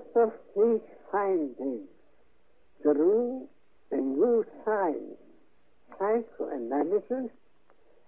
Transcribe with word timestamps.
out 0.00 0.22
of 0.22 0.32
these 0.56 0.80
findings 1.10 1.88
grew 2.82 3.46
a 3.90 3.96
new 3.96 4.44
science, 4.64 5.18
psychoanalysis, 5.98 7.30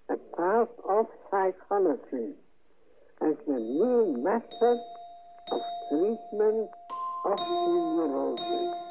a 0.08 0.16
part 0.36 0.70
of 0.88 1.06
psychology, 1.30 2.34
as 3.20 3.34
the 3.46 3.58
new 3.58 4.16
method 4.22 4.78
of 5.50 5.60
treatment 5.90 6.70
of 7.24 7.38
neurosis. 7.38 8.81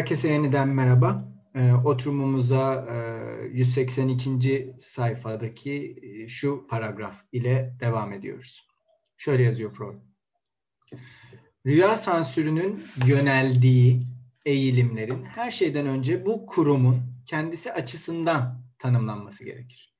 Herkese 0.00 0.28
yeniden 0.28 0.68
merhaba. 0.68 1.28
Ee, 1.54 1.72
oturumumuza 1.72 2.86
182. 3.52 4.52
E, 4.52 4.74
sayfadaki 4.78 5.96
e, 6.02 6.28
şu 6.28 6.66
paragraf 6.66 7.24
ile 7.32 7.76
devam 7.80 8.12
ediyoruz. 8.12 8.68
Şöyle 9.16 9.42
yazıyor 9.42 9.74
Freud. 9.74 9.94
Rüya 11.66 11.96
sansürünün 11.96 12.84
yöneldiği 13.06 14.06
eğilimlerin 14.46 15.24
her 15.24 15.50
şeyden 15.50 15.86
önce 15.86 16.26
bu 16.26 16.46
kurumun 16.46 17.02
kendisi 17.26 17.72
açısından 17.72 18.62
tanımlanması 18.78 19.44
gerekir. 19.44 19.94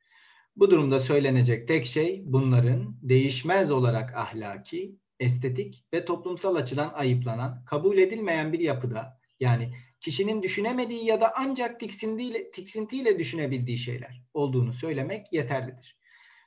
Bu 0.57 0.71
durumda 0.71 1.01
söylenecek 1.01 1.69
tek 1.69 1.87
şey 1.87 2.23
bunların 2.25 2.97
değişmez 3.03 3.71
olarak 3.71 4.17
ahlaki, 4.17 4.97
estetik 5.19 5.85
ve 5.95 6.05
toplumsal 6.05 6.57
açıdan 6.57 6.93
ayıplanan, 6.95 7.65
kabul 7.65 7.99
edilmeyen 7.99 8.53
bir 8.53 8.61
yapıda 8.61 9.21
yani 9.41 9.73
kişinin 10.01 10.43
düşünemediği 10.43 11.05
ya 11.05 11.21
da 11.21 11.33
ancak 11.37 11.81
tiksintiyle, 11.81 12.51
tiksintiyle 12.51 13.19
düşünebildiği 13.19 13.79
şeyler 13.79 14.23
olduğunu 14.35 14.73
söylemek 14.73 15.33
yeterlidir. 15.33 15.99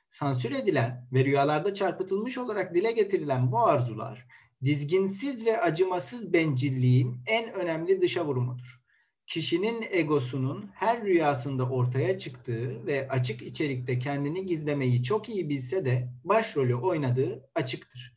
Sansür 0.08 0.52
edilen 0.52 1.08
ve 1.12 1.24
rüyalarda 1.24 1.74
çarpıtılmış 1.74 2.38
olarak 2.38 2.74
dile 2.74 2.92
getirilen 2.92 3.52
bu 3.52 3.58
arzular, 3.58 4.26
dizginsiz 4.64 5.46
ve 5.46 5.60
acımasız 5.60 6.32
bencilliğin 6.32 7.16
en 7.26 7.52
önemli 7.52 8.00
dışa 8.00 8.26
vurumudur. 8.26 8.80
Kişinin 9.26 9.84
egosunun 9.90 10.70
her 10.74 11.04
rüyasında 11.04 11.68
ortaya 11.68 12.18
çıktığı 12.18 12.86
ve 12.86 13.08
açık 13.08 13.42
içerikte 13.42 13.98
kendini 13.98 14.46
gizlemeyi 14.46 15.02
çok 15.02 15.28
iyi 15.28 15.48
bilse 15.48 15.84
de 15.84 16.08
başrolü 16.24 16.74
oynadığı 16.74 17.50
açıktır. 17.54 18.16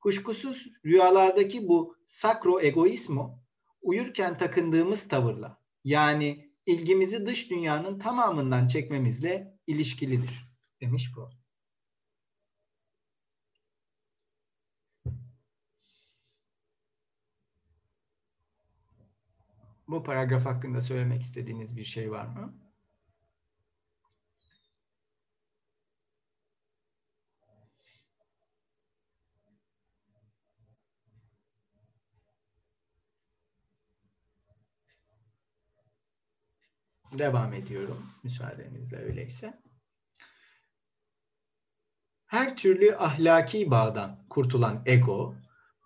Kuşkusuz 0.00 0.66
rüyalardaki 0.86 1.68
bu 1.68 1.96
sakro 2.06 2.60
egoismo 2.60 3.41
uyurken 3.82 4.38
takındığımız 4.38 5.08
tavırla 5.08 5.62
yani 5.84 6.50
ilgimizi 6.66 7.26
dış 7.26 7.50
dünyanın 7.50 7.98
tamamından 7.98 8.66
çekmemizle 8.66 9.58
ilişkilidir 9.66 10.48
demiş 10.80 11.12
bu. 11.16 11.30
Bu 19.88 20.02
paragraf 20.02 20.44
hakkında 20.46 20.82
söylemek 20.82 21.22
istediğiniz 21.22 21.76
bir 21.76 21.84
şey 21.84 22.10
var 22.10 22.26
mı? 22.26 22.61
Devam 37.18 37.52
ediyorum 37.52 38.06
müsaadenizle 38.22 38.96
öyleyse. 38.96 39.62
Her 42.26 42.56
türlü 42.56 42.96
ahlaki 42.96 43.70
bağdan 43.70 44.26
kurtulan 44.30 44.82
ego, 44.86 45.34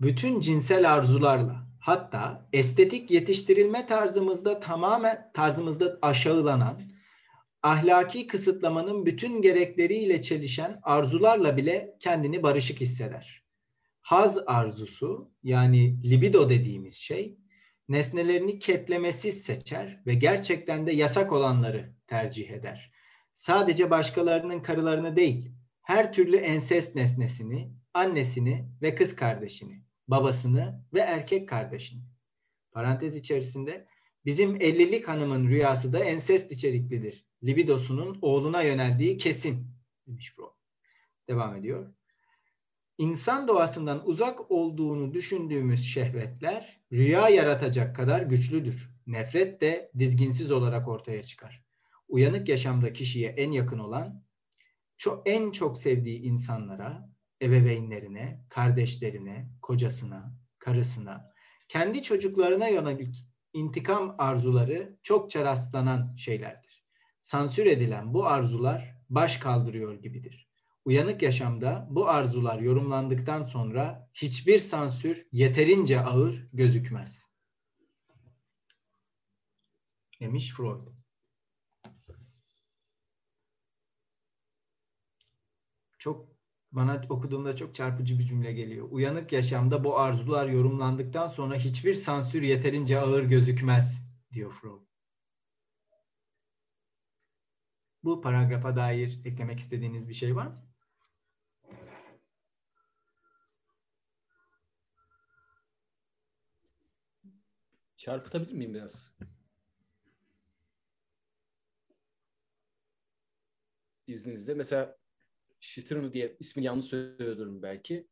bütün 0.00 0.40
cinsel 0.40 0.94
arzularla 0.94 1.66
hatta 1.80 2.48
estetik 2.52 3.10
yetiştirilme 3.10 3.86
tarzımızda 3.86 4.60
tamamen 4.60 5.30
tarzımızda 5.34 5.98
aşağılanan, 6.02 6.82
ahlaki 7.62 8.26
kısıtlamanın 8.26 9.06
bütün 9.06 9.42
gerekleriyle 9.42 10.22
çelişen 10.22 10.80
arzularla 10.82 11.56
bile 11.56 11.96
kendini 12.00 12.42
barışık 12.42 12.80
hisseder. 12.80 13.46
Haz 14.02 14.38
arzusu 14.46 15.30
yani 15.42 16.10
libido 16.10 16.48
dediğimiz 16.48 16.94
şey 16.94 17.38
nesnelerini 17.88 18.58
ketlemesiz 18.58 19.42
seçer 19.42 20.02
ve 20.06 20.14
gerçekten 20.14 20.86
de 20.86 20.92
yasak 20.92 21.32
olanları 21.32 21.94
tercih 22.06 22.50
eder. 22.50 22.92
Sadece 23.34 23.90
başkalarının 23.90 24.60
karılarını 24.60 25.16
değil, 25.16 25.52
her 25.82 26.12
türlü 26.12 26.36
ensest 26.36 26.94
nesnesini, 26.94 27.72
annesini 27.94 28.68
ve 28.82 28.94
kız 28.94 29.16
kardeşini, 29.16 29.84
babasını 30.08 30.84
ve 30.94 31.00
erkek 31.00 31.48
kardeşini. 31.48 32.02
Parantez 32.72 33.16
içerisinde 33.16 33.86
bizim 34.24 34.56
50'lik 34.56 35.08
hanımın 35.08 35.48
rüyası 35.48 35.92
da 35.92 36.04
ensest 36.04 36.52
içeriklidir. 36.52 37.26
Libidosunun 37.44 38.18
oğluna 38.22 38.62
yöneldiği 38.62 39.16
kesin 39.16 39.70
demiş 40.06 40.32
Freud. 40.36 40.50
Devam 41.28 41.56
ediyor. 41.56 41.94
İnsan 42.98 43.48
doğasından 43.48 44.08
uzak 44.08 44.50
olduğunu 44.50 45.14
düşündüğümüz 45.14 45.84
şehvetler 45.84 46.80
rüya 46.92 47.28
yaratacak 47.28 47.96
kadar 47.96 48.22
güçlüdür. 48.22 48.90
Nefret 49.06 49.60
de 49.60 49.90
dizginsiz 49.98 50.50
olarak 50.50 50.88
ortaya 50.88 51.22
çıkar. 51.22 51.64
Uyanık 52.08 52.48
yaşamda 52.48 52.92
kişiye 52.92 53.28
en 53.30 53.52
yakın 53.52 53.78
olan, 53.78 54.24
çok, 54.96 55.28
en 55.28 55.50
çok 55.50 55.78
sevdiği 55.78 56.20
insanlara, 56.20 57.10
ebeveynlerine, 57.42 58.44
kardeşlerine, 58.48 59.48
kocasına, 59.62 60.34
karısına, 60.58 61.32
kendi 61.68 62.02
çocuklarına 62.02 62.68
yönelik 62.68 63.26
intikam 63.52 64.14
arzuları 64.18 64.96
çokça 65.02 65.44
rastlanan 65.44 66.16
şeylerdir. 66.16 66.84
Sansür 67.18 67.66
edilen 67.66 68.14
bu 68.14 68.26
arzular 68.26 68.96
baş 69.10 69.36
kaldırıyor 69.36 69.94
gibidir. 69.94 70.45
Uyanık 70.86 71.22
yaşamda 71.22 71.86
bu 71.90 72.08
arzular 72.08 72.58
yorumlandıktan 72.58 73.44
sonra 73.44 74.10
hiçbir 74.14 74.58
sansür 74.58 75.26
yeterince 75.32 76.00
ağır 76.00 76.48
gözükmez. 76.52 77.26
Demiş 80.20 80.52
Freud. 80.52 80.86
Çok 85.98 86.28
bana 86.72 87.02
okuduğumda 87.08 87.56
çok 87.56 87.74
çarpıcı 87.74 88.18
bir 88.18 88.24
cümle 88.24 88.52
geliyor. 88.52 88.88
Uyanık 88.90 89.32
yaşamda 89.32 89.84
bu 89.84 89.98
arzular 89.98 90.48
yorumlandıktan 90.48 91.28
sonra 91.28 91.56
hiçbir 91.56 91.94
sansür 91.94 92.42
yeterince 92.42 93.00
ağır 93.00 93.22
gözükmez 93.22 94.06
diyor 94.32 94.52
Freud. 94.52 94.86
Bu 98.04 98.20
paragrafa 98.20 98.76
dair 98.76 99.20
eklemek 99.24 99.58
istediğiniz 99.58 100.08
bir 100.08 100.14
şey 100.14 100.36
var 100.36 100.46
mı? 100.46 100.65
Çarpıtabilir 108.06 108.52
miyim 108.52 108.74
biraz? 108.74 109.12
İzninizle. 114.06 114.54
Mesela 114.54 114.96
Şitrinu 115.60 116.12
diye 116.12 116.36
ismini 116.40 116.66
yanlış 116.66 116.84
söylüyorum 116.84 117.62
belki. 117.62 118.08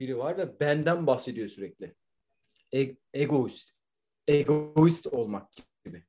Biri 0.00 0.18
var 0.18 0.38
ve 0.38 0.60
benden 0.60 1.06
bahsediyor 1.06 1.48
sürekli. 1.48 1.94
E- 2.74 2.96
egoist. 3.12 3.76
Egoist 4.28 5.06
olmak 5.06 5.48
gibi. 5.84 6.04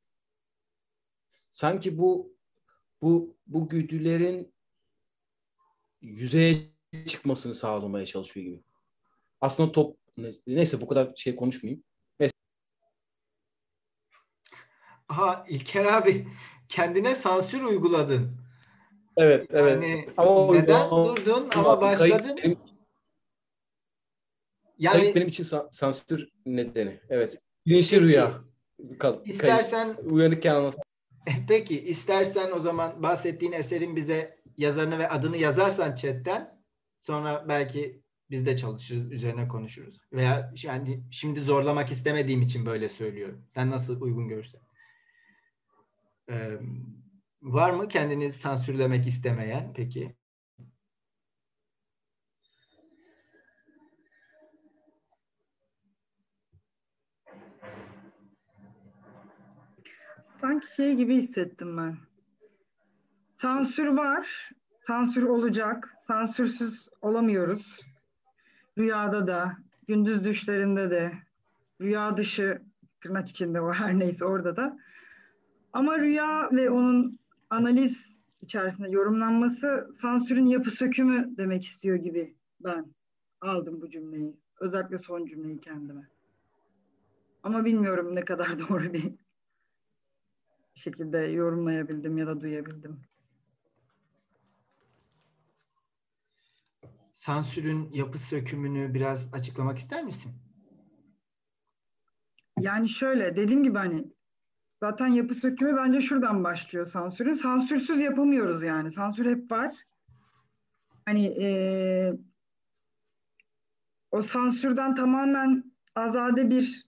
Sanki 1.49 1.97
bu 1.97 2.37
bu 3.01 3.37
bu 3.47 3.69
güdülerin 3.69 4.53
yüzeye 6.01 6.55
çıkmasını 7.05 7.55
sağlamaya 7.55 8.05
çalışıyor 8.05 8.45
gibi. 8.45 8.63
Aslında 9.41 9.71
top 9.71 9.97
neyse 10.47 10.81
bu 10.81 10.87
kadar 10.87 11.15
şey 11.15 11.35
konuşmayayım. 11.35 11.83
Aha 15.11 15.45
İlker 15.49 15.85
abi 15.85 16.27
kendine 16.69 17.15
sansür 17.15 17.63
uyguladın. 17.63 18.37
Evet, 19.17 19.47
evet. 19.53 19.83
Yani 19.83 20.07
ama 20.17 20.53
neden 20.53 20.89
o, 20.89 21.05
durdun 21.05 21.49
ama 21.55 21.81
başladın? 21.81 22.37
Benim, 22.43 22.57
yani 24.79 25.15
benim 25.15 25.27
için 25.27 25.43
sansür 25.71 26.29
nedeni. 26.45 26.99
Evet. 27.09 27.39
Bilinçli 27.65 28.01
rüya. 28.01 28.33
Kal, 28.99 29.25
istersen 29.25 29.95
uyanıkken 30.09 30.55
anlat. 30.55 30.75
Peki 31.47 31.81
istersen 31.81 32.51
o 32.51 32.59
zaman 32.59 33.03
bahsettiğin 33.03 33.51
eserin 33.51 33.95
bize 33.95 34.37
yazarını 34.57 34.99
ve 34.99 35.09
adını 35.09 35.37
yazarsan 35.37 35.95
chatten 35.95 36.61
sonra 36.95 37.45
belki 37.47 38.01
Biz 38.31 38.45
de 38.45 38.57
çalışırız, 38.57 39.11
üzerine 39.11 39.47
konuşuruz. 39.47 39.97
Veya 40.13 40.53
yani 40.63 41.03
şimdi 41.11 41.39
zorlamak 41.39 41.91
istemediğim 41.91 42.41
için 42.41 42.65
böyle 42.65 42.89
söylüyorum. 42.89 43.45
Sen 43.49 43.71
nasıl 43.71 44.01
uygun 44.01 44.27
görürsen. 44.27 44.61
Var 47.41 47.71
mı 47.71 47.87
kendini 47.87 48.33
sansürlemek 48.33 49.07
istemeyen 49.07 49.73
peki? 49.75 50.15
Sanki 60.41 60.73
şey 60.73 60.95
gibi 60.95 61.15
hissettim 61.15 61.77
ben. 61.77 61.97
Sansür 63.37 63.87
var, 63.87 64.51
sansür 64.81 65.23
olacak, 65.23 65.95
sansürsüz 66.07 66.87
olamıyoruz. 67.01 67.77
Rüyada 68.77 69.27
da, 69.27 69.57
gündüz 69.87 70.23
düşlerinde 70.23 70.91
de, 70.91 71.11
rüya 71.81 72.17
dışı 72.17 72.61
tırnak 73.01 73.29
içinde 73.29 73.61
o 73.61 73.73
her 73.73 73.99
neyse 73.99 74.25
orada 74.25 74.55
da. 74.55 74.77
Ama 75.73 75.99
rüya 75.99 76.49
ve 76.51 76.69
onun 76.69 77.19
analiz 77.49 78.17
içerisinde 78.41 78.89
yorumlanması 78.89 79.95
sansürün 80.01 80.45
yapı 80.45 80.71
sökümü 80.71 81.37
demek 81.37 81.65
istiyor 81.65 81.95
gibi 81.95 82.35
ben 82.59 82.85
aldım 83.41 83.81
bu 83.81 83.89
cümleyi. 83.89 84.35
Özellikle 84.59 84.97
son 84.97 85.25
cümleyi 85.25 85.61
kendime. 85.61 86.07
Ama 87.43 87.65
bilmiyorum 87.65 88.15
ne 88.15 88.25
kadar 88.25 88.59
doğru 88.69 88.93
bir 88.93 89.13
şekilde 90.73 91.17
yorumlayabildim 91.17 92.17
ya 92.17 92.27
da 92.27 92.41
duyabildim. 92.41 93.01
Sansürün 97.13 97.89
yapı 97.93 98.19
sökümünü 98.19 98.93
biraz 98.93 99.33
açıklamak 99.33 99.77
ister 99.77 100.03
misin? 100.03 100.31
Yani 102.59 102.89
şöyle 102.89 103.35
dediğim 103.35 103.63
gibi 103.63 103.77
hani 103.77 104.13
zaten 104.81 105.07
yapı 105.07 105.35
sökümü 105.35 105.77
bence 105.77 106.01
şuradan 106.01 106.43
başlıyor 106.43 106.85
sansürün. 106.85 107.33
Sansürsüz 107.33 108.01
yapamıyoruz 108.01 108.63
yani. 108.63 108.91
Sansür 108.91 109.25
hep 109.25 109.51
var. 109.51 109.75
Hani 111.05 111.25
ee, 111.25 112.13
o 114.11 114.21
sansürden 114.21 114.95
tamamen 114.95 115.63
azade 115.95 116.49
bir 116.49 116.85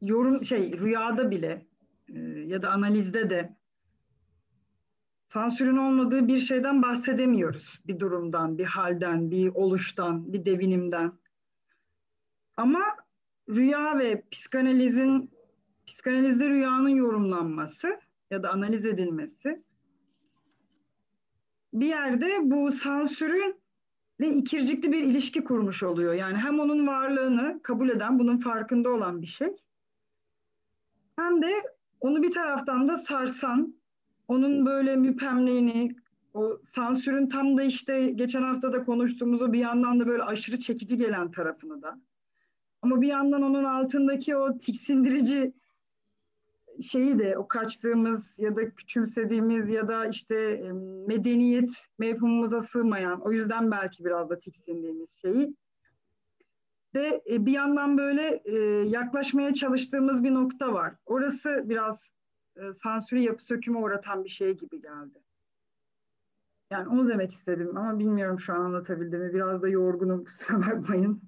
yorum 0.00 0.44
şey 0.44 0.72
rüyada 0.72 1.30
bile 1.30 1.66
e, 2.08 2.20
ya 2.20 2.62
da 2.62 2.70
analizde 2.70 3.30
de 3.30 3.56
sansürün 5.28 5.76
olmadığı 5.76 6.28
bir 6.28 6.38
şeyden 6.38 6.82
bahsedemiyoruz. 6.82 7.80
Bir 7.86 7.98
durumdan, 7.98 8.58
bir 8.58 8.64
halden, 8.64 9.30
bir 9.30 9.48
oluştan, 9.48 10.32
bir 10.32 10.44
devinimden. 10.44 11.12
Ama 12.56 12.82
rüya 13.48 13.98
ve 13.98 14.22
psikanalizin 14.30 15.33
psikanalizde 15.86 16.48
rüyanın 16.48 16.88
yorumlanması 16.88 18.00
ya 18.30 18.42
da 18.42 18.50
analiz 18.50 18.86
edilmesi 18.86 19.64
bir 21.74 21.86
yerde 21.86 22.38
bu 22.42 22.72
sansürün 22.72 23.60
ve 24.20 24.28
ikircikli 24.28 24.92
bir 24.92 25.02
ilişki 25.02 25.44
kurmuş 25.44 25.82
oluyor. 25.82 26.12
Yani 26.14 26.36
hem 26.36 26.60
onun 26.60 26.86
varlığını 26.86 27.60
kabul 27.62 27.88
eden, 27.88 28.18
bunun 28.18 28.38
farkında 28.38 28.90
olan 28.90 29.22
bir 29.22 29.26
şey. 29.26 29.48
Hem 31.16 31.42
de 31.42 31.52
onu 32.00 32.22
bir 32.22 32.30
taraftan 32.30 32.88
da 32.88 32.96
sarsan, 32.96 33.74
onun 34.28 34.66
böyle 34.66 34.96
müpemliğini, 34.96 35.96
o 36.34 36.58
sansürün 36.68 37.28
tam 37.28 37.56
da 37.56 37.62
işte 37.62 38.10
geçen 38.10 38.42
hafta 38.42 38.72
da 38.72 38.84
konuştuğumuz 38.84 39.52
bir 39.52 39.58
yandan 39.58 40.00
da 40.00 40.06
böyle 40.06 40.22
aşırı 40.22 40.58
çekici 40.58 40.96
gelen 40.96 41.30
tarafını 41.30 41.82
da. 41.82 42.00
Ama 42.82 43.00
bir 43.00 43.08
yandan 43.08 43.42
onun 43.42 43.64
altındaki 43.64 44.36
o 44.36 44.58
tiksindirici 44.58 45.52
şeyi 46.82 47.18
de 47.18 47.38
o 47.38 47.48
kaçtığımız 47.48 48.38
ya 48.38 48.56
da 48.56 48.70
küçümsediğimiz 48.70 49.68
ya 49.68 49.88
da 49.88 50.06
işte 50.06 50.70
medeniyet 51.06 51.70
mevhumumuza 51.98 52.60
sığmayan 52.60 53.20
o 53.20 53.32
yüzden 53.32 53.70
belki 53.70 54.04
biraz 54.04 54.30
da 54.30 54.38
tiksindiğimiz 54.38 55.10
şeyi 55.10 55.56
ve 56.94 57.22
bir 57.28 57.52
yandan 57.52 57.98
böyle 57.98 58.42
yaklaşmaya 58.88 59.54
çalıştığımız 59.54 60.24
bir 60.24 60.34
nokta 60.34 60.72
var. 60.72 60.94
Orası 61.06 61.62
biraz 61.64 62.08
sansürü 62.82 63.20
yapı 63.20 63.44
söküme 63.44 63.78
uğratan 63.78 64.24
bir 64.24 64.28
şey 64.28 64.56
gibi 64.56 64.80
geldi. 64.80 65.18
Yani 66.70 66.88
onu 66.88 67.08
demek 67.08 67.32
istedim 67.32 67.76
ama 67.76 67.98
bilmiyorum 67.98 68.40
şu 68.40 68.52
an 68.54 68.60
anlatabildim 68.60 69.20
mi. 69.20 69.34
Biraz 69.34 69.62
da 69.62 69.68
yorgunum 69.68 70.24
kusura 70.24 70.60
bakmayın. 70.60 71.22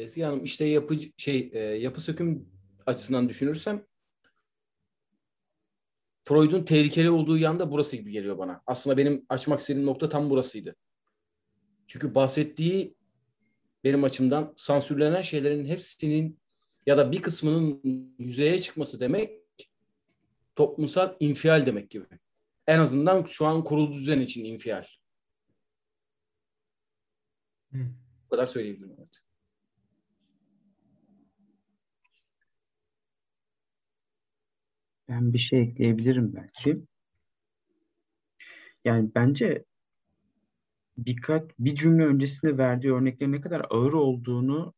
Ezgi 0.00 0.22
Hanım 0.22 0.44
işte 0.44 0.64
yapı 0.64 0.96
şey 1.16 1.48
yapı 1.80 2.00
söküm 2.00 2.48
açısından 2.86 3.28
düşünürsem 3.28 3.86
Freud'un 6.22 6.64
tehlikeli 6.64 7.10
olduğu 7.10 7.38
yanda 7.38 7.70
burası 7.70 7.96
gibi 7.96 8.12
geliyor 8.12 8.38
bana. 8.38 8.62
Aslında 8.66 8.96
benim 8.96 9.26
açmak 9.28 9.60
istediğim 9.60 9.86
nokta 9.86 10.08
tam 10.08 10.30
burasıydı. 10.30 10.76
Çünkü 11.86 12.14
bahsettiği 12.14 12.94
benim 13.84 14.04
açımdan 14.04 14.54
sansürlenen 14.56 15.22
şeylerin 15.22 15.64
hepsinin 15.64 16.38
ya 16.86 16.98
da 16.98 17.12
bir 17.12 17.22
kısmının 17.22 17.82
yüzeye 18.18 18.60
çıkması 18.60 19.00
demek 19.00 19.40
toplumsal 20.56 21.16
infial 21.20 21.66
demek 21.66 21.90
gibi. 21.90 22.04
En 22.66 22.78
azından 22.78 23.24
şu 23.24 23.46
an 23.46 23.64
kurulu 23.64 23.92
düzen 23.92 24.20
için 24.20 24.44
infial. 24.44 24.86
Hmm. 27.70 27.94
Bu 28.24 28.28
kadar 28.28 28.46
söyleyebilirim. 28.46 28.94
Evet. 28.98 29.29
Ben 35.10 35.32
bir 35.32 35.38
şey 35.38 35.62
ekleyebilirim 35.62 36.34
belki. 36.34 36.82
Yani 38.84 39.10
bence 39.14 39.64
birkaç 40.98 41.42
bir 41.58 41.74
cümle 41.74 42.06
öncesinde 42.06 42.58
verdiği 42.58 42.92
örneklerin 42.92 43.32
ne 43.32 43.40
kadar 43.40 43.66
ağır 43.70 43.92
olduğunu 43.92 44.74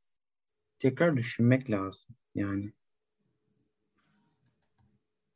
tekrar 0.78 1.16
düşünmek 1.16 1.70
lazım. 1.70 2.16
Yani 2.34 2.72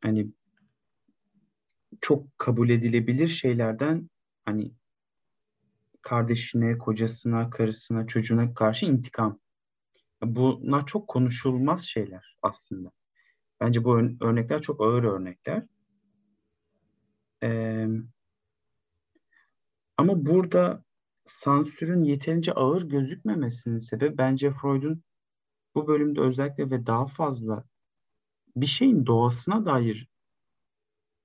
hani 0.00 0.28
çok 2.00 2.38
kabul 2.38 2.70
edilebilir 2.70 3.28
şeylerden 3.28 4.10
hani 4.44 4.72
kardeşine, 6.02 6.78
kocasına, 6.78 7.50
karısına, 7.50 8.06
çocuğuna 8.06 8.54
karşı 8.54 8.86
intikam. 8.86 9.38
Bunlar 10.22 10.86
çok 10.86 11.08
konuşulmaz 11.08 11.84
şeyler 11.84 12.36
aslında. 12.42 12.92
Bence 13.60 13.84
bu 13.84 13.98
örnekler 14.20 14.62
çok 14.62 14.80
ağır 14.80 15.04
örnekler. 15.04 15.66
Ee, 17.42 17.86
ama 19.96 20.26
burada 20.26 20.84
sansürün 21.26 22.04
yeterince 22.04 22.52
ağır 22.52 22.82
gözükmemesinin 22.82 23.78
sebebi 23.78 24.18
bence 24.18 24.50
Freud'un 24.50 25.02
bu 25.74 25.86
bölümde 25.88 26.20
özellikle 26.20 26.70
ve 26.70 26.86
daha 26.86 27.06
fazla 27.06 27.64
bir 28.56 28.66
şeyin 28.66 29.06
doğasına 29.06 29.66
dair 29.66 30.08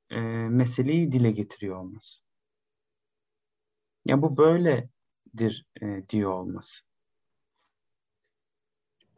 e, 0.10 0.20
meseleyi 0.50 1.12
dile 1.12 1.32
getiriyor 1.32 1.76
olması. 1.76 2.20
Ya 4.06 4.22
bu 4.22 4.38
böyledir 4.38 5.66
e, 5.82 6.04
diyor 6.10 6.32
olması. 6.32 6.82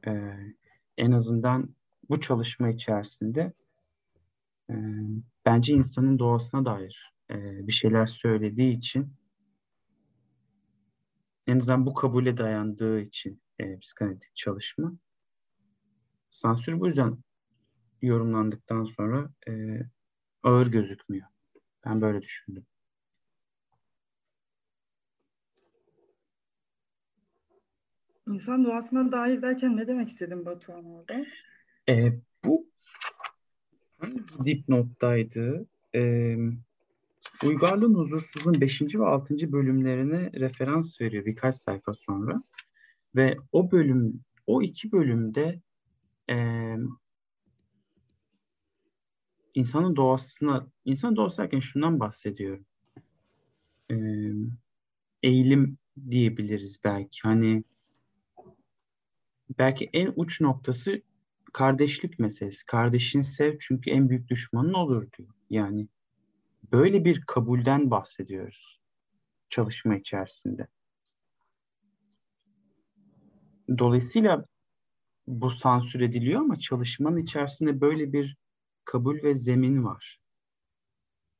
E, 0.07 0.11
en 0.97 1.11
azından 1.11 1.75
bu 2.09 2.21
çalışma 2.21 2.69
içerisinde 2.69 3.53
e, 4.69 4.75
bence 5.45 5.73
insanın 5.73 6.19
doğasına 6.19 6.65
dair 6.65 7.13
e, 7.31 7.67
bir 7.67 7.73
şeyler 7.73 8.05
söylediği 8.05 8.77
için 8.77 9.13
en 11.47 11.57
azından 11.57 11.85
bu 11.85 11.93
kabule 11.93 12.37
dayandığı 12.37 13.01
için 13.01 13.41
e, 13.59 13.79
psikanalitik 13.79 14.35
çalışma 14.35 14.93
sansür 16.31 16.79
bu 16.79 16.87
yüzden 16.87 17.17
yorumlandıktan 18.01 18.83
sonra 18.83 19.29
e, 19.47 19.79
ağır 20.43 20.67
gözükmüyor. 20.67 21.27
Ben 21.85 22.01
böyle 22.01 22.21
düşündüm. 22.21 22.65
İnsan 28.27 28.65
doğasına 28.65 29.11
dair 29.11 29.41
derken 29.41 29.77
ne 29.77 29.87
demek 29.87 30.09
istedin 30.09 30.45
Batuhan 30.45 30.85
orada? 30.85 31.25
E, 31.89 32.13
bu 32.45 32.67
dipnottaydı. 34.45 35.65
E, 35.95 36.35
Uygarlığın 37.45 37.95
Huzursuzluğun 37.95 38.61
5. 38.61 38.81
ve 38.81 39.05
6. 39.05 39.51
bölümlerine 39.51 40.31
referans 40.33 41.01
veriyor 41.01 41.25
birkaç 41.25 41.55
sayfa 41.55 41.93
sonra. 41.93 42.43
Ve 43.15 43.37
o 43.51 43.71
bölüm, 43.71 44.23
o 44.47 44.61
iki 44.61 44.91
bölümde 44.91 45.61
e, 46.29 46.37
insanın 49.53 49.95
doğasına, 49.95 50.67
insan 50.85 51.15
doğası 51.15 51.41
derken 51.41 51.59
şundan 51.59 51.99
bahsediyorum. 51.99 52.65
e, 53.91 53.95
eğilim 55.23 55.77
diyebiliriz 56.09 56.79
belki. 56.83 57.19
Hani 57.23 57.63
belki 59.59 59.89
en 59.93 60.13
uç 60.15 60.41
noktası 60.41 61.01
kardeşlik 61.53 62.19
meselesi. 62.19 62.65
Kardeşini 62.65 63.25
sev 63.25 63.57
çünkü 63.59 63.89
en 63.89 64.09
büyük 64.09 64.27
düşmanın 64.29 64.73
olur 64.73 65.11
diyor. 65.17 65.29
Yani 65.49 65.87
böyle 66.71 67.05
bir 67.05 67.21
kabulden 67.21 67.91
bahsediyoruz 67.91 68.79
çalışma 69.49 69.97
içerisinde. 69.97 70.67
Dolayısıyla 73.77 74.45
bu 75.27 75.51
sansür 75.51 76.01
ediliyor 76.01 76.41
ama 76.41 76.59
çalışmanın 76.59 77.17
içerisinde 77.17 77.81
böyle 77.81 78.13
bir 78.13 78.37
kabul 78.85 79.23
ve 79.23 79.33
zemin 79.33 79.83
var. 79.83 80.19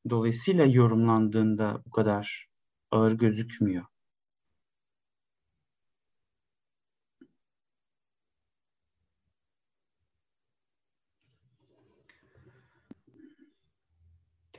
Dolayısıyla 0.10 0.66
yorumlandığında 0.66 1.84
bu 1.86 1.92
kadar 1.92 2.48
ağır 2.92 3.12
gözükmüyor. 3.12 3.86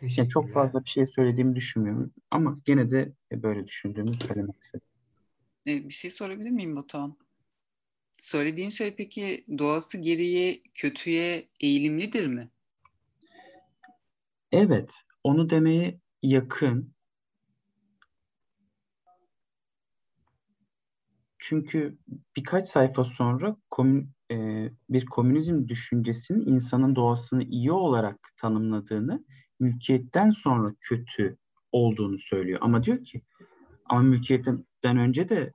Yani 0.01 0.29
çok 0.29 0.53
fazla 0.53 0.85
bir 0.85 0.89
şey 0.91 1.07
söylediğimi 1.07 1.57
düşünmüyorum 1.57 2.13
ama 2.31 2.61
gene 2.65 2.91
de 2.91 3.13
böyle 3.33 3.67
düşündüğümü 3.67 4.15
söylemek 4.15 4.61
istedim. 4.61 4.87
E, 5.67 5.89
bir 5.89 5.95
şey 5.95 6.11
sorabilir 6.11 6.51
miyim 6.51 6.77
Batuhan? 6.77 7.17
Söylediğin 8.19 8.69
şey 8.69 8.97
peki 8.97 9.45
doğası 9.59 9.99
geriye 9.99 10.63
kötüye 10.75 11.49
eğilimlidir 11.61 12.27
mi? 12.27 12.51
Evet, 14.53 14.91
onu 15.25 15.51
demeye 15.51 15.99
yakın. 16.23 16.95
Çünkü 21.39 21.99
birkaç 22.37 22.69
sayfa 22.69 23.05
sonra 23.05 23.57
komün, 23.71 24.11
e, 24.31 24.69
bir 24.91 25.07
komünizm 25.07 25.69
düşüncesinin 25.69 26.47
insanın 26.47 26.97
doğasını 26.97 27.43
iyi 27.45 27.73
olarak 27.73 28.33
tanımladığını, 28.37 29.25
mülkiyetten 29.61 30.31
sonra 30.31 30.75
kötü 30.81 31.37
olduğunu 31.73 32.19
söylüyor. 32.19 32.59
Ama 32.63 32.85
diyor 32.85 33.05
ki, 33.05 33.23
ama 33.85 34.01
mülkiyetten 34.01 34.65
önce 34.99 35.29
de 35.29 35.53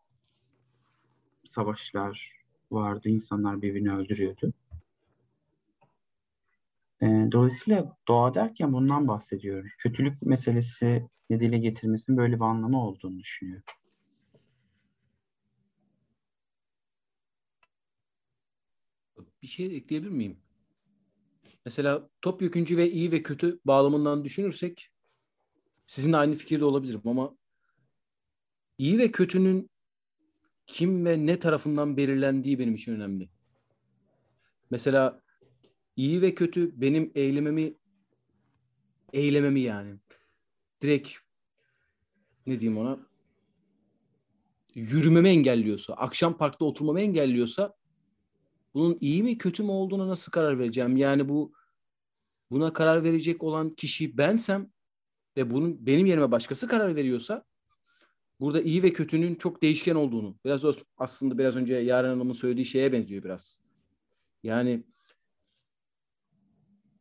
savaşlar 1.46 2.32
vardı, 2.72 3.10
insanlar 3.10 3.62
birbirini 3.62 3.94
öldürüyordu. 3.94 4.54
E, 7.02 7.06
dolayısıyla 7.32 7.98
doğa 8.08 8.34
derken 8.34 8.74
bundan 8.74 9.08
bahsediyorum. 9.08 9.70
Kötülük 9.78 10.22
meselesi 10.22 11.08
dile 11.30 11.58
getirmesinin 11.58 12.18
böyle 12.18 12.36
bir 12.36 12.46
anlamı 12.46 12.86
olduğunu 12.88 13.20
düşünüyorum. 13.20 13.64
Bir 19.42 19.48
şey 19.48 19.78
ekleyebilir 19.78 20.12
miyim? 20.12 20.38
Mesela 21.66 22.10
topyeküncü 22.22 22.78
ve 22.78 22.92
iyi 22.92 23.12
ve 23.12 23.24
kötü 23.24 23.60
bağlamından 23.66 24.24
düşünürsek 24.24 24.92
sizinle 25.88 26.18
aynı 26.18 26.36
fikirde 26.36 26.66
olabilirim 26.66 27.02
ama 27.06 27.38
iyi 28.78 28.98
ve 28.98 29.12
kötünün 29.12 29.70
kim 30.68 31.06
ve 31.06 31.26
ne 31.26 31.40
tarafından 31.40 31.98
belirlendiği 31.98 32.60
benim 32.60 32.76
için 32.76 32.94
önemli. 32.94 33.30
Mesela 34.72 35.22
iyi 35.96 36.22
ve 36.22 36.36
kötü 36.36 36.82
benim 36.82 37.12
eylememi 37.16 37.74
eylememi 39.14 39.62
yani 39.62 39.96
direkt 40.82 41.10
ne 42.46 42.60
diyeyim 42.60 42.80
ona 42.80 43.00
yürümemi 44.76 45.30
engelliyorsa, 45.30 45.94
akşam 45.94 46.38
parkta 46.38 46.66
oturmamı 46.66 47.02
engelliyorsa 47.02 47.79
bunun 48.74 48.98
iyi 49.02 49.24
mi 49.24 49.38
kötü 49.38 49.64
mü 49.64 49.72
olduğuna 49.72 50.08
nasıl 50.08 50.32
karar 50.32 50.60
vereceğim? 50.60 50.98
Yani 50.98 51.30
bu 51.30 51.54
buna 52.52 52.74
karar 52.74 53.04
verecek 53.04 53.44
olan 53.44 53.70
kişi 53.70 54.18
bensem 54.18 54.72
ve 55.38 55.50
bunun 55.50 55.86
benim 55.86 56.06
yerime 56.06 56.32
başkası 56.32 56.68
karar 56.68 56.96
veriyorsa 56.96 57.46
burada 58.40 58.62
iyi 58.62 58.84
ve 58.84 58.94
kötünün 58.94 59.36
çok 59.36 59.62
değişken 59.62 59.96
olduğunu 59.96 60.40
biraz 60.46 60.62
aslında 60.98 61.38
biraz 61.38 61.56
önce 61.56 61.76
Yaren 61.76 62.10
Hanım'ın 62.10 62.34
söylediği 62.34 62.66
şeye 62.66 62.92
benziyor 62.92 63.24
biraz. 63.24 63.60
Yani 64.44 64.84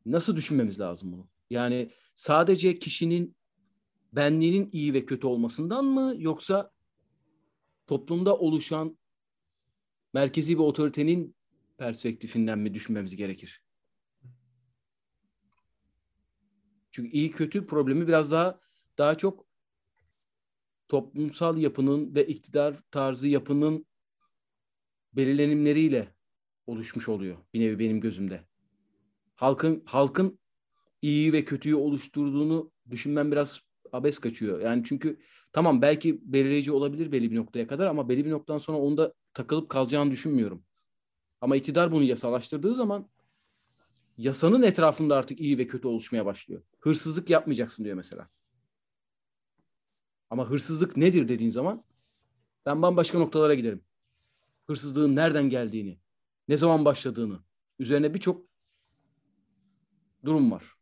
nasıl 0.06 0.36
düşünmemiz 0.36 0.80
lazım 0.80 1.12
bunu? 1.12 1.28
Yani 1.50 1.90
sadece 2.14 2.78
kişinin 2.78 3.36
benliğinin 4.12 4.68
iyi 4.72 4.94
ve 4.94 5.06
kötü 5.06 5.26
olmasından 5.26 5.84
mı 5.84 6.14
yoksa 6.16 6.70
toplumda 7.86 8.36
oluşan 8.36 8.98
merkezi 10.14 10.54
bir 10.54 10.62
otoritenin 10.62 11.37
perspektifinden 11.78 12.58
mi 12.58 12.74
düşünmemiz 12.74 13.16
gerekir? 13.16 13.62
Çünkü 16.90 17.10
iyi 17.10 17.30
kötü 17.30 17.66
problemi 17.66 18.08
biraz 18.08 18.32
daha 18.32 18.60
daha 18.98 19.14
çok 19.14 19.46
toplumsal 20.88 21.58
yapının 21.58 22.14
ve 22.14 22.26
iktidar 22.26 22.82
tarzı 22.90 23.28
yapının 23.28 23.86
belirlenimleriyle 25.12 26.14
oluşmuş 26.66 27.08
oluyor 27.08 27.36
bir 27.54 27.60
nevi 27.60 27.78
benim 27.78 28.00
gözümde. 28.00 28.44
Halkın 29.34 29.82
halkın 29.86 30.38
iyi 31.02 31.32
ve 31.32 31.44
kötüyü 31.44 31.74
oluşturduğunu 31.74 32.72
düşünmem 32.90 33.32
biraz 33.32 33.60
abes 33.92 34.18
kaçıyor. 34.18 34.60
Yani 34.60 34.82
çünkü 34.86 35.20
tamam 35.52 35.82
belki 35.82 36.20
belirleyici 36.32 36.72
olabilir 36.72 37.12
belli 37.12 37.30
bir 37.30 37.36
noktaya 37.36 37.66
kadar 37.66 37.86
ama 37.86 38.08
belli 38.08 38.24
bir 38.24 38.30
noktadan 38.30 38.58
sonra 38.58 38.78
onda 38.78 39.14
takılıp 39.34 39.68
kalacağını 39.68 40.10
düşünmüyorum. 40.10 40.64
Ama 41.40 41.56
iktidar 41.56 41.92
bunu 41.92 42.02
yasalaştırdığı 42.02 42.74
zaman 42.74 43.08
yasanın 44.18 44.62
etrafında 44.62 45.16
artık 45.16 45.40
iyi 45.40 45.58
ve 45.58 45.66
kötü 45.66 45.88
oluşmaya 45.88 46.26
başlıyor. 46.26 46.62
Hırsızlık 46.78 47.30
yapmayacaksın 47.30 47.84
diyor 47.84 47.96
mesela. 47.96 48.28
Ama 50.30 50.50
hırsızlık 50.50 50.96
nedir 50.96 51.28
dediğin 51.28 51.50
zaman 51.50 51.84
ben 52.66 52.82
bambaşka 52.82 53.18
noktalara 53.18 53.54
giderim. 53.54 53.84
Hırsızlığın 54.66 55.16
nereden 55.16 55.50
geldiğini, 55.50 56.00
ne 56.48 56.56
zaman 56.56 56.84
başladığını, 56.84 57.38
üzerine 57.78 58.14
birçok 58.14 58.46
durum 60.24 60.50
var. 60.52 60.74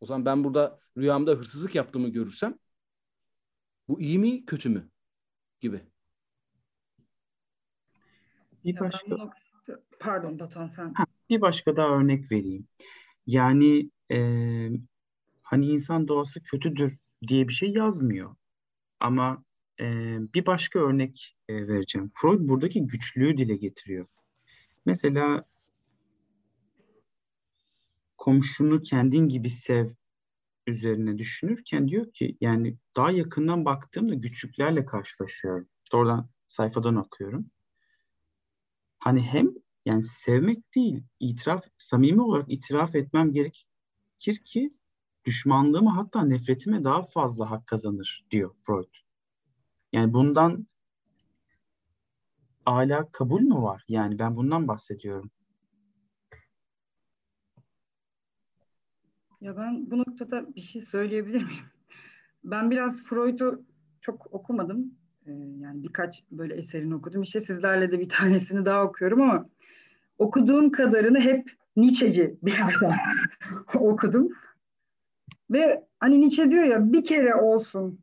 O 0.00 0.06
zaman 0.06 0.24
ben 0.26 0.44
burada 0.44 0.80
rüyamda 0.96 1.30
hırsızlık 1.32 1.74
yaptığımı 1.74 2.08
görürsem 2.08 2.58
bu 3.88 4.00
iyi 4.00 4.18
mi 4.18 4.44
kötü 4.44 4.68
mü 4.68 4.90
gibi. 5.60 5.80
Bir 8.64 8.80
başka 8.80 9.30
pardon 10.00 10.38
Batan 10.38 10.68
sen. 10.76 10.92
Ha, 10.94 11.04
bir 11.30 11.40
başka 11.40 11.76
daha 11.76 11.88
örnek 11.88 12.32
vereyim. 12.32 12.66
Yani 13.26 13.90
e, 14.10 14.18
hani 15.42 15.66
insan 15.66 16.08
doğası 16.08 16.42
kötüdür 16.42 16.98
diye 17.28 17.48
bir 17.48 17.52
şey 17.52 17.70
yazmıyor. 17.70 18.36
Ama 19.00 19.44
e, 19.80 19.84
bir 20.34 20.46
başka 20.46 20.78
örnek 20.78 21.36
e, 21.48 21.68
vereceğim. 21.68 22.10
Freud 22.14 22.48
buradaki 22.48 22.86
güçlüğü 22.86 23.36
dile 23.36 23.56
getiriyor. 23.56 24.06
Mesela 24.86 25.44
komşunu 28.18 28.82
kendin 28.82 29.28
gibi 29.28 29.50
sev 29.50 29.90
üzerine 30.66 31.18
düşünürken 31.18 31.88
diyor 31.88 32.12
ki 32.12 32.36
yani 32.40 32.76
daha 32.96 33.10
yakından 33.10 33.64
baktığımda 33.64 34.14
güçlüklerle 34.14 34.84
karşılaşıyorum. 34.84 35.68
Oradan 35.92 36.28
sayfadan 36.46 36.96
okuyorum. 36.96 37.46
Hani 38.98 39.22
hem 39.22 39.53
yani 39.84 40.04
sevmek 40.04 40.74
değil, 40.74 41.04
itiraf, 41.20 41.64
samimi 41.78 42.22
olarak 42.22 42.52
itiraf 42.52 42.94
etmem 42.94 43.32
gerekir 43.32 44.38
ki 44.44 44.74
düşmanlığımı 45.24 45.90
hatta 45.90 46.24
nefretime 46.24 46.84
daha 46.84 47.02
fazla 47.02 47.50
hak 47.50 47.66
kazanır 47.66 48.24
diyor 48.30 48.54
Freud. 48.62 48.94
Yani 49.92 50.12
bundan 50.12 50.66
hala 52.64 53.10
kabul 53.12 53.40
mü 53.40 53.54
var? 53.54 53.84
Yani 53.88 54.18
ben 54.18 54.36
bundan 54.36 54.68
bahsediyorum. 54.68 55.30
Ya 59.40 59.56
ben 59.56 59.90
bu 59.90 59.98
noktada 59.98 60.54
bir 60.54 60.60
şey 60.60 60.82
söyleyebilir 60.82 61.44
miyim? 61.44 61.64
Ben 62.44 62.70
biraz 62.70 63.02
Freud'u 63.04 63.62
çok 64.00 64.34
okumadım. 64.34 64.94
Ee, 65.26 65.32
yani 65.32 65.82
birkaç 65.82 66.24
böyle 66.30 66.54
eserini 66.54 66.94
okudum. 66.94 67.22
İşte 67.22 67.40
sizlerle 67.40 67.92
de 67.92 68.00
bir 68.00 68.08
tanesini 68.08 68.64
daha 68.64 68.84
okuyorum 68.84 69.22
ama 69.22 69.48
okuduğum 70.18 70.72
kadarını 70.72 71.20
hep 71.20 71.50
Nietzsche'ci 71.76 72.36
bir 72.42 72.52
yerden 72.52 72.98
okudum. 73.74 74.28
Ve 75.50 75.84
hani 76.00 76.20
Nietzsche 76.20 76.50
diyor 76.50 76.64
ya 76.64 76.92
bir 76.92 77.04
kere 77.04 77.34
olsun 77.34 78.00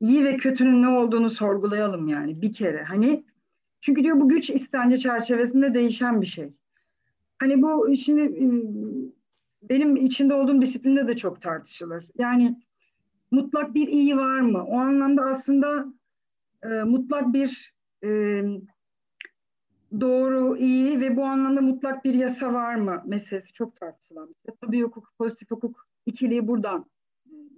iyi 0.00 0.24
ve 0.24 0.36
kötünün 0.36 0.82
ne 0.82 0.88
olduğunu 0.88 1.30
sorgulayalım 1.30 2.08
yani 2.08 2.42
bir 2.42 2.52
kere. 2.52 2.82
Hani 2.82 3.24
çünkü 3.80 4.04
diyor 4.04 4.20
bu 4.20 4.28
güç 4.28 4.50
istence 4.50 4.98
çerçevesinde 4.98 5.74
değişen 5.74 6.20
bir 6.20 6.26
şey. 6.26 6.52
Hani 7.38 7.62
bu 7.62 7.96
şimdi 7.96 8.38
benim 9.62 9.96
içinde 9.96 10.34
olduğum 10.34 10.60
disiplinde 10.62 11.08
de 11.08 11.16
çok 11.16 11.42
tartışılır. 11.42 12.06
Yani 12.18 12.62
mutlak 13.30 13.74
bir 13.74 13.88
iyi 13.88 14.16
var 14.16 14.40
mı? 14.40 14.64
O 14.64 14.78
anlamda 14.78 15.22
aslında 15.22 15.86
e, 16.62 16.68
mutlak 16.68 17.32
bir 17.32 17.74
e, 18.04 18.42
doğru, 20.00 20.56
iyi 20.56 21.00
ve 21.00 21.16
bu 21.16 21.24
anlamda 21.24 21.60
mutlak 21.60 22.04
bir 22.04 22.14
yasa 22.14 22.52
var 22.52 22.74
mı 22.74 23.02
meselesi 23.06 23.52
çok 23.52 23.76
tartışılan 23.76 24.26
şey. 24.26 24.54
Tabii 24.60 24.82
hukuk, 24.82 25.12
pozitif 25.18 25.50
hukuk 25.50 25.86
ikiliği 26.06 26.48
buradan 26.48 26.86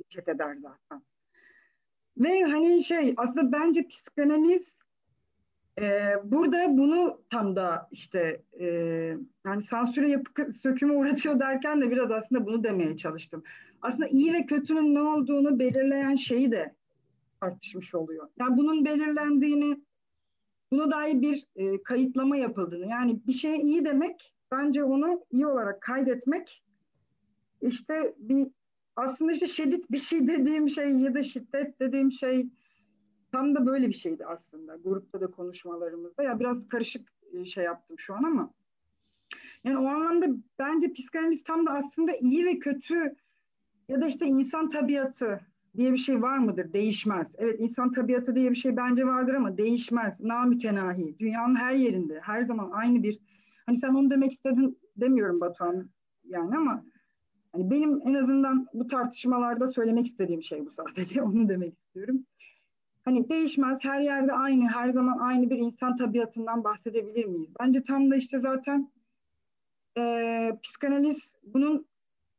hareket 0.02 0.28
eder 0.28 0.55
zaten. 0.55 1.02
Ve 2.19 2.43
hani 2.43 2.85
şey 2.85 3.14
aslında 3.16 3.52
bence 3.52 3.88
psikanaliz 3.88 4.76
e, 5.81 6.14
burada 6.25 6.78
bunu 6.78 7.21
tam 7.31 7.57
da 7.57 7.88
işte 7.90 8.43
e, 8.61 8.66
yani 9.47 9.62
sansüre 9.62 10.11
yapı 10.11 10.52
söküme 10.52 10.95
uğratıyor 10.95 11.38
derken 11.38 11.81
de 11.81 11.90
biraz 11.90 12.11
aslında 12.11 12.47
bunu 12.47 12.64
demeye 12.64 12.97
çalıştım. 12.97 13.43
Aslında 13.83 14.07
iyi 14.07 14.33
ve 14.33 14.47
kötünün 14.47 14.95
ne 14.95 15.00
olduğunu 15.00 15.59
belirleyen 15.59 16.14
şeyi 16.14 16.50
de 16.50 16.75
tartışmış 17.40 17.95
oluyor. 17.95 18.28
Yani 18.38 18.57
bunun 18.57 18.85
belirlendiğini, 18.85 19.81
buna 20.73 20.91
dair 20.91 21.21
bir 21.21 21.47
e, 21.57 21.83
kayıtlama 21.83 22.37
yapıldığını, 22.37 22.87
yani 22.87 23.21
bir 23.27 23.33
şeye 23.33 23.59
iyi 23.59 23.85
demek, 23.85 24.35
bence 24.51 24.85
onu 24.85 25.25
iyi 25.31 25.47
olarak 25.47 25.81
kaydetmek, 25.81 26.63
işte 27.61 28.15
bir 28.19 28.49
aslında 28.97 29.33
işte 29.33 29.47
şiddet 29.47 29.91
bir 29.91 29.99
şey 29.99 30.29
dediğim 30.29 30.69
şey 30.69 30.91
ya 30.91 31.15
da 31.15 31.23
şiddet 31.23 31.81
dediğim 31.81 32.13
şey 32.13 32.49
tam 33.33 33.55
da 33.55 33.67
böyle 33.67 33.89
bir 33.89 33.95
şeydi 33.95 34.27
aslında 34.27 34.77
grupta 34.77 35.21
da 35.21 35.27
konuşmalarımızda. 35.27 36.23
Ya 36.23 36.41
biraz 36.41 36.69
karışık 36.69 37.09
e, 37.33 37.45
şey 37.45 37.65
yaptım 37.65 37.99
şu 37.99 38.15
an 38.15 38.23
ama 38.23 38.51
yani 39.65 39.79
o 39.79 39.87
anlamda 39.87 40.27
bence 40.59 40.93
psikanaliz 40.93 41.45
tam 41.45 41.67
da 41.67 41.71
aslında 41.71 42.13
iyi 42.17 42.45
ve 42.45 42.59
kötü 42.59 43.17
ya 43.89 44.01
da 44.01 44.07
işte 44.07 44.27
insan 44.27 44.69
tabiatı 44.69 45.41
diye 45.76 45.92
bir 45.92 45.99
şey 45.99 46.23
var 46.23 46.38
mıdır? 46.38 46.73
Değişmez. 46.73 47.26
Evet 47.38 47.61
insan 47.61 47.92
tabiatı 47.92 48.35
diye 48.35 48.50
bir 48.50 48.56
şey 48.56 48.76
bence 48.76 49.06
vardır 49.06 49.35
ama 49.35 49.59
değişmez. 49.59 50.21
Namütenahi. 50.21 51.18
Dünyanın 51.18 51.54
her 51.54 51.75
yerinde. 51.75 52.21
Her 52.23 52.42
zaman 52.42 52.71
aynı 52.71 53.02
bir 53.02 53.18
hani 53.66 53.76
sen 53.76 53.88
onu 53.88 54.11
demek 54.11 54.33
istedin 54.33 54.78
demiyorum 54.97 55.40
Batuhan 55.40 55.88
yani 56.25 56.56
ama 56.56 56.85
hani 57.52 57.71
benim 57.71 58.00
en 58.04 58.14
azından 58.14 58.66
bu 58.75 58.87
tartışmalarda 58.87 59.66
söylemek 59.66 60.06
istediğim 60.06 60.42
şey 60.42 60.66
bu 60.66 60.71
sadece. 60.71 61.23
Onu 61.23 61.49
demek 61.49 61.75
istiyorum. 61.75 62.26
Hani 63.04 63.28
değişmez. 63.28 63.78
Her 63.80 64.00
yerde 64.00 64.33
aynı. 64.33 64.68
Her 64.68 64.88
zaman 64.88 65.18
aynı 65.18 65.50
bir 65.50 65.59
insan 65.59 65.97
tabiatından 65.97 66.64
bahsedebilir 66.64 67.25
miyiz? 67.25 67.50
Bence 67.61 67.83
tam 67.83 68.11
da 68.11 68.16
işte 68.16 68.38
zaten 68.38 68.90
e, 69.99 70.59
psikanaliz 70.62 71.37
bunun 71.42 71.87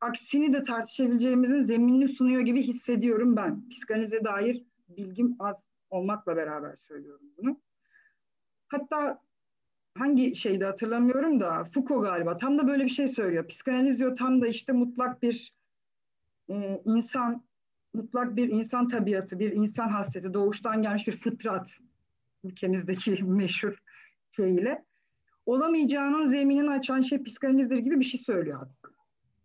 aksini 0.01 0.54
de 0.54 0.63
tartışabileceğimizin 0.63 1.63
zeminini 1.63 2.08
sunuyor 2.08 2.42
gibi 2.42 2.62
hissediyorum 2.62 3.36
ben. 3.36 3.70
Psikanalize 3.70 4.24
dair 4.24 4.63
bilgim 4.89 5.36
az 5.39 5.68
olmakla 5.89 6.36
beraber 6.36 6.75
söylüyorum 6.75 7.27
bunu. 7.38 7.62
Hatta 8.68 9.22
hangi 9.98 10.36
şeyde 10.36 10.66
hatırlamıyorum 10.66 11.39
da 11.39 11.63
Foucault 11.63 12.04
galiba 12.04 12.38
tam 12.38 12.58
da 12.58 12.68
böyle 12.68 12.84
bir 12.84 12.89
şey 12.89 13.08
söylüyor. 13.08 13.48
Psikanaliz 13.48 14.00
diyor 14.00 14.18
tam 14.18 14.42
da 14.42 14.48
işte 14.48 14.74
mutlak 14.74 15.22
bir 15.22 15.54
e, 16.50 16.82
insan, 16.86 17.44
mutlak 17.94 18.36
bir 18.36 18.50
insan 18.50 18.88
tabiatı, 18.88 19.39
bir 19.39 19.51
insan 19.51 19.88
hasreti, 19.88 20.34
doğuştan 20.34 20.82
gelmiş 20.82 21.08
bir 21.08 21.18
fıtrat 21.18 21.77
ülkemizdeki 22.44 23.24
meşhur 23.24 23.84
şeyiyle. 24.32 24.86
Olamayacağının 25.46 26.27
zeminini 26.27 26.70
açan 26.70 27.01
şey 27.01 27.24
psikanalizdir 27.24 27.77
gibi 27.77 28.00
bir 28.00 28.06
şey 28.06 28.20
söylüyor 28.20 28.68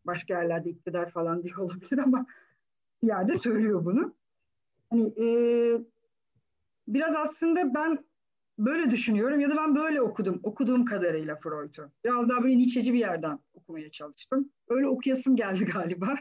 başka 0.07 0.35
yerlerde 0.35 0.71
iktidar 0.71 1.11
falan 1.11 1.43
diye 1.43 1.57
olabilir 1.59 1.99
ama 1.99 2.27
bir 3.03 3.09
yerde 3.09 3.39
söylüyor 3.39 3.85
bunu. 3.85 4.15
Hani 4.91 5.07
e, 5.07 5.27
biraz 6.89 7.17
aslında 7.17 7.75
ben 7.75 8.05
böyle 8.59 8.91
düşünüyorum 8.91 9.41
ya 9.41 9.51
da 9.51 9.57
ben 9.57 9.77
böyle 9.77 10.03
okudum. 10.03 10.41
Okuduğum 10.43 10.85
kadarıyla 10.85 11.37
Freud'u. 11.37 11.91
Biraz 12.05 12.29
daha 12.29 12.43
böyle 12.43 12.59
Nietzsche'ci 12.59 12.93
bir 12.93 12.99
yerden 12.99 13.39
okumaya 13.55 13.91
çalıştım. 13.91 14.51
Öyle 14.69 14.87
okuyasım 14.89 15.37
geldi 15.37 15.65
galiba. 15.73 16.15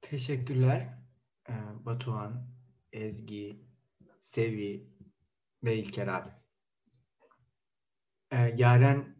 Teşekkürler 0.00 0.98
ee, 1.48 1.52
Batuhan, 1.86 2.46
Ezgi, 2.92 3.60
Sevi 4.20 4.86
ve 5.64 5.76
İlker 5.76 6.06
abi. 6.06 6.28
Ee, 8.32 8.54
Yaren 8.56 9.16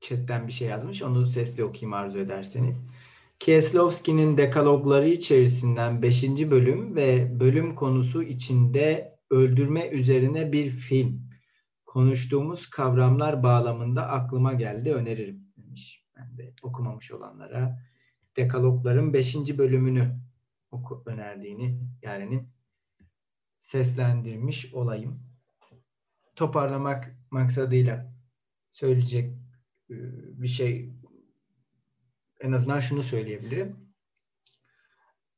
chatten 0.00 0.46
bir 0.46 0.52
şey 0.52 0.68
yazmış. 0.68 1.02
Onu 1.02 1.26
sesli 1.26 1.64
okuyayım 1.64 1.92
arzu 1.92 2.18
ederseniz. 2.18 2.80
Kieslowski'nin 3.38 4.36
dekalogları 4.36 5.08
içerisinden 5.08 6.02
5. 6.02 6.50
bölüm 6.50 6.96
ve 6.96 7.40
bölüm 7.40 7.74
konusu 7.74 8.22
içinde 8.22 9.18
öldürme 9.30 9.88
üzerine 9.88 10.52
bir 10.52 10.70
film. 10.70 11.24
Konuştuğumuz 11.86 12.70
kavramlar 12.70 13.42
bağlamında 13.42 14.08
aklıma 14.08 14.52
geldi 14.52 14.94
öneririm 14.94 15.52
demiş. 15.56 16.04
Ben 16.16 16.38
de 16.38 16.54
okumamış 16.62 17.12
olanlara 17.12 17.78
dekalogların 18.36 19.12
5. 19.12 19.58
bölümünü 19.58 20.20
oku 20.70 21.02
önerdiğini 21.06 21.80
Yaren'in 22.02 22.48
seslendirmiş 23.58 24.74
olayım. 24.74 25.22
Toparlamak 26.36 27.16
maksadıyla 27.30 28.13
söyleyecek 28.74 29.34
e, 29.90 29.94
bir 30.42 30.48
şey 30.48 30.94
en 32.40 32.52
azından 32.52 32.80
şunu 32.80 33.02
söyleyebilirim. 33.02 33.76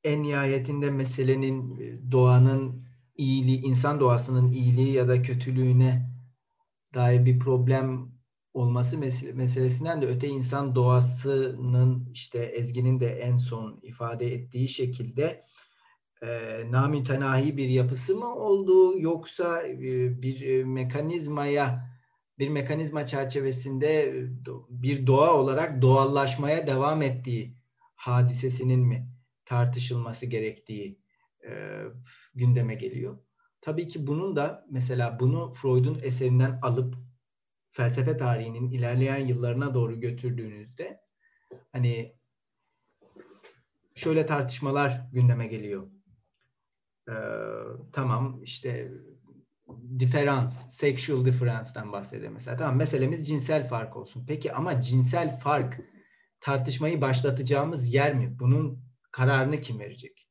En 0.05 0.23
nihayetinde 0.23 0.91
meselenin 0.91 1.81
e, 1.81 2.13
doğanın 2.13 2.87
iyiliği, 3.17 3.61
insan 3.63 4.01
doğasının 4.01 4.53
iyiliği 4.53 4.93
ya 4.93 5.09
da 5.09 5.23
kötülüğüne 5.23 6.11
dair 6.95 7.25
bir 7.25 7.39
problem 7.39 8.17
olması 8.55 8.99
meselesinden 9.35 10.03
de 10.03 10.07
öte 10.07 10.29
insan 10.29 10.75
doğasının 10.75 12.11
işte 12.13 12.39
Ezgi'nin 12.39 13.01
de 13.01 13.09
en 13.09 13.37
son 13.37 13.81
ifade 13.83 14.35
ettiği 14.35 14.69
şekilde 14.69 15.45
e, 16.23 16.29
namütenahi 16.71 17.57
bir 17.57 17.69
yapısı 17.69 18.17
mı 18.17 18.35
olduğu 18.35 18.99
yoksa 18.99 19.67
e, 19.67 19.79
bir 20.23 20.65
mekanizmaya 20.65 21.96
bir 22.39 22.49
mekanizma 22.49 23.07
çerçevesinde 23.07 24.03
e, 24.03 24.29
bir 24.69 25.07
doğa 25.07 25.35
olarak 25.35 25.83
doğallaşmaya 25.83 26.67
devam 26.67 27.03
ettiği 27.03 27.57
hadisesinin 27.97 28.81
mi 28.81 29.09
tartışılması 29.45 30.27
gerektiği 30.27 30.99
e, 31.49 31.83
gündeme 32.35 32.75
geliyor. 32.75 33.19
Tabii 33.61 33.89
ki 33.89 34.07
bunun 34.07 34.37
da 34.37 34.67
mesela 34.71 35.21
bunu 35.21 35.53
Freud'un 35.53 35.99
eserinden 36.03 36.59
alıp 36.63 36.95
felsefe 37.71 38.17
tarihinin 38.17 38.71
ilerleyen 38.71 39.27
yıllarına 39.27 39.75
doğru 39.75 40.01
götürdüğünüzde 40.01 41.01
hani 41.73 42.17
şöyle 43.95 44.27
tartışmalar 44.27 45.09
gündeme 45.13 45.47
geliyor. 45.47 45.87
Ee, 47.09 47.13
tamam 47.93 48.43
işte 48.43 48.93
diferans, 49.99 50.71
sexual 50.71 51.25
difference'den 51.25 51.93
bahsediyor 51.93 52.33
mesela. 52.33 52.57
Tamam 52.57 52.77
meselemiz 52.77 53.29
cinsel 53.29 53.69
fark 53.69 53.97
olsun. 53.97 54.25
Peki 54.29 54.53
ama 54.53 54.81
cinsel 54.81 55.41
fark 55.41 55.81
tartışmayı 56.41 57.01
başlatacağımız 57.01 57.95
yer 57.95 58.15
mi? 58.15 58.37
Bunun 58.39 58.81
kararını 59.13 59.61
kim 59.61 59.79
verecek? 59.79 60.29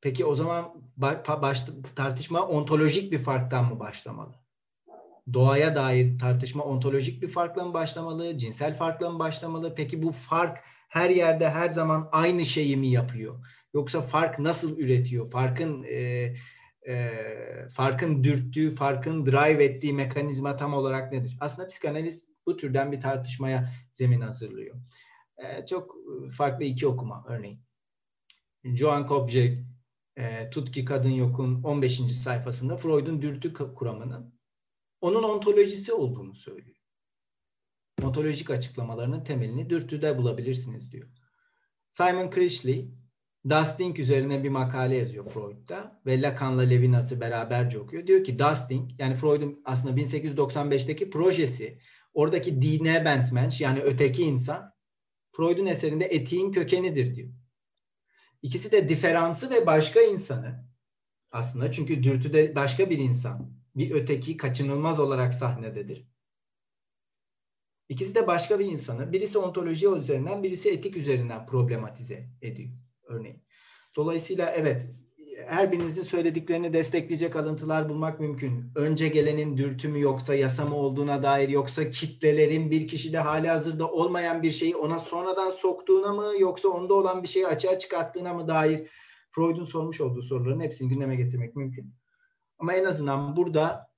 Peki 0.00 0.24
o 0.24 0.36
zaman 0.36 0.74
baş, 0.96 1.64
tartışma 1.96 2.46
ontolojik 2.46 3.12
bir 3.12 3.18
farktan 3.18 3.64
mı 3.64 3.80
başlamalı? 3.80 4.34
Doğaya 5.32 5.74
dair 5.74 6.18
tartışma 6.18 6.64
ontolojik 6.64 7.22
bir 7.22 7.28
farkla 7.28 7.64
mı 7.64 7.74
başlamalı? 7.74 8.38
Cinsel 8.38 8.74
farkla 8.74 9.10
mı 9.10 9.18
başlamalı? 9.18 9.74
Peki 9.74 10.02
bu 10.02 10.12
fark 10.12 10.58
her 10.88 11.10
yerde 11.10 11.50
her 11.50 11.70
zaman 11.70 12.08
aynı 12.12 12.46
şeyi 12.46 12.76
mi 12.76 12.86
yapıyor? 12.86 13.46
Yoksa 13.74 14.02
fark 14.02 14.38
nasıl 14.38 14.78
üretiyor? 14.78 15.30
Farkın 15.30 15.82
e, 15.82 16.34
e, 16.88 17.12
farkın 17.72 18.24
dürttüğü, 18.24 18.70
farkın 18.70 19.26
drive 19.26 19.64
ettiği 19.64 19.92
mekanizma 19.92 20.56
tam 20.56 20.74
olarak 20.74 21.12
nedir? 21.12 21.36
Aslında 21.40 21.68
psikanaliz 21.68 22.30
bu 22.46 22.56
türden 22.56 22.92
bir 22.92 23.00
tartışmaya 23.00 23.72
zemin 23.90 24.20
hazırlıyor. 24.20 24.76
E, 25.36 25.66
çok 25.66 25.96
farklı 26.36 26.64
iki 26.64 26.86
okuma 26.86 27.24
örneğin. 27.28 27.60
Joan 28.64 29.06
Kopjek, 29.06 29.64
e, 30.16 30.50
Tutki 30.50 30.84
Kadın 30.84 31.10
Yok'un 31.10 31.62
15. 31.62 32.14
sayfasında 32.14 32.76
Freud'un 32.76 33.22
dürtü 33.22 33.52
kuramının 33.52 34.34
onun 35.00 35.22
ontolojisi 35.22 35.92
olduğunu 35.92 36.34
söylüyor. 36.34 36.76
Ontolojik 38.02 38.50
açıklamalarının 38.50 39.24
temelini 39.24 39.70
dürtüde 39.70 40.18
bulabilirsiniz 40.18 40.92
diyor. 40.92 41.08
Simon 41.86 42.30
Crishley 42.30 42.90
Dusting 43.48 43.98
üzerine 43.98 44.44
bir 44.44 44.48
makale 44.48 44.96
yazıyor 44.96 45.26
Freud'da 45.26 46.00
ve 46.06 46.22
Lacan'la 46.22 46.62
Levinas'ı 46.62 47.20
beraberce 47.20 47.78
okuyor. 47.78 48.06
Diyor 48.06 48.24
ki 48.24 48.38
Dusting 48.38 48.90
yani 48.98 49.16
Freud'un 49.16 49.62
aslında 49.64 50.00
1895'teki 50.00 51.10
projesi 51.10 51.78
oradaki 52.14 52.62
dine 52.62 53.04
Bensmensch 53.04 53.60
yani 53.60 53.80
öteki 53.80 54.22
insan 54.22 54.74
Freud'un 55.32 55.66
eserinde 55.66 56.04
etiğin 56.04 56.52
kökenidir 56.52 57.14
diyor. 57.14 57.30
İkisi 58.42 58.72
de 58.72 58.88
diferansı 58.88 59.50
ve 59.50 59.66
başka 59.66 60.00
insanı 60.00 60.64
aslında 61.30 61.72
çünkü 61.72 62.02
dürtüde 62.02 62.54
başka 62.54 62.90
bir 62.90 62.98
insan, 62.98 63.52
bir 63.76 63.90
öteki 63.90 64.36
kaçınılmaz 64.36 65.00
olarak 65.00 65.34
sahnededir. 65.34 66.06
İkisi 67.88 68.14
de 68.14 68.26
başka 68.26 68.58
bir 68.58 68.64
insanı, 68.64 69.12
birisi 69.12 69.38
ontoloji 69.38 69.88
üzerinden, 69.88 70.42
birisi 70.42 70.70
etik 70.70 70.96
üzerinden 70.96 71.46
problematize 71.46 72.28
ediyor 72.42 72.70
örneğin. 73.10 73.42
Dolayısıyla 73.96 74.50
evet, 74.50 74.86
her 75.46 75.72
birinizin 75.72 76.02
söylediklerini 76.02 76.72
destekleyecek 76.72 77.36
alıntılar 77.36 77.88
bulmak 77.88 78.20
mümkün. 78.20 78.72
Önce 78.74 79.08
gelenin 79.08 79.56
dürtü 79.56 79.88
mü 79.88 80.00
yoksa 80.00 80.34
yasa 80.34 80.64
mı 80.64 80.76
olduğuna 80.76 81.22
dair 81.22 81.48
yoksa 81.48 81.90
kitlelerin 81.90 82.70
bir 82.70 82.88
kişide 82.88 83.18
hali 83.18 83.48
hazırda 83.48 83.90
olmayan 83.90 84.42
bir 84.42 84.52
şeyi 84.52 84.76
ona 84.76 84.98
sonradan 84.98 85.50
soktuğuna 85.50 86.12
mı 86.12 86.32
yoksa 86.38 86.68
onda 86.68 86.94
olan 86.94 87.22
bir 87.22 87.28
şeyi 87.28 87.46
açığa 87.46 87.78
çıkarttığına 87.78 88.34
mı 88.34 88.48
dair 88.48 88.90
Freud'un 89.30 89.64
sormuş 89.64 90.00
olduğu 90.00 90.22
soruların 90.22 90.60
hepsini 90.60 90.88
gündeme 90.88 91.16
getirmek 91.16 91.56
mümkün. 91.56 91.94
Ama 92.58 92.74
en 92.74 92.84
azından 92.84 93.36
burada 93.36 93.90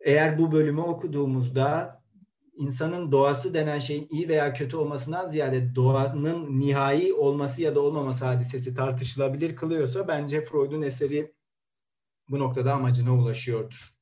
eğer 0.00 0.38
bu 0.38 0.52
bölümü 0.52 0.80
okuduğumuzda 0.80 1.99
insanın 2.60 3.12
doğası 3.12 3.54
denen 3.54 3.78
şeyin 3.78 4.08
iyi 4.10 4.28
veya 4.28 4.54
kötü 4.54 4.76
olmasından 4.76 5.28
ziyade 5.28 5.74
doğanın 5.74 6.60
nihai 6.60 7.12
olması 7.12 7.62
ya 7.62 7.74
da 7.74 7.80
olmaması 7.80 8.24
hadisesi 8.24 8.74
tartışılabilir 8.74 9.56
kılıyorsa 9.56 10.08
bence 10.08 10.44
Freud'un 10.44 10.82
eseri 10.82 11.34
bu 12.30 12.38
noktada 12.38 12.74
amacına 12.74 13.14
ulaşıyordur 13.14 13.94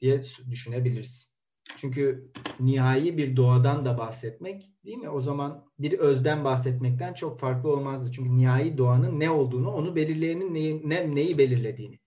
diye 0.00 0.20
düşünebiliriz. 0.50 1.30
Çünkü 1.76 2.32
nihai 2.60 3.18
bir 3.18 3.36
doğadan 3.36 3.84
da 3.84 3.98
bahsetmek 3.98 4.70
değil 4.84 4.98
mi? 4.98 5.08
O 5.08 5.20
zaman 5.20 5.64
bir 5.78 5.98
özden 5.98 6.44
bahsetmekten 6.44 7.14
çok 7.14 7.40
farklı 7.40 7.72
olmazdı. 7.72 8.12
Çünkü 8.12 8.36
nihai 8.36 8.78
doğanın 8.78 9.20
ne 9.20 9.30
olduğunu, 9.30 9.70
onu 9.70 9.96
belirleyenin 9.96 10.54
neyi, 10.54 10.88
ne, 10.88 11.14
neyi 11.14 11.38
belirlediğini 11.38 11.98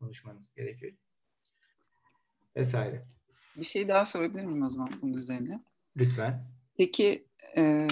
konuşmanız 0.00 0.54
gerekiyor. 0.54 0.92
Vesaire. 2.56 3.14
Bir 3.56 3.64
şey 3.64 3.88
daha 3.88 4.06
sorabilir 4.06 4.44
miyim 4.44 4.62
o 4.62 4.70
zaman 4.70 4.90
bunun 5.02 5.14
üzerine? 5.14 5.60
Lütfen. 5.96 6.44
Peki 6.78 7.26
e, 7.56 7.88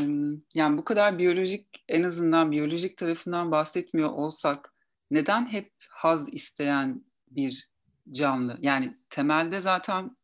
yani 0.55 0.79
bu 0.79 0.85
kadar 0.85 1.18
biyolojik 1.18 1.85
en 1.88 2.03
azından 2.03 2.53
biyolojik 2.53 2.96
tarafından 2.96 3.51
bahsetmiyor 3.51 4.11
olsak 4.11 4.72
neden 5.11 5.46
hep 5.46 5.72
haz 5.90 6.35
isteyen 6.35 7.05
bir 7.31 7.68
canlı? 8.11 8.59
Yani 8.62 8.96
temelde 9.11 9.61
zaten 9.61 10.16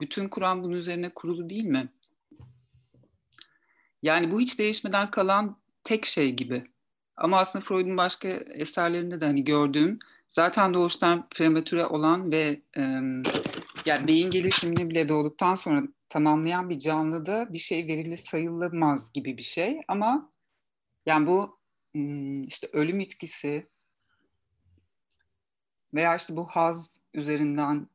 bütün 0.00 0.28
Kur'an 0.28 0.62
bunun 0.62 0.74
üzerine 0.74 1.10
kurulu 1.14 1.50
değil 1.50 1.64
mi? 1.64 1.88
Yani 4.02 4.30
bu 4.30 4.40
hiç 4.40 4.58
değişmeden 4.58 5.10
kalan 5.10 5.56
tek 5.84 6.06
şey 6.06 6.32
gibi. 6.32 6.64
Ama 7.16 7.38
aslında 7.38 7.64
Freud'un 7.64 7.96
başka 7.96 8.28
eserlerinde 8.28 9.20
de 9.20 9.24
hani 9.24 9.44
gördüğüm 9.44 9.98
zaten 10.28 10.74
doğuştan 10.74 11.28
prematüre 11.30 11.86
olan 11.86 12.32
ve 12.32 12.60
e, 12.76 13.00
yani 13.86 14.08
beyin 14.08 14.30
gelişimini 14.30 14.90
bile 14.90 15.08
doğduktan 15.08 15.54
sonra 15.54 15.82
tamamlayan 16.08 16.70
bir 16.70 16.78
canlıda 16.78 17.52
bir 17.52 17.58
şey 17.58 17.86
verili 17.86 18.16
sayılamaz 18.16 19.12
gibi 19.12 19.36
bir 19.36 19.42
şey. 19.42 19.80
Ama 19.88 20.30
yani 21.06 21.26
bu 21.26 21.60
işte 22.46 22.68
ölüm 22.72 23.00
itkisi 23.00 23.66
veya 25.94 26.16
işte 26.16 26.36
bu 26.36 26.44
haz 26.44 27.00
üzerinden 27.14 27.88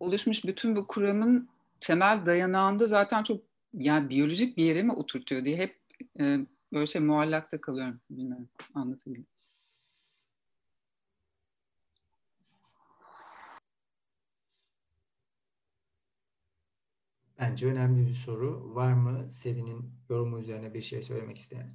oluşmuş 0.00 0.44
bütün 0.44 0.76
bu 0.76 0.86
kuramın 0.86 1.48
temel 1.80 2.26
dayanağında 2.26 2.86
zaten 2.86 3.22
çok 3.22 3.42
yani 3.74 4.08
biyolojik 4.08 4.56
bir 4.56 4.64
yere 4.64 4.82
mi 4.82 4.92
oturtuyor 4.92 5.44
diye 5.44 5.56
hep 5.56 5.80
e, 6.20 6.38
böyle 6.72 6.86
şey 6.86 7.02
muallakta 7.02 7.60
kalıyorum. 7.60 8.00
Bilmiyorum 8.10 8.48
anlatabildim. 8.74 9.33
Bence 17.44 17.66
önemli 17.66 18.06
bir 18.06 18.14
soru. 18.14 18.74
Var 18.74 18.92
mı 18.92 19.30
Sevin'in 19.30 19.92
yorumu 20.08 20.40
üzerine 20.40 20.74
bir 20.74 20.82
şey 20.82 21.02
söylemek 21.02 21.38
isteyen? 21.38 21.74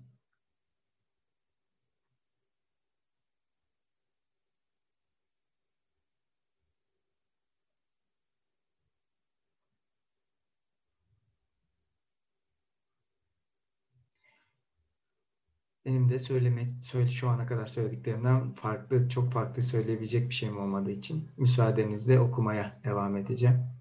Benim 15.86 16.10
de 16.10 16.20
söylemek, 16.20 16.86
söyle 16.86 17.10
şu 17.10 17.30
ana 17.30 17.46
kadar 17.46 17.66
söylediklerimden 17.66 18.54
farklı, 18.54 19.10
çok 19.10 19.32
farklı 19.34 19.62
söyleyebilecek 19.62 20.30
bir 20.30 20.34
şeyim 20.36 20.58
olmadığı 20.60 20.92
için 20.92 21.30
müsaadenizle 21.38 22.20
okumaya 22.20 22.82
devam 22.84 23.18
edeceğim. 23.18 23.80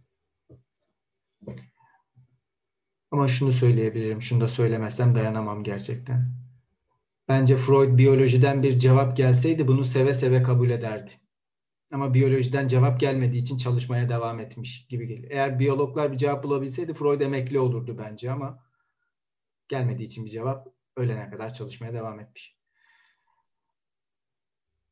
Ama 3.10 3.28
şunu 3.28 3.52
söyleyebilirim, 3.52 4.22
şunu 4.22 4.40
da 4.40 4.48
söylemezsem 4.48 5.14
dayanamam 5.14 5.64
gerçekten. 5.64 6.32
Bence 7.28 7.56
Freud 7.56 7.98
biyolojiden 7.98 8.62
bir 8.62 8.78
cevap 8.78 9.16
gelseydi 9.16 9.68
bunu 9.68 9.84
seve 9.84 10.14
seve 10.14 10.42
kabul 10.42 10.70
ederdi. 10.70 11.10
Ama 11.92 12.14
biyolojiden 12.14 12.68
cevap 12.68 13.00
gelmediği 13.00 13.42
için 13.42 13.58
çalışmaya 13.58 14.08
devam 14.08 14.40
etmiş 14.40 14.86
gibi 14.86 15.06
geliyor. 15.06 15.30
Eğer 15.30 15.58
biyologlar 15.58 16.12
bir 16.12 16.16
cevap 16.16 16.44
bulabilseydi 16.44 16.94
Freud 16.94 17.20
emekli 17.20 17.58
olurdu 17.58 17.98
bence 17.98 18.30
ama 18.30 18.64
gelmediği 19.68 20.06
için 20.06 20.24
bir 20.24 20.30
cevap 20.30 20.68
ölene 20.96 21.30
kadar 21.30 21.54
çalışmaya 21.54 21.92
devam 21.92 22.20
etmiş. 22.20 22.58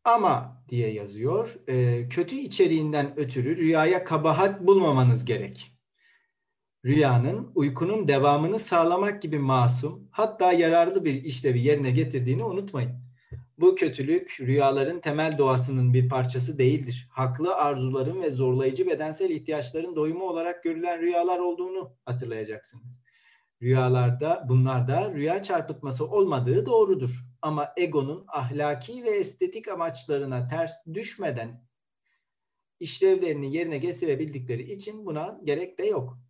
Ama 0.05 0.65
diye 0.69 0.93
yazıyor, 0.93 1.55
kötü 2.11 2.37
içeriğinden 2.37 3.19
ötürü 3.19 3.57
rüyaya 3.57 4.05
kabahat 4.05 4.67
bulmamanız 4.67 5.25
gerek. 5.25 5.76
Rüyanın 6.87 7.53
uykunun 7.55 8.09
devamını 8.09 8.59
sağlamak 8.59 9.23
gibi 9.23 9.39
masum, 9.39 10.09
hatta 10.11 10.53
yararlı 10.53 11.05
bir 11.05 11.25
işlevi 11.25 11.61
yerine 11.61 11.91
getirdiğini 11.91 12.45
unutmayın. 12.45 12.93
Bu 13.59 13.75
kötülük 13.75 14.37
rüyaların 14.41 15.01
temel 15.01 15.39
doğasının 15.39 15.95
bir 15.95 16.09
parçası 16.09 16.59
değildir. 16.59 17.09
Haklı 17.11 17.55
arzuların 17.55 18.23
ve 18.23 18.31
zorlayıcı 18.31 18.87
bedensel 18.87 19.31
ihtiyaçların 19.31 19.97
doyumu 19.97 20.25
olarak 20.25 20.63
görülen 20.63 21.01
rüyalar 21.01 21.39
olduğunu 21.39 21.97
hatırlayacaksınız. 22.05 23.03
Rüyalarda 23.63 24.47
bunlarda 24.49 25.15
rüya 25.15 25.43
çarpıtması 25.43 26.07
olmadığı 26.07 26.67
doğrudur. 26.67 27.11
Ama 27.43 27.73
egonun 27.77 28.25
ahlaki 28.29 29.05
ve 29.05 29.11
estetik 29.11 29.69
amaçlarına 29.69 30.49
ters 30.49 30.73
düşmeden 30.95 31.67
işlevlerini 32.81 33.57
yerine 33.57 33.79
getirebildikleri 33.79 34.73
için 34.73 35.07
buna 35.07 35.41
gerek 35.45 35.79
de 35.79 35.87
yok. 35.87 36.26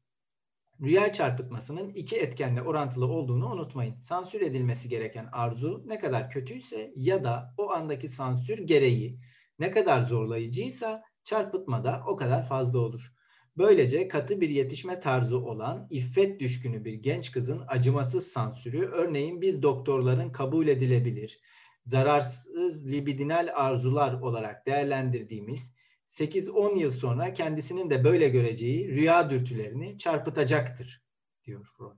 Rüya 0.82 1.12
çarpıtmasının 1.12 1.90
iki 1.90 2.16
etkenle 2.16 2.62
orantılı 2.62 3.06
olduğunu 3.06 3.52
unutmayın. 3.52 4.00
Sansür 4.00 4.40
edilmesi 4.40 4.88
gereken 4.88 5.28
arzu 5.32 5.82
ne 5.86 5.98
kadar 5.98 6.30
kötüyse 6.30 6.92
ya 6.96 7.24
da 7.24 7.54
o 7.58 7.70
andaki 7.70 8.08
sansür 8.08 8.58
gereği 8.58 9.20
ne 9.58 9.70
kadar 9.70 10.02
zorlayıcıysa 10.02 11.02
çarpıtma 11.24 11.84
da 11.84 12.02
o 12.06 12.16
kadar 12.16 12.48
fazla 12.48 12.78
olur. 12.78 13.12
Böylece 13.56 14.08
katı 14.08 14.40
bir 14.40 14.48
yetişme 14.48 15.00
tarzı 15.00 15.38
olan 15.38 15.86
iffet 15.90 16.40
düşkünü 16.40 16.84
bir 16.84 16.94
genç 16.94 17.32
kızın 17.32 17.62
acımasız 17.68 18.26
sansürü 18.26 18.86
örneğin 18.86 19.40
biz 19.40 19.62
doktorların 19.62 20.32
kabul 20.32 20.68
edilebilir, 20.68 21.40
zararsız 21.84 22.92
libidinal 22.92 23.48
arzular 23.54 24.12
olarak 24.12 24.66
değerlendirdiğimiz 24.66 25.75
8-10 26.06 26.78
yıl 26.78 26.90
sonra 26.90 27.34
kendisinin 27.34 27.90
de 27.90 28.04
böyle 28.04 28.28
göreceği 28.28 28.88
rüya 28.88 29.30
dürtülerini 29.30 29.98
çarpıtacaktır 29.98 31.02
diyor 31.44 31.64
Freud. 31.64 31.96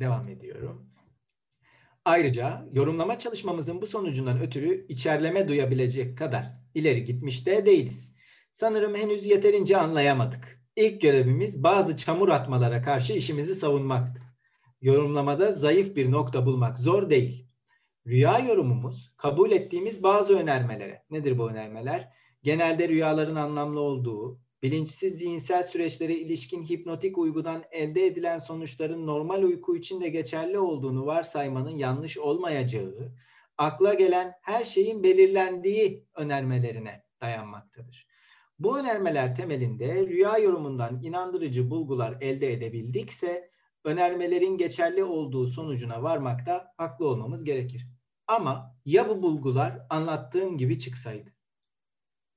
Devam 0.00 0.28
ediyorum. 0.28 0.90
Ayrıca 2.04 2.68
yorumlama 2.72 3.18
çalışmamızın 3.18 3.82
bu 3.82 3.86
sonucundan 3.86 4.40
ötürü 4.40 4.86
içerleme 4.88 5.48
duyabilecek 5.48 6.18
kadar 6.18 6.52
ileri 6.74 7.04
gitmiş 7.04 7.46
de 7.46 7.66
değiliz. 7.66 8.15
Sanırım 8.56 8.94
henüz 8.94 9.26
yeterince 9.26 9.76
anlayamadık. 9.76 10.62
İlk 10.76 11.00
görevimiz 11.00 11.62
bazı 11.62 11.96
çamur 11.96 12.28
atmalara 12.28 12.82
karşı 12.82 13.12
işimizi 13.12 13.54
savunmaktı. 13.54 14.22
Yorumlamada 14.80 15.52
zayıf 15.52 15.96
bir 15.96 16.10
nokta 16.10 16.46
bulmak 16.46 16.78
zor 16.78 17.10
değil. 17.10 17.46
Rüya 18.06 18.38
yorumumuz 18.38 19.12
kabul 19.16 19.50
ettiğimiz 19.50 20.02
bazı 20.02 20.38
önermelere. 20.38 21.02
Nedir 21.10 21.38
bu 21.38 21.50
önermeler? 21.50 22.08
Genelde 22.42 22.88
rüyaların 22.88 23.36
anlamlı 23.36 23.80
olduğu, 23.80 24.40
bilinçsiz 24.62 25.18
zihinsel 25.18 25.62
süreçlere 25.62 26.14
ilişkin 26.14 26.62
hipnotik 26.62 27.18
uygudan 27.18 27.64
elde 27.70 28.06
edilen 28.06 28.38
sonuçların 28.38 29.06
normal 29.06 29.42
uyku 29.42 29.76
için 29.76 30.00
de 30.00 30.08
geçerli 30.08 30.58
olduğunu 30.58 31.06
varsaymanın 31.06 31.76
yanlış 31.76 32.18
olmayacağı, 32.18 33.12
akla 33.58 33.94
gelen 33.94 34.32
her 34.42 34.64
şeyin 34.64 35.02
belirlendiği 35.02 36.06
önermelerine 36.14 37.02
dayanmaktadır. 37.20 38.05
Bu 38.58 38.78
önermeler 38.78 39.36
temelinde 39.36 40.06
rüya 40.06 40.38
yorumundan 40.38 41.02
inandırıcı 41.02 41.70
bulgular 41.70 42.16
elde 42.20 42.52
edebildikse 42.52 43.50
önermelerin 43.84 44.56
geçerli 44.56 45.04
olduğu 45.04 45.48
sonucuna 45.48 46.02
varmakta 46.02 46.74
haklı 46.76 47.08
olmamız 47.08 47.44
gerekir. 47.44 47.86
Ama 48.26 48.76
ya 48.84 49.08
bu 49.08 49.22
bulgular 49.22 49.86
anlattığım 49.90 50.58
gibi 50.58 50.78
çıksaydı? 50.78 51.30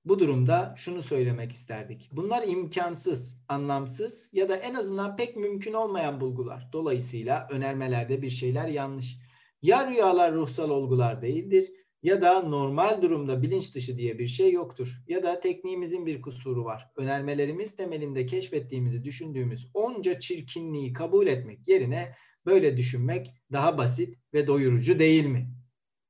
Bu 0.06 0.20
durumda 0.20 0.74
şunu 0.78 1.04
söylemek 1.04 1.52
isterdik. 1.52 2.10
Bunlar 2.12 2.48
imkansız, 2.48 3.38
anlamsız 3.48 4.30
ya 4.34 4.50
da 4.50 4.56
en 4.56 4.74
azından 4.74 5.16
pek 5.16 5.36
mümkün 5.36 5.74
olmayan 5.74 6.22
bulgular. 6.22 6.70
Dolayısıyla 6.74 7.48
önermelerde 7.52 8.22
bir 8.22 8.30
şeyler 8.30 8.68
yanlış. 8.68 9.18
Ya 9.62 9.92
rüyalar 9.92 10.34
ruhsal 10.34 10.70
olgular 10.70 11.22
değildir 11.22 11.72
ya 12.04 12.22
da 12.22 12.42
normal 12.42 13.02
durumda 13.02 13.42
bilinç 13.42 13.76
dışı 13.76 13.98
diye 13.98 14.20
bir 14.20 14.28
şey 14.28 14.52
yoktur. 14.52 15.04
Ya 15.08 15.24
da 15.24 15.40
tekniğimizin 15.40 16.06
bir 16.06 16.22
kusuru 16.22 16.66
var. 16.66 16.92
Önermelerimiz 16.96 17.76
temelinde 17.76 18.26
keşfettiğimizi 18.26 19.04
düşündüğümüz 19.04 19.68
onca 19.74 20.20
çirkinliği 20.20 20.94
kabul 20.94 21.28
etmek 21.28 21.68
yerine 21.68 22.16
böyle 22.46 22.78
düşünmek 22.78 23.34
daha 23.52 23.78
basit 23.78 24.18
ve 24.34 24.48
doyurucu 24.48 25.00
değil 25.00 25.26
mi? 25.26 25.54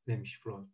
Demiş 0.08 0.40
Freud. 0.44 0.68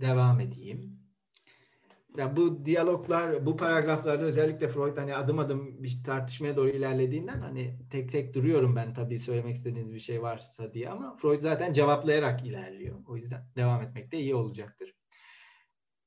Devam 0.00 0.40
edeyim. 0.40 1.05
Ya 2.16 2.36
bu 2.36 2.64
diyaloglar, 2.64 3.46
bu 3.46 3.56
paragraflarda 3.56 4.24
özellikle 4.24 4.68
Freud 4.68 4.96
hani 4.96 5.14
adım 5.14 5.38
adım 5.38 5.82
bir 5.82 6.04
tartışmaya 6.04 6.56
doğru 6.56 6.68
ilerlediğinden 6.68 7.40
hani 7.40 7.78
tek 7.90 8.12
tek 8.12 8.34
duruyorum 8.34 8.76
ben 8.76 8.94
tabii 8.94 9.18
söylemek 9.18 9.56
istediğiniz 9.56 9.94
bir 9.94 9.98
şey 10.00 10.22
varsa 10.22 10.74
diye 10.74 10.90
ama 10.90 11.16
Freud 11.16 11.40
zaten 11.42 11.72
cevaplayarak 11.72 12.46
ilerliyor. 12.46 12.96
O 13.06 13.16
yüzden 13.16 13.48
devam 13.56 13.82
etmek 13.82 14.12
de 14.12 14.18
iyi 14.18 14.34
olacaktır. 14.34 14.94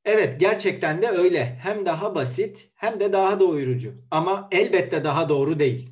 Evet 0.05 0.39
gerçekten 0.39 1.01
de 1.01 1.07
öyle. 1.07 1.59
Hem 1.61 1.85
daha 1.85 2.15
basit 2.15 2.71
hem 2.75 2.99
de 2.99 3.13
daha 3.13 3.39
doyurucu. 3.39 3.93
Ama 4.11 4.47
elbette 4.51 5.03
daha 5.03 5.29
doğru 5.29 5.59
değil. 5.59 5.89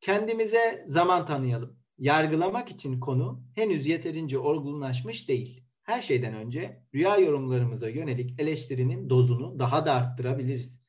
Kendimize 0.00 0.84
zaman 0.86 1.26
tanıyalım. 1.26 1.78
Yargılamak 1.98 2.68
için 2.68 3.00
konu 3.00 3.44
henüz 3.54 3.86
yeterince 3.86 4.38
olgunlaşmış 4.38 5.28
değil 5.28 5.61
her 5.82 6.02
şeyden 6.02 6.34
önce 6.34 6.82
rüya 6.94 7.16
yorumlarımıza 7.16 7.88
yönelik 7.88 8.40
eleştirinin 8.40 9.10
dozunu 9.10 9.58
daha 9.58 9.86
da 9.86 9.92
arttırabiliriz. 9.92 10.82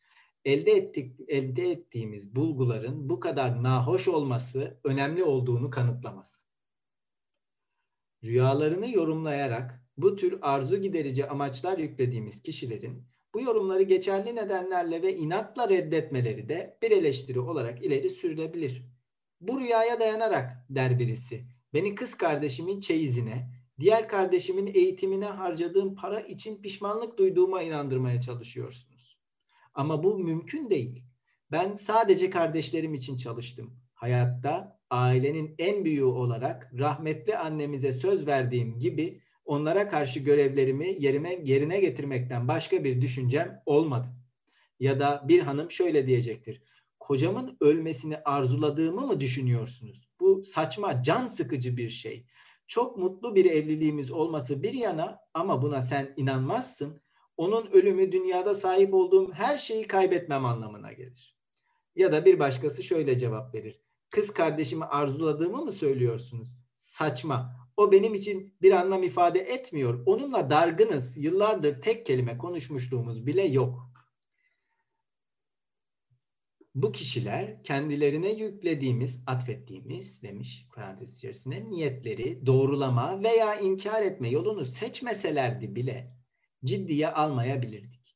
Elde 0.45 0.71
ettik, 0.71 1.19
elde 1.27 1.71
ettiğimiz 1.71 2.35
bulguların 2.35 3.09
bu 3.09 3.19
kadar 3.19 3.63
nahoş 3.63 4.07
olması 4.07 4.79
önemli 4.83 5.23
olduğunu 5.23 5.69
kanıtlamaz. 5.69 6.47
Rüyalarını 8.23 8.91
yorumlayarak 8.91 9.83
bu 9.97 10.15
tür 10.15 10.39
arzu 10.41 10.77
giderici 10.77 11.27
amaçlar 11.27 11.77
yüklediğimiz 11.77 12.41
kişilerin 12.41 13.07
bu 13.33 13.41
yorumları 13.41 13.83
geçerli 13.83 14.35
nedenlerle 14.35 15.01
ve 15.01 15.15
inatla 15.15 15.69
reddetmeleri 15.69 16.49
de 16.49 16.77
bir 16.81 16.91
eleştiri 16.91 17.39
olarak 17.39 17.85
ileri 17.85 18.09
sürülebilir. 18.09 18.83
Bu 19.41 19.59
rüyaya 19.59 19.99
dayanarak 19.99 20.65
der 20.69 20.99
birisi, 20.99 21.45
beni 21.73 21.95
kız 21.95 22.15
kardeşimin 22.17 22.79
çeyizine, 22.79 23.62
diğer 23.79 24.07
kardeşimin 24.07 24.67
eğitimine 24.73 25.25
harcadığım 25.25 25.95
para 25.95 26.19
için 26.19 26.61
pişmanlık 26.61 27.17
duyduğuma 27.17 27.61
inandırmaya 27.61 28.21
çalışıyorsunuz. 28.21 29.17
Ama 29.73 30.03
bu 30.03 30.17
mümkün 30.17 30.69
değil. 30.69 31.03
Ben 31.51 31.73
sadece 31.73 32.29
kardeşlerim 32.29 32.93
için 32.93 33.17
çalıştım. 33.17 33.77
Hayatta 33.93 34.79
ailenin 34.89 35.55
en 35.59 35.85
büyüğü 35.85 36.03
olarak 36.03 36.71
rahmetli 36.79 37.37
annemize 37.37 37.93
söz 37.93 38.27
verdiğim 38.27 38.79
gibi 38.79 39.21
onlara 39.45 39.87
karşı 39.87 40.19
görevlerimi 40.19 40.95
yerime 40.99 41.39
yerine 41.43 41.79
getirmekten 41.79 42.47
başka 42.47 42.83
bir 42.83 43.01
düşüncem 43.01 43.61
olmadı. 43.65 44.07
Ya 44.79 44.99
da 44.99 45.25
bir 45.27 45.39
hanım 45.39 45.71
şöyle 45.71 46.07
diyecektir. 46.07 46.61
Kocamın 46.99 47.57
ölmesini 47.61 48.17
arzuladığımı 48.17 49.07
mı 49.07 49.19
düşünüyorsunuz? 49.19 50.09
Bu 50.19 50.43
saçma, 50.43 51.03
can 51.03 51.27
sıkıcı 51.27 51.77
bir 51.77 51.89
şey 51.89 52.25
çok 52.73 52.97
mutlu 52.97 53.35
bir 53.35 53.45
evliliğimiz 53.45 54.11
olması 54.11 54.63
bir 54.63 54.73
yana 54.73 55.19
ama 55.33 55.61
buna 55.61 55.81
sen 55.81 56.13
inanmazsın. 56.17 57.01
Onun 57.37 57.67
ölümü 57.67 58.11
dünyada 58.11 58.53
sahip 58.53 58.93
olduğum 58.93 59.31
her 59.33 59.57
şeyi 59.57 59.87
kaybetmem 59.87 60.45
anlamına 60.45 60.93
gelir. 60.93 61.37
Ya 61.95 62.11
da 62.11 62.25
bir 62.25 62.39
başkası 62.39 62.83
şöyle 62.83 63.17
cevap 63.17 63.55
verir. 63.55 63.81
Kız 64.09 64.33
kardeşimi 64.33 64.85
arzuladığımı 64.85 65.65
mı 65.65 65.71
söylüyorsunuz? 65.71 66.57
Saçma. 66.71 67.55
O 67.77 67.91
benim 67.91 68.13
için 68.13 68.55
bir 68.61 68.71
anlam 68.71 69.03
ifade 69.03 69.39
etmiyor. 69.39 70.03
Onunla 70.05 70.49
dargınız. 70.49 71.17
Yıllardır 71.17 71.81
tek 71.81 72.05
kelime 72.05 72.37
konuşmuşluğumuz 72.37 73.25
bile 73.25 73.43
yok 73.43 73.92
bu 76.75 76.91
kişiler 76.91 77.63
kendilerine 77.63 78.31
yüklediğimiz, 78.31 79.23
atfettiğimiz 79.27 80.23
demiş 80.23 80.67
parantez 80.75 81.17
içerisinde 81.17 81.69
niyetleri 81.69 82.45
doğrulama 82.45 83.23
veya 83.23 83.59
inkar 83.59 84.01
etme 84.01 84.29
yolunu 84.29 84.65
seçmeselerdi 84.65 85.75
bile 85.75 86.17
ciddiye 86.65 87.09
almayabilirdik. 87.09 88.15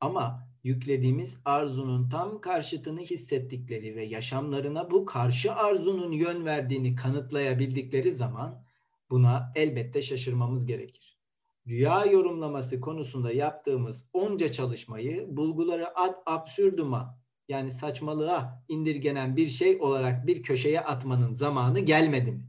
Ama 0.00 0.48
yüklediğimiz 0.64 1.40
arzunun 1.44 2.08
tam 2.08 2.40
karşıtını 2.40 3.00
hissettikleri 3.00 3.96
ve 3.96 4.04
yaşamlarına 4.04 4.90
bu 4.90 5.04
karşı 5.04 5.52
arzunun 5.52 6.12
yön 6.12 6.44
verdiğini 6.44 6.94
kanıtlayabildikleri 6.94 8.12
zaman 8.12 8.64
buna 9.10 9.52
elbette 9.54 10.02
şaşırmamız 10.02 10.66
gerekir. 10.66 11.18
Rüya 11.66 12.04
yorumlaması 12.04 12.80
konusunda 12.80 13.32
yaptığımız 13.32 14.08
onca 14.12 14.52
çalışmayı 14.52 15.36
bulguları 15.36 15.98
ad 15.98 16.14
absürduma 16.26 17.21
yani 17.52 17.70
saçmalığa 17.70 18.64
indirgenen 18.68 19.36
bir 19.36 19.48
şey 19.48 19.80
olarak 19.80 20.26
bir 20.26 20.42
köşeye 20.42 20.80
atmanın 20.80 21.32
zamanı 21.32 21.80
gelmedi 21.80 22.32
mi? 22.32 22.46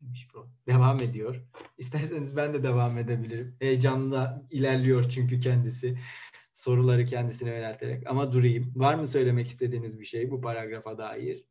Demiş 0.00 0.28
bro. 0.34 0.48
Devam 0.66 1.02
ediyor. 1.02 1.46
İsterseniz 1.78 2.36
ben 2.36 2.54
de 2.54 2.62
devam 2.62 2.98
edebilirim. 2.98 3.56
Heyecanla 3.60 4.46
ilerliyor 4.50 5.08
çünkü 5.10 5.40
kendisi. 5.40 5.98
Soruları 6.54 7.06
kendisine 7.06 7.50
yönelterek. 7.50 8.10
Ama 8.10 8.32
durayım. 8.32 8.72
Var 8.76 8.94
mı 8.94 9.08
söylemek 9.08 9.48
istediğiniz 9.48 10.00
bir 10.00 10.04
şey 10.04 10.30
bu 10.30 10.40
paragrafa 10.40 10.98
dair? 10.98 11.44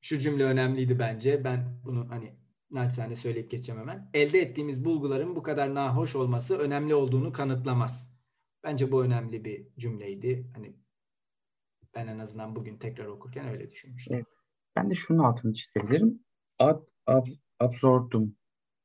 Şu 0.00 0.18
cümle 0.18 0.44
önemliydi 0.44 0.98
bence. 0.98 1.44
Ben 1.44 1.80
bunu 1.84 2.10
hani 2.10 2.39
naçizane 2.70 3.16
söyleyip 3.16 3.50
geçeceğim 3.50 3.80
hemen. 3.80 4.10
Elde 4.14 4.38
ettiğimiz 4.38 4.84
bulguların 4.84 5.36
bu 5.36 5.42
kadar 5.42 5.74
nahoş 5.74 6.16
olması 6.16 6.58
önemli 6.58 6.94
olduğunu 6.94 7.32
kanıtlamaz. 7.32 8.10
Bence 8.64 8.92
bu 8.92 9.04
önemli 9.04 9.44
bir 9.44 9.66
cümleydi. 9.78 10.50
Hani 10.54 10.76
ben 11.94 12.06
en 12.06 12.18
azından 12.18 12.56
bugün 12.56 12.78
tekrar 12.78 13.06
okurken 13.06 13.48
öyle 13.48 13.70
düşünmüştüm. 13.70 14.16
Evet. 14.16 14.26
Ben 14.76 14.90
de 14.90 14.94
şunun 14.94 15.18
altını 15.18 15.54
çizebilirim. 15.54 16.24
Ad 16.58 16.82
ab, 17.06 17.30
absordum. 17.58 18.36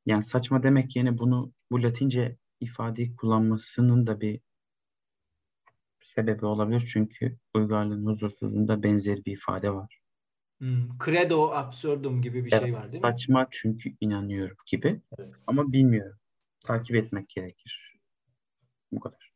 Yani 0.06 0.24
saçma 0.24 0.62
demek 0.62 0.96
yerine 0.96 1.18
bunu 1.18 1.52
bu 1.70 1.82
Latince 1.82 2.36
ifadeyi 2.60 3.16
kullanmasının 3.16 4.06
da 4.06 4.20
bir 4.20 4.40
sebebi 6.04 6.46
olabilir. 6.46 6.90
Çünkü 6.92 7.38
uygarlığın 7.54 8.06
huzursuzluğunda 8.06 8.82
benzer 8.82 9.24
bir 9.24 9.32
ifade 9.32 9.70
var. 9.70 10.00
Hmm, 10.58 10.88
credo 11.04 11.50
absurdum 11.54 12.22
gibi 12.22 12.44
bir 12.44 12.52
evet, 12.52 12.62
şey 12.62 12.74
var 12.74 12.86
değil 12.86 13.00
saçma 13.00 13.08
mi? 13.10 13.16
Saçma 13.16 13.48
çünkü 13.50 13.96
inanıyorum 14.00 14.56
gibi. 14.66 15.00
Evet. 15.18 15.34
Ama 15.46 15.72
bilmiyorum. 15.72 16.18
Takip 16.66 16.96
etmek 16.96 17.28
gerekir. 17.28 18.00
Bu 18.92 19.00
kadar. 19.00 19.32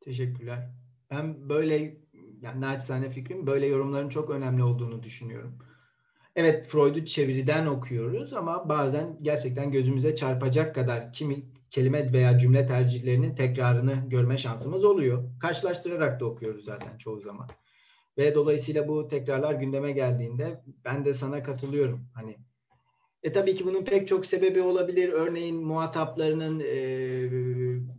Teşekkürler. 0.00 0.70
Ben 1.10 1.48
böyle 1.48 1.96
yani 2.40 2.60
naçizane 2.60 3.10
fikrim 3.10 3.46
böyle 3.46 3.66
yorumların 3.66 4.08
çok 4.08 4.30
önemli 4.30 4.62
olduğunu 4.62 5.02
düşünüyorum. 5.02 5.58
Evet 6.36 6.66
Freud'u 6.66 7.04
çeviriden 7.04 7.66
okuyoruz 7.66 8.32
ama 8.32 8.68
bazen 8.68 9.18
gerçekten 9.22 9.70
gözümüze 9.70 10.14
çarpacak 10.16 10.74
kadar 10.74 11.12
kimi 11.12 11.44
kelime 11.70 12.12
veya 12.12 12.38
cümle 12.38 12.66
tercihlerinin 12.66 13.34
tekrarını 13.34 14.04
görme 14.08 14.38
şansımız 14.38 14.84
oluyor. 14.84 15.24
Karşılaştırarak 15.40 16.20
da 16.20 16.24
okuyoruz 16.24 16.64
zaten 16.64 16.98
çoğu 16.98 17.20
zaman. 17.20 17.48
Ve 18.20 18.34
dolayısıyla 18.34 18.88
bu 18.88 19.08
tekrarlar 19.08 19.54
gündeme 19.54 19.92
geldiğinde 19.92 20.62
ben 20.84 21.04
de 21.04 21.14
sana 21.14 21.42
katılıyorum. 21.42 22.08
Hani 22.14 22.36
e 23.22 23.32
tabii 23.32 23.54
ki 23.54 23.66
bunun 23.66 23.84
pek 23.84 24.08
çok 24.08 24.26
sebebi 24.26 24.60
olabilir. 24.60 25.08
Örneğin 25.08 25.64
muhataplarının 25.64 26.60
e, 26.60 26.66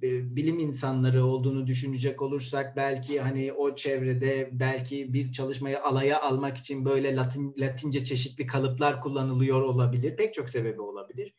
e, 0.07 0.36
bilim 0.36 0.60
insanları 0.60 1.25
olduğunu 1.25 1.67
düşünecek 1.67 2.21
olursak 2.21 2.75
belki 2.75 3.19
hani 3.21 3.53
o 3.53 3.75
çevrede 3.75 4.49
belki 4.51 5.13
bir 5.13 5.31
çalışmayı 5.31 5.84
alaya 5.84 6.21
almak 6.21 6.57
için 6.57 6.86
böyle 6.86 7.15
Latin, 7.15 7.55
Latince 7.57 8.03
çeşitli 8.03 8.45
kalıplar 8.45 9.01
kullanılıyor 9.01 9.62
olabilir. 9.62 10.15
Pek 10.15 10.34
çok 10.34 10.49
sebebi 10.49 10.81
olabilir. 10.81 11.34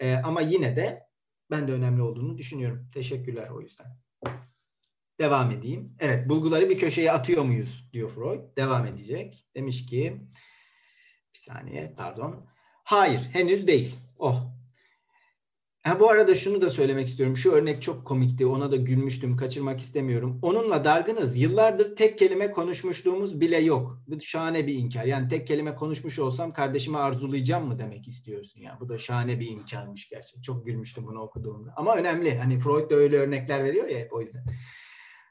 E, 0.00 0.14
ama 0.14 0.40
yine 0.40 0.76
de 0.76 1.02
ben 1.50 1.68
de 1.68 1.72
önemli 1.72 2.02
olduğunu 2.02 2.38
düşünüyorum. 2.38 2.88
Teşekkürler 2.94 3.48
o 3.48 3.60
yüzden. 3.60 3.86
Devam 5.20 5.50
edeyim. 5.50 5.96
Evet, 5.98 6.28
bulguları 6.28 6.70
bir 6.70 6.78
köşeye 6.78 7.12
atıyor 7.12 7.42
muyuz 7.42 7.88
diyor 7.92 8.08
Freud. 8.08 8.56
Devam 8.56 8.86
edecek. 8.86 9.46
Demiş 9.54 9.86
ki 9.86 10.20
bir 11.34 11.38
saniye 11.38 11.94
pardon. 11.96 12.46
Hayır, 12.84 13.20
henüz 13.20 13.66
değil. 13.66 13.96
Oh. 14.18 14.50
Ha, 15.82 16.00
bu 16.00 16.10
arada 16.10 16.34
şunu 16.34 16.62
da 16.62 16.70
söylemek 16.70 17.08
istiyorum. 17.08 17.36
Şu 17.36 17.52
örnek 17.52 17.82
çok 17.82 18.04
komikti. 18.04 18.46
Ona 18.46 18.70
da 18.70 18.76
gülmüştüm. 18.76 19.36
Kaçırmak 19.36 19.80
istemiyorum. 19.80 20.38
Onunla 20.42 20.84
dargınız. 20.84 21.36
Yıllardır 21.36 21.96
tek 21.96 22.18
kelime 22.18 22.50
konuşmuşluğumuz 22.50 23.40
bile 23.40 23.58
yok. 23.58 24.02
Bu 24.06 24.20
şahane 24.20 24.66
bir 24.66 24.74
inkar. 24.74 25.04
Yani 25.04 25.28
tek 25.28 25.46
kelime 25.46 25.74
konuşmuş 25.74 26.18
olsam 26.18 26.52
kardeşimi 26.52 26.98
arzulayacağım 26.98 27.66
mı 27.66 27.78
demek 27.78 28.08
istiyorsun 28.08 28.60
ya. 28.60 28.78
Bu 28.80 28.88
da 28.88 28.98
şahane 28.98 29.40
bir 29.40 29.46
inkarmış 29.46 30.08
gerçekten. 30.08 30.42
Çok 30.42 30.66
gülmüştüm 30.66 31.06
bunu 31.06 31.20
okuduğumda. 31.20 31.72
Ama 31.76 31.96
önemli. 31.96 32.38
Hani 32.38 32.58
Freud 32.58 32.90
da 32.90 32.94
öyle 32.94 33.18
örnekler 33.18 33.64
veriyor 33.64 33.88
ya 33.88 33.98
hep 33.98 34.12
o 34.12 34.20
yüzden. 34.20 34.44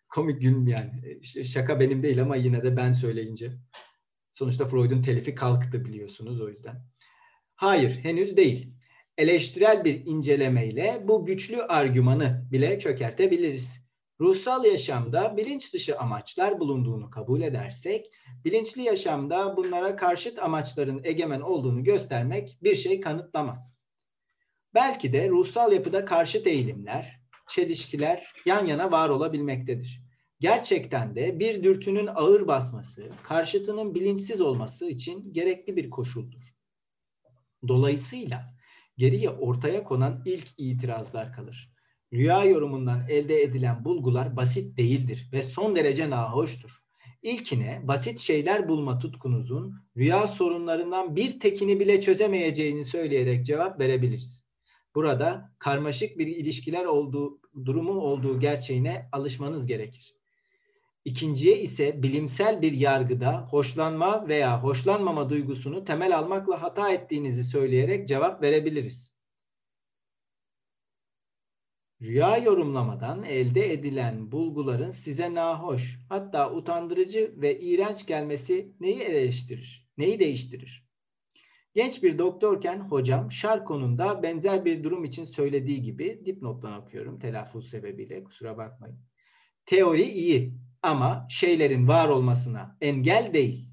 Komik 0.10 0.42
gülüm 0.42 0.68
yani. 0.68 1.24
Şaka 1.46 1.80
benim 1.80 2.02
değil 2.02 2.22
ama 2.22 2.36
yine 2.36 2.64
de 2.64 2.78
ben 2.78 2.94
söyleyince. 2.94 3.52
Sonuçta 4.32 4.68
Freud'un 4.68 5.02
telifi 5.02 5.36
kalktı 5.36 5.86
biliyorsunuz 5.86 6.42
o 6.42 6.50
yüzden. 6.50 6.86
Hayır, 7.56 8.00
henüz 8.04 8.38
değil. 8.38 8.74
Eleştirel 9.18 9.86
bir 9.86 10.06
incelemeyle 10.06 11.04
bu 11.04 11.26
güçlü 11.26 11.62
argümanı 11.62 12.48
bile 12.52 12.80
çökertebiliriz. 12.80 13.90
Ruhsal 14.20 14.66
yaşamda 14.66 15.38
bilinç 15.38 15.74
dışı 15.74 16.00
amaçlar 16.00 16.60
bulunduğunu 16.60 17.10
kabul 17.10 17.42
edersek, 17.42 18.12
bilinçli 18.46 18.82
yaşamda 18.82 19.58
bunlara 19.58 19.96
karşıt 19.96 20.40
amaçların 20.40 21.02
egemen 21.04 21.42
olduğunu 21.42 21.84
göstermek 21.84 22.58
bir 22.62 22.76
şey 22.76 23.00
kanıtlamaz. 23.00 23.76
Belki 24.74 25.14
de 25.14 25.30
ruhsal 25.30 25.72
yapıda 25.72 26.06
karşıt 26.06 26.48
eğilimler, 26.48 27.19
çelişkiler 27.50 28.34
yan 28.46 28.66
yana 28.66 28.92
var 28.92 29.10
olabilmektedir. 29.10 30.02
Gerçekten 30.40 31.16
de 31.16 31.40
bir 31.40 31.64
dürtünün 31.64 32.10
ağır 32.16 32.48
basması, 32.48 33.10
karşıtının 33.24 33.96
bilinçsiz 33.96 34.42
olması 34.42 34.90
için 34.90 35.34
gerekli 35.34 35.76
bir 35.76 35.90
koşuldur. 35.90 36.42
Dolayısıyla 37.68 38.54
geriye 38.98 39.30
ortaya 39.30 39.84
konan 39.84 40.22
ilk 40.26 40.48
itirazlar 40.58 41.34
kalır. 41.34 41.74
Rüya 42.14 42.44
yorumundan 42.44 43.08
elde 43.10 43.42
edilen 43.42 43.86
bulgular 43.86 44.36
basit 44.36 44.78
değildir 44.78 45.30
ve 45.34 45.42
son 45.42 45.76
derece 45.76 46.10
nahoştur. 46.10 46.72
İlkine 47.22 47.82
basit 47.84 48.20
şeyler 48.20 48.70
bulma 48.70 49.00
tutkunuzun 49.00 49.76
rüya 49.98 50.28
sorunlarından 50.28 51.16
bir 51.16 51.40
tekini 51.40 51.80
bile 51.80 52.02
çözemeyeceğini 52.02 52.86
söyleyerek 52.86 53.46
cevap 53.46 53.80
verebiliriz. 53.80 54.49
Burada 54.96 55.52
karmaşık 55.60 56.18
bir 56.18 56.28
ilişkiler 56.28 56.86
olduğu 56.86 57.40
durumu 57.66 57.94
olduğu 57.94 58.40
gerçeğine 58.40 59.10
alışmanız 59.12 59.68
gerekir. 59.68 60.16
İkinciye 61.06 61.60
ise 61.60 62.04
bilimsel 62.04 62.62
bir 62.62 62.72
yargıda 62.72 63.48
hoşlanma 63.52 64.28
veya 64.28 64.64
hoşlanmama 64.64 65.30
duygusunu 65.30 65.84
temel 65.84 66.18
almakla 66.18 66.62
hata 66.62 66.92
ettiğinizi 66.92 67.44
söyleyerek 67.44 68.08
cevap 68.08 68.42
verebiliriz. 68.42 69.14
Rüya 72.02 72.38
yorumlamadan 72.38 73.24
elde 73.24 73.74
edilen 73.74 74.32
bulguların 74.32 74.90
size 74.90 75.34
nahoş, 75.34 76.00
hatta 76.10 76.52
utandırıcı 76.52 77.34
ve 77.38 77.60
iğrenç 77.60 78.06
gelmesi 78.06 78.76
neyi 78.80 79.00
eleştirir? 79.00 79.90
Neyi 79.98 80.20
değiştirir? 80.20 80.89
Genç 81.74 82.04
bir 82.04 82.18
doktorken 82.18 82.80
hocam 82.80 83.32
Şarko'nun 83.32 83.98
da 83.98 84.24
benzer 84.24 84.66
bir 84.66 84.84
durum 84.84 85.06
için 85.06 85.26
söylediği 85.26 85.82
gibi 85.82 86.22
dipnottan 86.26 86.82
okuyorum 86.82 87.20
telaffuz 87.20 87.70
sebebiyle 87.70 88.24
kusura 88.24 88.58
bakmayın. 88.58 89.00
Teori 89.66 90.04
iyi 90.04 90.54
ama 90.82 91.28
şeylerin 91.30 91.88
var 91.88 92.10
olmasına 92.10 92.78
engel 92.82 93.34
değil. 93.34 93.70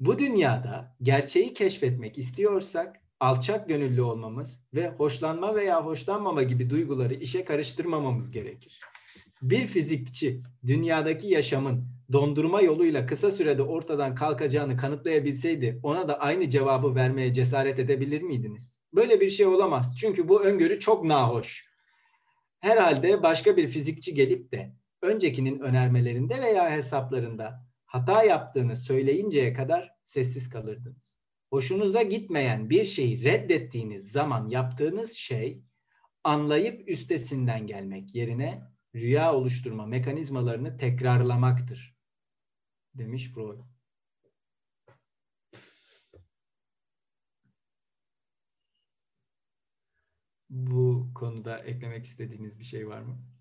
Bu 0.00 0.18
dünyada 0.18 0.96
gerçeği 1.02 1.54
keşfetmek 1.54 2.18
istiyorsak 2.18 2.96
alçak 3.20 3.68
gönüllü 3.68 4.02
olmamız 4.02 4.60
ve 4.74 4.88
hoşlanma 4.88 5.54
veya 5.54 5.84
hoşlanmama 5.84 6.42
gibi 6.42 6.70
duyguları 6.70 7.14
işe 7.14 7.44
karıştırmamamız 7.44 8.30
gerekir. 8.30 8.80
Bir 9.42 9.66
fizikçi 9.66 10.40
dünyadaki 10.66 11.28
yaşamın 11.28 11.91
dondurma 12.12 12.60
yoluyla 12.60 13.06
kısa 13.06 13.30
sürede 13.30 13.62
ortadan 13.62 14.14
kalkacağını 14.14 14.76
kanıtlayabilseydi 14.76 15.80
ona 15.82 16.08
da 16.08 16.20
aynı 16.20 16.48
cevabı 16.48 16.94
vermeye 16.94 17.32
cesaret 17.32 17.78
edebilir 17.78 18.22
miydiniz? 18.22 18.78
Böyle 18.94 19.20
bir 19.20 19.30
şey 19.30 19.46
olamaz. 19.46 19.96
Çünkü 19.96 20.28
bu 20.28 20.42
öngörü 20.42 20.80
çok 20.80 21.04
nahoş. 21.04 21.66
Herhalde 22.60 23.22
başka 23.22 23.56
bir 23.56 23.68
fizikçi 23.68 24.14
gelip 24.14 24.52
de 24.52 24.72
öncekinin 25.02 25.58
önermelerinde 25.58 26.42
veya 26.42 26.70
hesaplarında 26.70 27.66
hata 27.84 28.24
yaptığını 28.24 28.76
söyleyinceye 28.76 29.52
kadar 29.52 29.90
sessiz 30.04 30.50
kalırdınız. 30.50 31.16
Hoşunuza 31.50 32.02
gitmeyen 32.02 32.70
bir 32.70 32.84
şeyi 32.84 33.24
reddettiğiniz 33.24 34.12
zaman 34.12 34.48
yaptığınız 34.48 35.12
şey 35.12 35.62
anlayıp 36.24 36.88
üstesinden 36.88 37.66
gelmek 37.66 38.14
yerine 38.14 38.62
rüya 38.94 39.34
oluşturma 39.34 39.86
mekanizmalarını 39.86 40.76
tekrarlamaktır. 40.76 41.96
Demiş 42.94 43.28
Freud. 43.34 43.58
Bu 50.50 51.10
konuda 51.14 51.58
eklemek 51.58 52.04
istediğiniz 52.04 52.58
bir 52.58 52.64
şey 52.64 52.88
var 52.88 53.00
mı? 53.02 53.31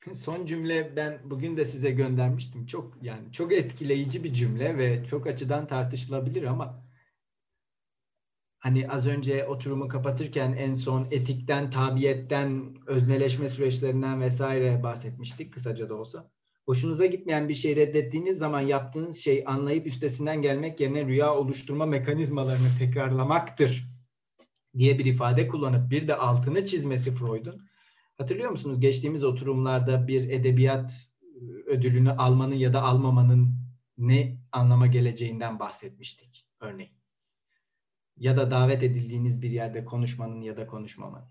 Son 0.14 0.46
cümle 0.46 0.96
ben 0.96 1.20
bugün 1.24 1.56
de 1.56 1.64
size 1.64 1.90
göndermiştim. 1.90 2.66
Çok 2.66 2.98
yani 3.02 3.32
çok 3.32 3.52
etkileyici 3.52 4.24
bir 4.24 4.32
cümle 4.32 4.78
ve 4.78 5.04
çok 5.04 5.26
açıdan 5.26 5.66
tartışılabilir 5.66 6.42
ama 6.42 6.84
hani 8.58 8.88
az 8.88 9.06
önce 9.06 9.46
oturumu 9.46 9.88
kapatırken 9.88 10.52
en 10.52 10.74
son 10.74 11.08
etikten, 11.10 11.70
tabiyetten, 11.70 12.76
özneleşme 12.86 13.48
süreçlerinden 13.48 14.20
vesaire 14.20 14.82
bahsetmiştik 14.82 15.52
kısaca 15.54 15.88
da 15.88 15.94
olsa. 15.94 16.30
Hoşunuza 16.66 17.06
gitmeyen 17.06 17.48
bir 17.48 17.54
şey 17.54 17.76
reddettiğiniz 17.76 18.38
zaman 18.38 18.60
yaptığınız 18.60 19.18
şey 19.18 19.44
anlayıp 19.46 19.86
üstesinden 19.86 20.42
gelmek 20.42 20.80
yerine 20.80 21.04
rüya 21.04 21.34
oluşturma 21.34 21.86
mekanizmalarını 21.86 22.68
tekrarlamaktır 22.78 23.90
diye 24.78 24.98
bir 24.98 25.04
ifade 25.04 25.48
kullanıp 25.48 25.90
bir 25.90 26.08
de 26.08 26.16
altını 26.16 26.64
çizmesi 26.64 27.14
Freud'un 27.14 27.69
Hatırlıyor 28.20 28.50
musunuz? 28.50 28.80
Geçtiğimiz 28.80 29.24
oturumlarda 29.24 30.08
bir 30.08 30.30
edebiyat 30.30 31.10
ödülünü 31.66 32.12
almanın 32.12 32.54
ya 32.54 32.72
da 32.72 32.82
almamanın 32.82 33.56
ne 33.98 34.38
anlama 34.52 34.86
geleceğinden 34.86 35.58
bahsetmiştik 35.58 36.46
örneğin. 36.60 36.92
Ya 38.16 38.36
da 38.36 38.50
davet 38.50 38.82
edildiğiniz 38.82 39.42
bir 39.42 39.50
yerde 39.50 39.84
konuşmanın 39.84 40.40
ya 40.40 40.56
da 40.56 40.66
konuşmamanın. 40.66 41.28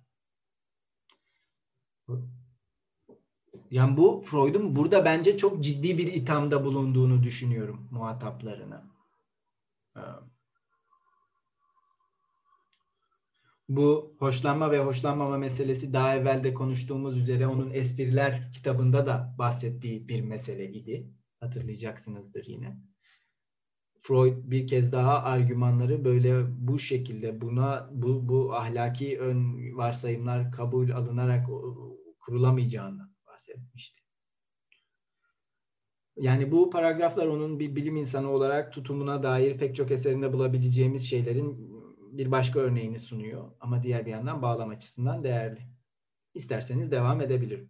Yani 3.71 3.97
bu 3.97 4.21
Freud'un 4.25 4.75
burada 4.75 5.05
bence 5.05 5.37
çok 5.37 5.63
ciddi 5.63 5.97
bir 5.97 6.13
ithamda 6.13 6.65
bulunduğunu 6.65 7.23
düşünüyorum 7.23 7.87
muhataplarına. 7.91 8.91
Bu 13.69 14.15
hoşlanma 14.19 14.71
ve 14.71 14.79
hoşlanmama 14.79 15.37
meselesi 15.37 15.93
daha 15.93 16.15
evvel 16.15 16.43
de 16.43 16.53
konuştuğumuz 16.53 17.17
üzere 17.17 17.47
onun 17.47 17.69
espriler 17.69 18.51
kitabında 18.51 19.07
da 19.07 19.35
bahsettiği 19.39 20.07
bir 20.07 20.21
mesele 20.21 20.71
idi. 20.71 21.09
Hatırlayacaksınızdır 21.39 22.45
yine. 22.45 22.77
Freud 24.01 24.33
bir 24.43 24.67
kez 24.67 24.91
daha 24.91 25.23
argümanları 25.23 26.05
böyle 26.05 26.45
bu 26.67 26.79
şekilde 26.79 27.41
buna 27.41 27.89
bu 27.91 28.29
bu 28.29 28.55
ahlaki 28.55 29.19
ön 29.19 29.55
varsayımlar 29.77 30.51
kabul 30.51 30.89
alınarak 30.89 31.47
kurulamayacağını 32.19 33.09
bahsetmişti. 33.27 34.01
Yani 36.17 36.51
bu 36.51 36.69
paragraflar 36.69 37.27
onun 37.27 37.59
bir 37.59 37.75
bilim 37.75 37.95
insanı 37.95 38.29
olarak 38.29 38.73
tutumuna 38.73 39.23
dair 39.23 39.57
pek 39.57 39.75
çok 39.75 39.91
eserinde 39.91 40.33
bulabileceğimiz 40.33 41.09
şeylerin 41.09 41.78
bir 42.17 42.31
başka 42.31 42.59
örneğini 42.59 42.99
sunuyor 42.99 43.51
ama 43.59 43.83
diğer 43.83 44.05
bir 44.05 44.11
yandan 44.11 44.41
bağlam 44.41 44.69
açısından 44.69 45.23
değerli. 45.23 45.59
İsterseniz 46.33 46.91
devam 46.91 47.21
edebilirim. 47.21 47.69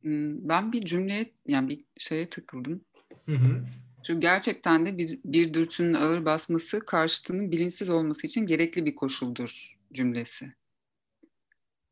Hmm, 0.00 0.48
ben 0.48 0.72
bir 0.72 0.84
cümleye 0.84 1.32
yani 1.46 1.68
bir 1.68 1.84
şeye 1.98 2.28
takıldım. 2.28 2.84
Hı 3.26 3.32
hı. 3.32 3.64
Çünkü 4.06 4.20
gerçekten 4.20 4.86
de 4.86 4.98
bir, 4.98 5.20
bir 5.24 5.54
dürtünün 5.54 5.94
ağır 5.94 6.24
basması 6.24 6.80
karşıtının 6.80 7.52
bilinçsiz 7.52 7.90
olması 7.90 8.26
için 8.26 8.46
gerekli 8.46 8.86
bir 8.86 8.94
koşuldur 8.94 9.78
cümlesi. 9.92 10.52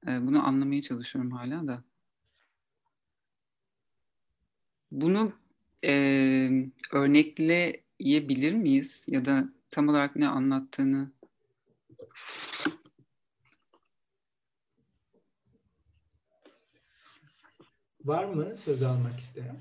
Ee, 0.06 0.26
bunu 0.26 0.46
anlamaya 0.46 0.82
çalışıyorum 0.82 1.30
hala 1.30 1.68
da. 1.68 1.84
Bunu 4.90 5.32
e, 5.84 5.92
örnekle 6.92 7.83
örnekleyebilir 8.04 8.52
miyiz? 8.52 9.06
Ya 9.08 9.24
da 9.24 9.44
tam 9.70 9.88
olarak 9.88 10.16
ne 10.16 10.28
anlattığını 10.28 11.12
Var 18.04 18.24
mı 18.24 18.56
söz 18.56 18.82
almak 18.82 19.20
isteyen? 19.20 19.60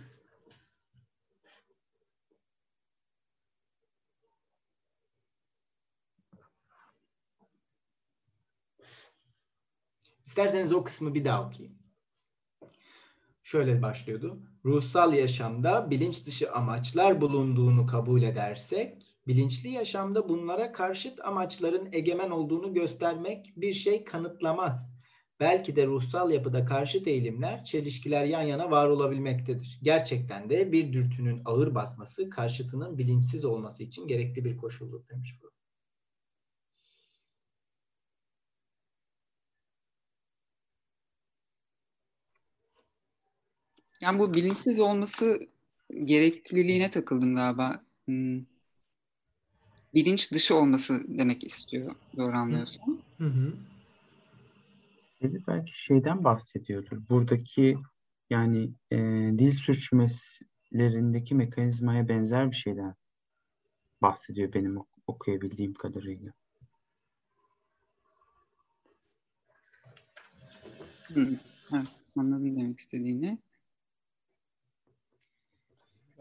İsterseniz 10.25 10.71
o 10.71 10.83
kısmı 10.83 11.13
bir 11.13 11.25
daha 11.25 11.47
okuyayım. 11.47 11.82
Şöyle 13.43 13.81
başlıyordu. 13.81 14.39
Ruhsal 14.65 15.13
yaşamda 15.13 15.91
bilinç 15.91 16.25
dışı 16.27 16.51
amaçlar 16.51 17.21
bulunduğunu 17.21 17.87
kabul 17.87 18.21
edersek, 18.21 19.03
bilinçli 19.27 19.69
yaşamda 19.69 20.29
bunlara 20.29 20.71
karşıt 20.71 21.25
amaçların 21.25 21.89
egemen 21.91 22.29
olduğunu 22.29 22.73
göstermek 22.73 23.53
bir 23.57 23.73
şey 23.73 24.03
kanıtlamaz. 24.03 24.93
Belki 25.39 25.75
de 25.75 25.85
ruhsal 25.85 26.31
yapıda 26.31 26.65
karşıt 26.65 27.07
eğilimler, 27.07 27.65
çelişkiler 27.65 28.25
yan 28.25 28.41
yana 28.41 28.71
var 28.71 28.87
olabilmektedir. 28.87 29.79
Gerçekten 29.83 30.49
de 30.49 30.71
bir 30.71 30.93
dürtünün 30.93 31.41
ağır 31.45 31.75
basması 31.75 32.29
karşıtının 32.29 32.97
bilinçsiz 32.97 33.45
olması 33.45 33.83
için 33.83 34.07
gerekli 34.07 34.45
bir 34.45 34.57
koşuldur 34.57 35.09
demiş 35.09 35.39
bu. 35.43 35.52
Yani 44.03 44.19
bu 44.19 44.33
bilinçsiz 44.33 44.79
olması 44.79 45.39
gerekliliğine 46.03 46.91
takıldım 46.91 47.35
galiba. 47.35 47.81
Hmm. 48.05 48.41
Bilinç 49.93 50.31
dışı 50.31 50.55
olması 50.55 51.03
demek 51.07 51.43
istiyor. 51.43 51.95
Doğru 52.17 52.35
anlıyorsam. 52.35 52.97
Hı 53.17 53.23
belki 55.47 55.83
şeyden 55.83 56.23
bahsediyordur. 56.23 57.09
Buradaki 57.09 57.77
yani 58.29 58.71
e, 58.91 58.97
dil 59.39 59.51
sürçmelerindeki 59.51 61.35
mekanizmaya 61.35 62.09
benzer 62.09 62.51
bir 62.51 62.55
şeyden 62.55 62.95
bahsediyor 64.01 64.53
benim 64.53 64.77
ok- 64.77 64.87
okuyabildiğim 65.07 65.73
kadarıyla. 65.73 66.31
Hı. 71.13 71.39
Evet, 71.73 71.87
anladım 72.17 72.57
demek 72.57 72.79
istediğini. 72.79 73.37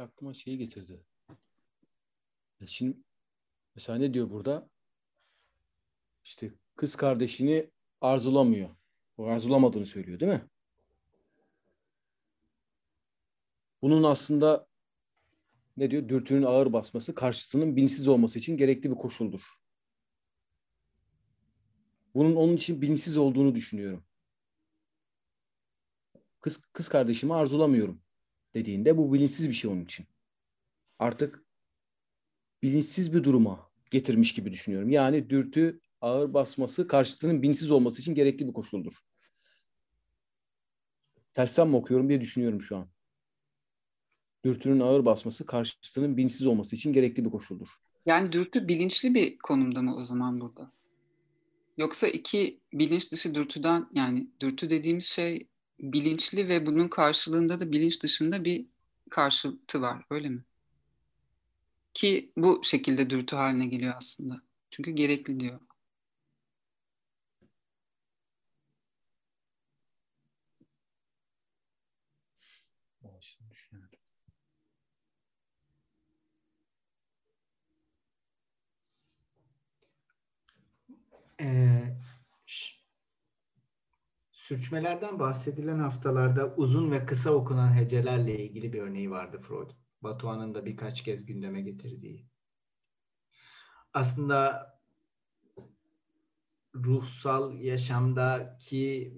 Aklıma 0.03 0.35
şeyi 0.35 0.59
getirdi. 0.59 1.05
Ya 2.61 2.67
Şimdi 2.67 2.97
mesela 3.75 3.99
ne 3.99 4.15
diyor 4.15 4.31
burada? 4.31 4.71
İşte 6.25 6.51
kız 6.77 6.97
kardeşini 6.97 7.71
arzulamıyor. 8.01 8.77
O 9.17 9.27
arzulamadığını 9.27 9.87
söylüyor 9.87 10.21
değil 10.21 10.33
mi? 10.33 10.49
Bunun 13.83 14.03
aslında 14.03 14.67
ne 15.77 15.91
diyor? 15.91 16.09
Dürtünün 16.09 16.43
ağır 16.43 16.73
basması 16.73 17.15
karşıtının 17.15 17.77
bilinçsiz 17.77 18.09
olması 18.09 18.39
için 18.39 18.57
gerekli 18.57 18.91
bir 18.91 18.97
koşuldur. 18.97 19.43
Bunun 22.15 22.37
onun 22.37 22.57
için 22.57 22.83
bilinçsiz 22.83 23.17
olduğunu 23.17 23.55
düşünüyorum. 23.55 24.05
Kız, 26.41 26.63
kız 26.73 26.89
kardeşimi 26.89 27.35
arzulamıyorum 27.35 28.03
dediğinde 28.55 28.97
bu 28.97 29.13
bilinçsiz 29.13 29.49
bir 29.49 29.53
şey 29.53 29.71
onun 29.71 29.85
için. 29.85 30.07
Artık 30.99 31.45
bilinçsiz 32.63 33.15
bir 33.15 33.25
duruma 33.25 33.71
getirmiş 33.91 34.35
gibi 34.35 34.53
düşünüyorum. 34.53 34.91
Yani 34.91 35.31
dürtü 35.31 35.81
ağır 36.01 36.35
basması 36.35 36.87
karşıtının 36.87 37.43
bilinçsiz 37.43 37.71
olması 37.71 38.01
için 38.01 38.15
gerekli 38.15 38.49
bir 38.49 38.53
koşuldur. 38.53 38.93
Tersten 41.35 41.69
mi 41.69 41.77
okuyorum 41.77 42.09
diye 42.09 42.21
düşünüyorum 42.21 42.63
şu 42.63 42.77
an. 42.77 42.89
Dürtünün 44.45 44.81
ağır 44.81 45.05
basması 45.05 45.47
karşıtının 45.47 46.17
bilinçsiz 46.17 46.47
olması 46.47 46.77
için 46.77 46.93
gerekli 46.93 47.25
bir 47.25 47.31
koşuldur. 47.31 47.69
Yani 48.07 48.33
dürtü 48.33 48.69
bilinçli 48.69 49.15
bir 49.15 49.39
konumda 49.39 49.83
mı 49.83 49.97
o 49.97 50.05
zaman 50.05 50.41
burada? 50.41 50.73
Yoksa 51.77 52.09
iki 52.09 52.61
bilinç 52.73 53.13
dışı 53.13 53.35
dürtüden 53.35 53.89
yani 53.95 54.27
dürtü 54.41 54.71
dediğimiz 54.71 55.05
şey 55.05 55.49
bilinçli 55.83 56.49
ve 56.49 56.67
bunun 56.67 56.89
karşılığında 56.89 57.61
da 57.61 57.73
bilinç 57.73 58.03
dışında 58.03 58.45
bir 58.45 58.67
karşıtı 59.11 59.81
var 59.83 60.05
öyle 60.11 60.29
mi? 60.29 60.45
Ki 61.95 62.33
bu 62.37 62.61
şekilde 62.65 63.11
dürtü 63.11 63.37
haline 63.37 63.67
geliyor 63.67 63.95
aslında. 63.97 64.43
Çünkü 64.71 64.91
gerekli 64.91 65.41
diyor. 65.41 65.61
Ee, 81.41 81.97
sürçmelerden 84.43 85.19
bahsedilen 85.19 85.79
haftalarda 85.79 86.55
uzun 86.57 86.91
ve 86.91 87.07
kısa 87.07 87.31
okunan 87.31 87.77
hecelerle 87.77 88.39
ilgili 88.39 88.73
bir 88.73 88.83
örneği 88.83 89.11
vardı 89.11 89.41
Freud. 89.43 89.71
Batuhan'ın 90.03 90.55
da 90.55 90.67
birkaç 90.67 91.03
kez 91.05 91.27
gündeme 91.27 91.61
getirdiği. 91.61 92.27
Aslında 93.95 94.73
ruhsal 96.75 97.59
yaşamdaki 97.59 99.15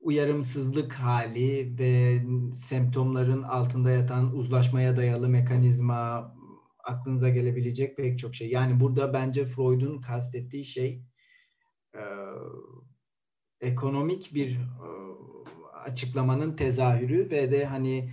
uyarımsızlık 0.00 0.92
hali 0.92 1.78
ve 1.78 2.22
semptomların 2.54 3.42
altında 3.42 3.90
yatan 3.90 4.34
uzlaşmaya 4.36 4.96
dayalı 4.96 5.28
mekanizma 5.28 6.34
aklınıza 6.84 7.28
gelebilecek 7.28 7.96
pek 7.96 8.18
çok 8.18 8.34
şey. 8.34 8.50
Yani 8.50 8.80
burada 8.80 9.12
bence 9.12 9.44
Freud'un 9.44 10.00
kastettiği 10.00 10.64
şey 10.64 11.02
ekonomik 13.62 14.34
bir 14.34 14.56
e, 14.56 14.58
açıklamanın 15.84 16.56
tezahürü 16.56 17.30
ve 17.30 17.50
de 17.50 17.64
hani 17.64 18.10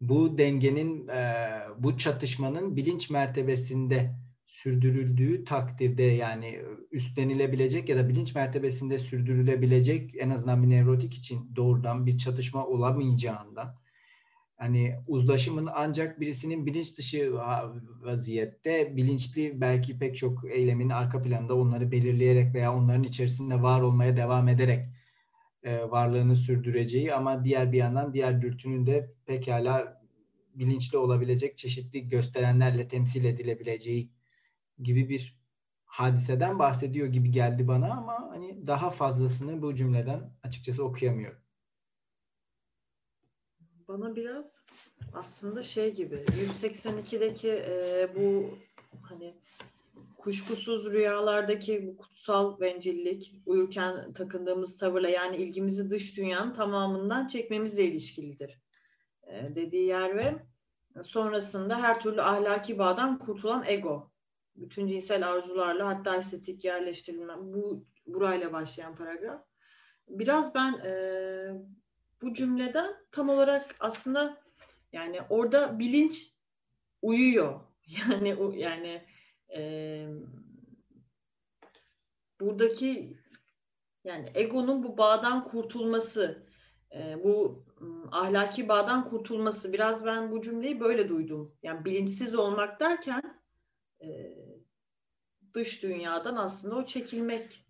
bu 0.00 0.38
dengenin 0.38 1.08
e, 1.08 1.46
bu 1.78 1.96
çatışmanın 1.96 2.76
bilinç 2.76 3.10
mertebesinde 3.10 4.14
sürdürüldüğü 4.46 5.44
takdirde 5.44 6.02
yani 6.02 6.62
üstlenilebilecek 6.92 7.88
ya 7.88 7.96
da 7.96 8.08
bilinç 8.08 8.34
mertebesinde 8.34 8.98
sürdürülebilecek 8.98 10.14
en 10.18 10.30
azından 10.30 10.62
bir 10.62 10.70
nevrotik 10.70 11.14
için 11.14 11.56
doğrudan 11.56 12.06
bir 12.06 12.18
çatışma 12.18 12.66
olamayacağından 12.66 13.74
hani 14.58 14.92
uzlaşımın 15.06 15.68
ancak 15.74 16.20
birisinin 16.20 16.66
bilinç 16.66 16.98
dışı 16.98 17.34
vaziyette 18.02 18.96
bilinçli 18.96 19.60
belki 19.60 19.98
pek 19.98 20.16
çok 20.16 20.44
eylemin 20.50 20.90
arka 20.90 21.22
planda 21.22 21.54
onları 21.54 21.92
belirleyerek 21.92 22.54
veya 22.54 22.74
onların 22.76 23.02
içerisinde 23.02 23.62
var 23.62 23.80
olmaya 23.80 24.16
devam 24.16 24.48
ederek 24.48 24.86
e, 25.62 25.90
varlığını 25.90 26.36
sürdüreceği 26.36 27.14
ama 27.14 27.44
diğer 27.44 27.72
bir 27.72 27.78
yandan 27.78 28.14
diğer 28.14 28.42
dürtünün 28.42 28.86
de 28.86 29.14
pekala 29.26 30.02
bilinçli 30.54 30.98
olabilecek 30.98 31.58
çeşitli 31.58 32.08
gösterenlerle 32.08 32.88
temsil 32.88 33.24
edilebileceği 33.24 34.10
gibi 34.82 35.08
bir 35.08 35.38
hadiseden 35.84 36.58
bahsediyor 36.58 37.06
gibi 37.06 37.30
geldi 37.30 37.68
bana 37.68 37.92
ama 37.92 38.28
hani 38.30 38.66
daha 38.66 38.90
fazlasını 38.90 39.62
bu 39.62 39.74
cümleden 39.74 40.32
açıkçası 40.42 40.84
okuyamıyorum. 40.84 41.47
Bana 43.88 44.16
biraz 44.16 44.64
aslında 45.14 45.62
şey 45.62 45.94
gibi 45.94 46.14
182'deki 46.14 47.50
e, 47.50 48.08
bu 48.16 48.58
hani 49.02 49.34
kuşkusuz 50.18 50.92
rüyalardaki 50.92 51.86
bu 51.86 51.96
kutsal 51.96 52.60
bencillik, 52.60 53.34
uyurken 53.46 54.12
takındığımız 54.12 54.78
tavırla 54.78 55.08
yani 55.08 55.36
ilgimizi 55.36 55.90
dış 55.90 56.16
dünyanın 56.16 56.52
tamamından 56.54 57.26
çekmemizle 57.26 57.84
ilişkilidir 57.84 58.60
e, 59.26 59.54
dediği 59.54 59.86
yer 59.86 60.16
ve 60.16 60.34
sonrasında 61.02 61.82
her 61.82 62.00
türlü 62.00 62.22
ahlaki 62.22 62.78
bağdan 62.78 63.18
kurtulan 63.18 63.64
ego. 63.66 64.10
Bütün 64.56 64.86
cinsel 64.86 65.28
arzularla 65.28 65.88
hatta 65.88 66.16
estetik 66.16 66.64
yerleştirilme 66.64 67.34
bu 67.38 67.84
burayla 68.06 68.52
başlayan 68.52 68.96
paragraf. 68.96 69.44
Biraz 70.08 70.54
ben 70.54 70.72
e, 70.72 70.92
bu 72.22 72.34
cümleden 72.34 72.94
tam 73.12 73.28
olarak 73.28 73.76
aslında 73.80 74.42
yani 74.92 75.20
orada 75.30 75.78
bilinç 75.78 76.32
uyuyor. 77.02 77.60
Yani 78.08 78.34
o 78.34 78.52
yani 78.52 79.06
e, 79.56 80.06
buradaki 82.40 83.18
yani 84.04 84.30
egonun 84.34 84.82
bu 84.82 84.98
bağdan 84.98 85.44
kurtulması, 85.44 86.46
e, 86.94 87.24
bu 87.24 87.64
ahlaki 88.12 88.68
bağdan 88.68 89.04
kurtulması 89.04 89.72
biraz 89.72 90.06
ben 90.06 90.30
bu 90.30 90.42
cümleyi 90.42 90.80
böyle 90.80 91.08
duydum. 91.08 91.56
Yani 91.62 91.84
bilinçsiz 91.84 92.34
olmak 92.34 92.80
derken 92.80 93.40
e, 94.02 94.08
dış 95.54 95.82
dünyadan 95.82 96.36
aslında 96.36 96.76
o 96.76 96.84
çekilmek 96.84 97.66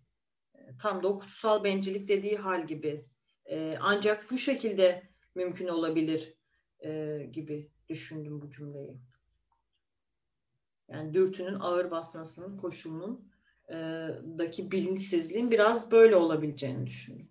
tam 0.81 1.03
da 1.03 1.07
o 1.07 1.19
kutsal 1.19 1.63
bencillik 1.63 2.07
dediği 2.07 2.37
hal 2.37 2.67
gibi. 2.67 3.05
E, 3.49 3.77
ancak 3.81 4.31
bu 4.31 4.37
şekilde 4.37 5.03
mümkün 5.35 5.67
olabilir 5.67 6.33
e, 6.79 7.19
gibi 7.31 7.69
düşündüm 7.89 8.41
bu 8.41 8.51
cümleyi. 8.51 8.97
Yani 10.89 11.13
dürtünün 11.13 11.59
ağır 11.59 11.91
basmasının 11.91 12.57
koşulunun 12.57 13.31
e, 13.69 13.75
daki 14.37 14.71
bilinçsizliğin 14.71 15.51
biraz 15.51 15.91
böyle 15.91 16.15
olabileceğini 16.15 16.87
düşündüm. 16.87 17.29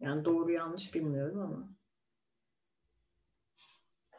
Yani 0.00 0.24
doğru 0.24 0.50
yanlış 0.50 0.94
bilmiyorum 0.94 1.40
ama. 1.40 1.68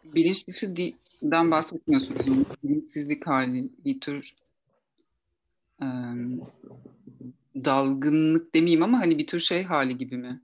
Bilinç 0.04 0.48
dışıdan 0.48 1.52
bahsetmiyorsunuz. 1.52 2.28
Yani 2.28 2.46
bilinçsizlik 2.64 3.28
hali 3.28 3.70
bir 3.86 4.00
tür 4.00 4.36
e, 5.82 5.86
dalgınlık 7.56 8.56
demeyeyim 8.56 8.84
ama 8.84 9.00
hani 9.00 9.18
bir 9.18 9.28
tür 9.28 9.40
şey 9.40 9.64
hali 9.64 9.98
gibi 9.98 10.18
mi? 10.18 10.42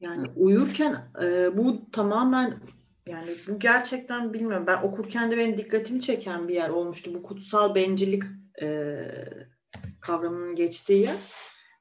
Yani 0.00 0.28
uyurken 0.36 1.08
e, 1.22 1.56
bu 1.56 1.90
tamamen 1.90 2.60
yani 3.06 3.30
bu 3.48 3.58
gerçekten 3.58 4.32
bilmiyorum. 4.32 4.66
Ben 4.66 4.82
okurken 4.82 5.30
de 5.30 5.36
benim 5.36 5.58
dikkatimi 5.58 6.00
çeken 6.00 6.48
bir 6.48 6.54
yer 6.54 6.68
olmuştu. 6.68 7.14
Bu 7.14 7.22
kutsal 7.22 7.74
bencillik 7.74 8.22
e, 8.62 8.96
kavramının 10.00 10.56
geçtiği 10.56 11.02
yer. 11.02 11.16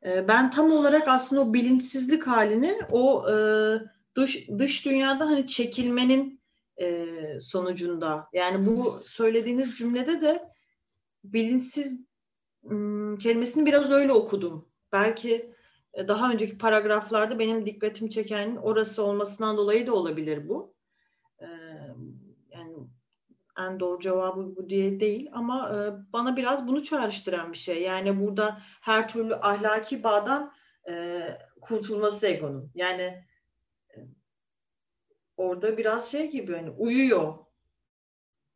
E, 0.05 0.27
ben 0.27 0.51
tam 0.51 0.71
olarak 0.71 1.07
aslında 1.07 1.41
o 1.41 1.53
bilinçsizlik 1.53 2.27
halini 2.27 2.79
o 2.91 3.29
e, 3.31 3.35
dış 4.15 4.49
dış 4.59 4.85
dünyada 4.85 5.25
hani 5.25 5.47
çekilmenin 5.47 6.41
e, 6.81 7.07
sonucunda 7.39 8.27
yani 8.33 8.65
bu 8.65 8.93
söylediğiniz 9.05 9.77
cümlede 9.77 10.21
de 10.21 10.49
bilinçsiz 11.23 12.01
m, 12.63 13.17
kelimesini 13.17 13.65
biraz 13.65 13.91
öyle 13.91 14.11
okudum. 14.11 14.69
Belki 14.91 15.54
daha 15.97 16.31
önceki 16.31 16.57
paragraflarda 16.57 17.39
benim 17.39 17.65
dikkatimi 17.65 18.09
çeken 18.09 18.55
orası 18.55 19.03
olmasından 19.03 19.57
dolayı 19.57 19.87
da 19.87 19.93
olabilir 19.95 20.49
bu. 20.49 20.75
E, 21.39 21.45
yani 22.49 22.75
en 23.59 23.79
doğru 23.79 23.99
cevabı 23.99 24.55
bu 24.55 24.69
diye 24.69 24.99
değil 24.99 25.29
ama 25.33 25.69
e, 25.69 25.77
bana 26.13 26.37
biraz 26.37 26.67
bunu 26.67 26.83
çağrıştıran 26.83 27.51
bir 27.53 27.57
şey. 27.57 27.81
Yani 27.81 28.19
burada 28.19 28.61
her 28.81 29.09
türlü 29.09 29.35
ahlaki 29.35 30.03
bağdan 30.03 30.53
e, 30.89 31.23
kurtulması 31.61 32.27
egonun. 32.27 32.71
Yani 32.75 33.25
e, 33.95 33.97
orada 35.37 35.77
biraz 35.77 36.11
şey 36.11 36.31
gibi 36.31 36.55
hani 36.55 36.69
uyuyor. 36.69 37.33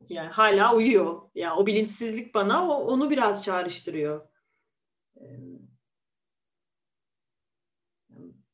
Yani 0.08 0.28
hala 0.28 0.74
uyuyor. 0.74 1.22
Yani 1.34 1.52
o 1.52 1.66
bilinçsizlik 1.66 2.34
bana 2.34 2.78
onu 2.78 3.10
biraz 3.10 3.44
çağrıştırıyor. 3.44 4.28
E, 5.16 5.24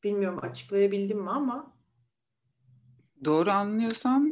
bilmiyorum 0.03 0.39
açıklayabildim 0.41 1.21
mi 1.21 1.29
ama 1.29 1.77
Doğru 3.25 3.49
anlıyorsam 3.51 4.31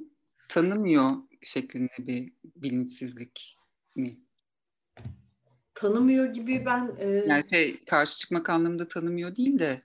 tanımıyor 0.49 1.11
şeklinde 1.41 1.89
bir 1.99 2.33
bilinçsizlik 2.55 3.57
mi? 3.95 4.19
tanımıyor 5.73 6.25
gibi 6.33 6.65
ben 6.65 6.95
e, 6.99 7.07
Yani 7.27 7.49
şey 7.49 7.83
karşı 7.85 8.17
çıkmak 8.19 8.49
anlamında 8.49 8.87
tanımıyor 8.87 9.35
değil 9.35 9.59
de 9.59 9.81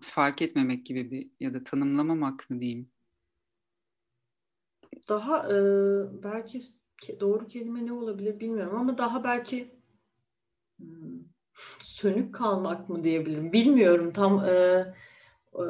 fark 0.00 0.42
etmemek 0.42 0.86
gibi 0.86 1.10
bir 1.10 1.30
ya 1.40 1.54
da 1.54 1.64
tanımlamamak 1.64 2.50
mı 2.50 2.60
diyeyim? 2.60 2.90
daha 5.08 5.48
e, 5.52 5.56
belki 6.22 6.60
doğru 7.20 7.46
kelime 7.48 7.86
ne 7.86 7.92
olabilir 7.92 8.40
bilmiyorum 8.40 8.76
ama 8.78 8.98
daha 8.98 9.24
belki 9.24 9.74
hmm, 10.78 11.20
sönük 11.80 12.34
kalmak 12.34 12.88
mı 12.88 13.04
diyebilirim? 13.04 13.52
Bilmiyorum 13.52 14.12
tam 14.12 14.44
e, 14.44 14.50
e, 15.54 15.64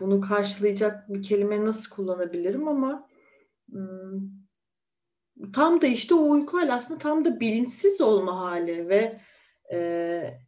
bunu 0.00 0.20
karşılayacak 0.20 1.14
bir 1.14 1.22
kelime 1.22 1.64
nasıl 1.64 1.94
kullanabilirim 1.94 2.68
ama 2.68 3.08
hmm, 3.70 4.20
tam 5.52 5.80
da 5.80 5.86
işte 5.86 6.14
o 6.14 6.30
uyku 6.30 6.58
hali 6.58 6.72
aslında 6.72 6.98
tam 6.98 7.24
da 7.24 7.40
bilinçsiz 7.40 8.00
olma 8.00 8.38
hali 8.40 8.88
ve 8.88 9.20
e, 9.72 10.40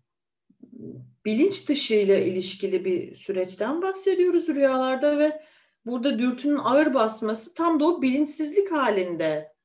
bilinç 1.24 1.68
dışı 1.68 1.94
ile 1.94 2.26
ilişkili 2.26 2.84
bir 2.84 3.14
süreçten 3.14 3.82
bahsediyoruz 3.82 4.48
rüyalarda 4.48 5.18
ve 5.18 5.42
burada 5.86 6.18
dürtünün 6.18 6.58
ağır 6.58 6.94
basması 6.94 7.54
tam 7.54 7.80
da 7.80 7.86
o 7.86 8.02
bilinçsizlik 8.02 8.72
halinde 8.72 9.24
e, 9.24 9.57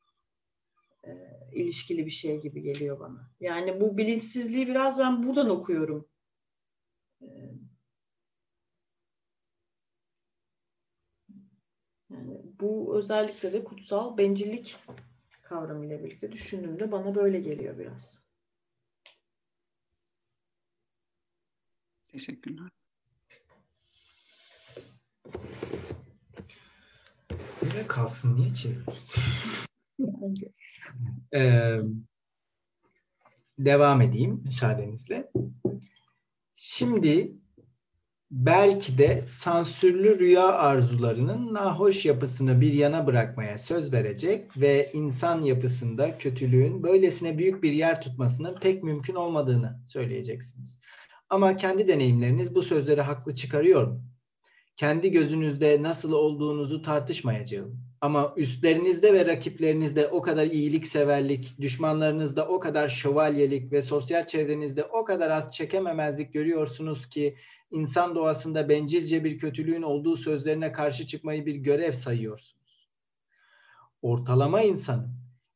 ilişkili 1.56 2.06
bir 2.06 2.12
şey 2.12 2.41
gibi 2.41 2.62
geliyor 2.62 2.99
bana. 2.99 3.32
Yani 3.39 3.82
bu 3.82 3.97
bilinçsizliği 3.97 4.68
biraz 4.68 4.99
ben 4.99 5.24
buradan 5.24 5.49
okuyorum. 5.49 6.08
E, 7.22 7.28
yani 12.10 12.41
bu 12.60 12.97
özellikle 12.97 13.54
de 13.54 13.64
kutsal 13.64 14.18
bencillik 14.18 14.76
kavramıyla 15.41 16.04
birlikte 16.04 16.32
düşündüğümde 16.32 16.91
bana 16.91 17.16
böyle 17.16 17.39
geliyor 17.39 17.80
biraz. 17.80 18.24
Teşekkürler. 22.08 22.70
Böyle 27.62 27.88
kalsın 27.88 28.36
niye 28.36 28.54
çeviriyorsun? 28.54 29.04
Ee, 31.34 31.78
devam 33.60 34.02
edeyim 34.02 34.42
müsaadenizle. 34.46 35.32
Şimdi 36.56 37.34
belki 38.32 38.98
de 38.98 39.24
sansürlü 39.28 40.20
rüya 40.20 40.48
arzularının 40.48 41.54
nahoş 41.54 42.06
yapısını 42.06 42.62
bir 42.62 42.74
yana 42.74 43.08
bırakmaya 43.08 43.58
söz 43.58 43.94
verecek 43.94 44.58
ve 44.58 44.92
insan 44.94 45.42
yapısında 45.42 46.18
kötülüğün 46.18 46.84
böylesine 46.84 47.38
büyük 47.38 47.64
bir 47.64 47.72
yer 47.72 48.02
tutmasının 48.02 48.60
pek 48.60 48.84
mümkün 48.84 49.16
olmadığını 49.16 49.80
söyleyeceksiniz. 49.88 50.80
Ama 51.30 51.56
kendi 51.56 51.88
deneyimleriniz 51.88 52.56
bu 52.56 52.64
sözleri 52.64 53.02
haklı 53.02 53.36
çıkarıyor 53.36 53.88
mu? 53.88 54.04
Kendi 54.76 55.12
gözünüzde 55.12 55.84
nasıl 55.84 56.12
olduğunuzu 56.12 56.82
tartışmayacağım. 56.82 57.93
Ama 58.04 58.34
üstlerinizde 58.38 59.14
ve 59.14 59.26
rakiplerinizde 59.26 60.08
o 60.08 60.22
kadar 60.22 60.47
iyilikseverlik, 60.47 61.56
düşmanlarınızda 61.62 62.47
o 62.47 62.60
kadar 62.60 62.89
şövalyelik 62.89 63.72
ve 63.72 63.82
sosyal 63.82 64.28
çevrenizde 64.28 64.84
o 64.84 65.06
kadar 65.06 65.30
az 65.30 65.56
çekememezlik 65.56 66.34
görüyorsunuz 66.34 67.10
ki 67.10 67.36
insan 67.72 68.16
doğasında 68.16 68.70
bencilce 68.70 69.24
bir 69.24 69.38
kötülüğün 69.38 69.82
olduğu 69.82 70.18
sözlerine 70.18 70.72
karşı 70.72 71.08
çıkmayı 71.08 71.45
bir 71.45 71.56
görev 71.56 71.91
sayıyorsunuz. 71.91 72.89
Ortalama 74.01 74.62
insanın 74.62 75.10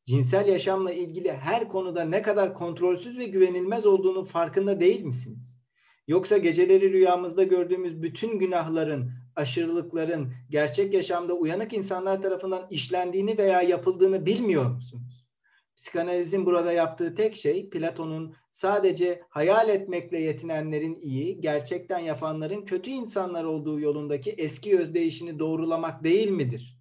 cinsel 0.06 0.48
yaşamla 0.48 0.92
ilgili 0.92 1.32
her 1.32 1.68
konuda 1.68 2.04
ne 2.04 2.22
kadar 2.22 2.54
kontrolsüz 2.54 3.18
ve 3.18 3.24
güvenilmez 3.24 3.86
olduğunu 3.86 4.24
farkında 4.24 4.80
değil 4.80 5.00
misiniz? 5.04 5.58
Yoksa 6.06 6.38
geceleri 6.38 6.92
rüyamızda 6.92 7.42
gördüğümüz 7.42 8.02
bütün 8.02 8.38
günahların, 8.38 9.12
aşırılıkların 9.38 10.32
gerçek 10.50 10.94
yaşamda 10.94 11.34
uyanık 11.34 11.72
insanlar 11.72 12.22
tarafından 12.22 12.66
işlendiğini 12.70 13.38
veya 13.38 13.62
yapıldığını 13.62 14.26
bilmiyor 14.26 14.70
musunuz? 14.70 15.28
Psikanalizin 15.76 16.46
burada 16.46 16.72
yaptığı 16.72 17.14
tek 17.14 17.36
şey 17.36 17.70
Platon'un 17.70 18.34
sadece 18.50 19.22
hayal 19.28 19.68
etmekle 19.68 20.18
yetinenlerin 20.18 20.94
iyi, 20.94 21.40
gerçekten 21.40 21.98
yapanların 21.98 22.64
kötü 22.64 22.90
insanlar 22.90 23.44
olduğu 23.44 23.80
yolundaki 23.80 24.30
eski 24.30 24.78
özdeyişini 24.78 25.38
doğrulamak 25.38 26.04
değil 26.04 26.30
midir? 26.30 26.78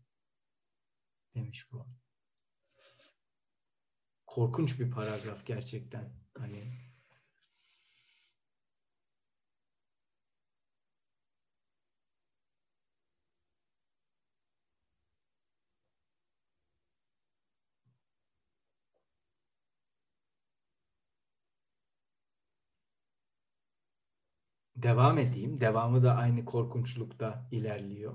Demiş 1.35 1.71
bu. 1.71 1.85
Korkunç 4.25 4.79
bir 4.79 4.91
paragraf 4.91 5.45
gerçekten. 5.45 6.09
Hani 6.37 6.63
devam 24.77 25.17
edeyim. 25.17 25.61
Devamı 25.61 26.03
da 26.03 26.15
aynı 26.15 26.45
korkunçlukta 26.45 27.47
ilerliyor. 27.51 28.13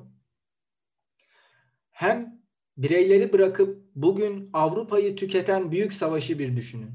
Hem 1.90 2.42
bireyleri 2.76 3.32
bırakıp 3.32 3.82
bugün 3.94 4.50
Avrupa'yı 4.52 5.16
tüketen 5.16 5.70
büyük 5.70 5.92
savaşı 5.92 6.38
bir 6.38 6.56
düşünün. 6.56 6.90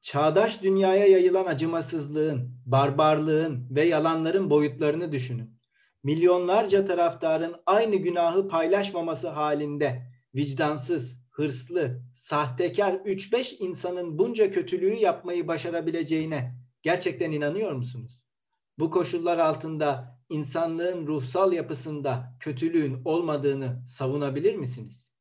Çağdaş 0.00 0.62
dünyaya 0.62 1.06
yayılan 1.06 1.46
acımasızlığın, 1.46 2.62
barbarlığın 2.66 3.66
ve 3.70 3.84
yalanların 3.84 4.50
boyutlarını 4.50 5.12
düşünün. 5.12 5.58
Milyonlarca 6.02 6.84
taraftarın 6.84 7.56
aynı 7.66 7.96
günahı 7.96 8.48
paylaşmaması 8.48 9.28
halinde 9.28 10.02
vicdansız, 10.34 11.22
hırslı, 11.30 12.02
sahtekar 12.14 12.92
3-5 12.92 13.56
insanın 13.56 14.18
bunca 14.18 14.50
kötülüğü 14.50 14.94
yapmayı 14.94 15.48
başarabileceğine 15.48 16.54
gerçekten 16.82 17.32
inanıyor 17.32 17.72
musunuz? 17.72 18.17
Bu 18.78 18.90
koşullar 18.90 19.38
altında 19.38 20.18
insanlığın 20.28 21.06
ruhsal 21.06 21.52
yapısında 21.52 22.36
kötülüğün 22.40 23.02
olmadığını 23.04 23.84
savunabilir 23.88 24.54
misiniz? 24.54 25.12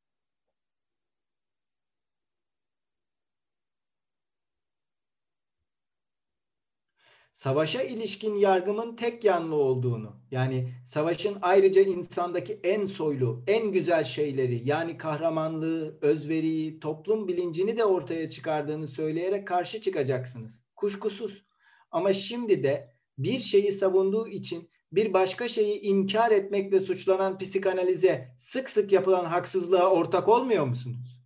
Savaşa 7.31 7.81
ilişkin 7.81 8.35
yargımın 8.35 8.95
tek 8.95 9.23
yanlı 9.23 9.55
olduğunu, 9.55 10.21
yani 10.31 10.73
savaşın 10.85 11.37
ayrıca 11.41 11.81
insandaki 11.81 12.59
en 12.63 12.85
soylu, 12.85 13.43
en 13.47 13.71
güzel 13.71 14.03
şeyleri, 14.03 14.67
yani 14.69 14.97
kahramanlığı, 14.97 15.99
özveriyi, 16.01 16.79
toplum 16.79 17.27
bilincini 17.27 17.77
de 17.77 17.85
ortaya 17.85 18.29
çıkardığını 18.29 18.87
söyleyerek 18.87 19.47
karşı 19.47 19.81
çıkacaksınız. 19.81 20.65
Kuşkusuz. 20.75 21.45
Ama 21.91 22.13
şimdi 22.13 22.63
de 22.63 22.96
bir 23.17 23.39
şeyi 23.39 23.71
savunduğu 23.71 24.27
için 24.27 24.69
bir 24.91 25.13
başka 25.13 25.47
şeyi 25.47 25.81
inkar 25.81 26.31
etmekle 26.31 26.79
suçlanan 26.79 27.37
psikanalize 27.37 28.35
sık 28.37 28.69
sık 28.69 28.91
yapılan 28.91 29.25
haksızlığa 29.25 29.91
ortak 29.91 30.27
olmuyor 30.27 30.65
musunuz? 30.65 31.21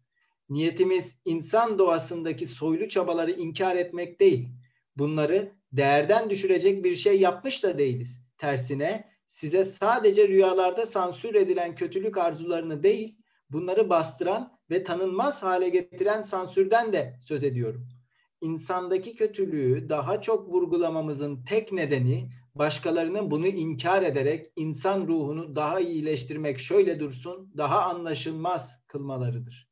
Niyetimiz 0.49 1.19
insan 1.25 1.79
doğasındaki 1.79 2.47
soylu 2.47 2.89
çabaları 2.89 3.31
inkar 3.31 3.75
etmek 3.75 4.19
değil. 4.19 4.49
Bunları 4.97 5.51
değerden 5.71 6.29
düşürecek 6.29 6.83
bir 6.83 6.95
şey 6.95 7.19
yapmış 7.19 7.63
da 7.63 7.77
değiliz. 7.77 8.19
Tersine 8.37 9.11
size 9.27 9.65
sadece 9.65 10.27
rüyalarda 10.27 10.85
sansür 10.85 11.35
edilen 11.35 11.75
kötülük 11.75 12.17
arzularını 12.17 12.83
değil, 12.83 13.17
bunları 13.49 13.89
bastıran 13.89 14.59
ve 14.69 14.83
tanınmaz 14.83 15.43
hale 15.43 15.69
getiren 15.69 16.21
sansürden 16.21 16.93
de 16.93 17.19
söz 17.23 17.43
ediyorum. 17.43 18.00
İnsandaki 18.41 19.15
kötülüğü 19.15 19.89
daha 19.89 20.21
çok 20.21 20.49
vurgulamamızın 20.49 21.43
tek 21.43 21.71
nedeni 21.71 22.29
başkalarının 22.55 23.31
bunu 23.31 23.47
inkar 23.47 24.03
ederek 24.03 24.51
insan 24.55 25.07
ruhunu 25.07 25.55
daha 25.55 25.79
iyileştirmek 25.79 26.59
şöyle 26.59 26.99
dursun, 26.99 27.53
daha 27.57 27.81
anlaşılmaz 27.81 28.85
kılmalarıdır. 28.87 29.71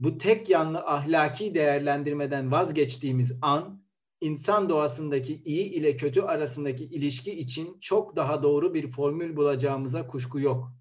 Bu 0.00 0.18
tek 0.18 0.48
yanlı 0.48 0.78
ahlaki 0.78 1.54
değerlendirmeden 1.54 2.50
vazgeçtiğimiz 2.52 3.38
an 3.42 3.84
insan 4.20 4.68
doğasındaki 4.68 5.42
iyi 5.44 5.64
ile 5.64 5.96
kötü 5.96 6.22
arasındaki 6.22 6.84
ilişki 6.84 7.32
için 7.38 7.80
çok 7.80 8.16
daha 8.16 8.42
doğru 8.42 8.74
bir 8.74 8.90
formül 8.90 9.36
bulacağımıza 9.36 10.06
kuşku 10.06 10.40
yok. 10.40 10.72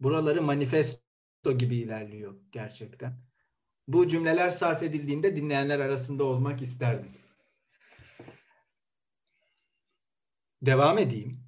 Buraları 0.00 0.42
manifesto 0.42 1.58
gibi 1.58 1.76
ilerliyor 1.76 2.34
gerçekten. 2.52 3.29
Bu 3.92 4.08
cümleler 4.08 4.50
sarf 4.50 4.82
edildiğinde 4.82 5.36
dinleyenler 5.36 5.80
arasında 5.80 6.24
olmak 6.24 6.62
isterdim. 6.62 7.10
Devam 10.62 10.98
edeyim. 10.98 11.40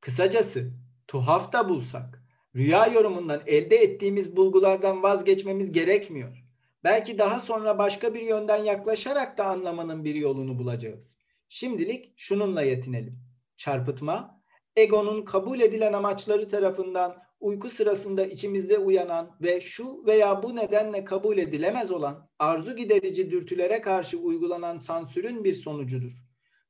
Kısacası 0.00 0.72
tuhaf 1.08 1.52
da 1.52 1.68
bulsak 1.68 2.22
rüya 2.54 2.86
yorumundan 2.86 3.42
elde 3.46 3.76
ettiğimiz 3.76 4.36
bulgulardan 4.36 5.02
vazgeçmemiz 5.02 5.72
gerekmiyor. 5.72 6.44
Belki 6.84 7.18
daha 7.18 7.40
sonra 7.40 7.78
başka 7.78 8.14
bir 8.14 8.22
yönden 8.22 8.64
yaklaşarak 8.64 9.38
da 9.38 9.46
anlamanın 9.46 10.04
bir 10.04 10.14
yolunu 10.14 10.58
bulacağız. 10.58 11.16
Şimdilik 11.48 12.12
şununla 12.16 12.62
yetinelim. 12.62 13.20
Çarpıtma, 13.56 14.42
egonun 14.76 15.24
kabul 15.24 15.60
edilen 15.60 15.92
amaçları 15.92 16.48
tarafından 16.48 17.27
uyku 17.40 17.70
sırasında 17.70 18.26
içimizde 18.26 18.78
uyanan 18.78 19.36
ve 19.40 19.60
şu 19.60 20.06
veya 20.06 20.42
bu 20.42 20.56
nedenle 20.56 21.04
kabul 21.04 21.38
edilemez 21.38 21.90
olan 21.90 22.28
arzu 22.38 22.76
giderici 22.76 23.30
dürtülere 23.30 23.80
karşı 23.80 24.18
uygulanan 24.18 24.78
sansürün 24.78 25.44
bir 25.44 25.54
sonucudur. 25.54 26.12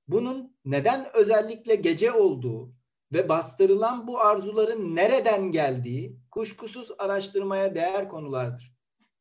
Bunun 0.08 0.56
neden 0.64 1.06
özellikle 1.14 1.74
gece 1.74 2.12
olduğu 2.12 2.72
ve 3.12 3.28
bastırılan 3.28 4.06
bu 4.06 4.20
arzuların 4.20 4.96
nereden 4.96 5.50
geldiği 5.50 6.16
kuşkusuz 6.30 6.90
araştırmaya 6.98 7.74
değer 7.74 8.08
konulardır. 8.08 8.78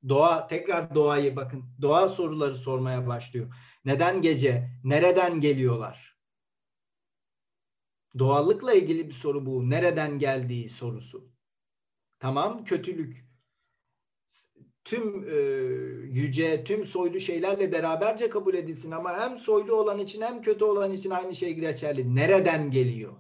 Doğa, 0.10 0.48
tekrar 0.48 0.96
doğayı 0.96 1.36
bakın, 1.36 1.64
doğa 1.82 2.10
soruları 2.10 2.56
sormaya 2.56 3.08
başlıyor. 3.08 3.54
Neden 3.86 4.22
gece, 4.22 4.70
nereden 4.84 5.42
geliyorlar? 5.42 6.18
Doğallıkla 8.20 8.74
ilgili 8.74 9.08
bir 9.08 9.14
soru 9.14 9.46
bu. 9.46 9.70
Nereden 9.70 10.20
geldiği 10.20 10.70
sorusu. 10.70 11.37
Tamam, 12.20 12.64
kötülük. 12.64 13.28
Tüm 14.86 15.30
e, 15.30 15.36
yüce, 16.20 16.64
tüm 16.64 16.86
soylu 16.86 17.20
şeylerle 17.20 17.72
beraberce 17.72 18.30
kabul 18.30 18.54
edilsin 18.54 18.92
ama 18.92 19.20
hem 19.20 19.40
soylu 19.40 19.74
olan 19.76 20.00
için 20.00 20.22
hem 20.22 20.42
kötü 20.42 20.66
olan 20.66 20.94
için 20.94 21.10
aynı 21.10 21.36
şey 21.36 21.54
geçerli. 21.54 22.16
Nereden 22.16 22.72
geliyor? 22.72 23.14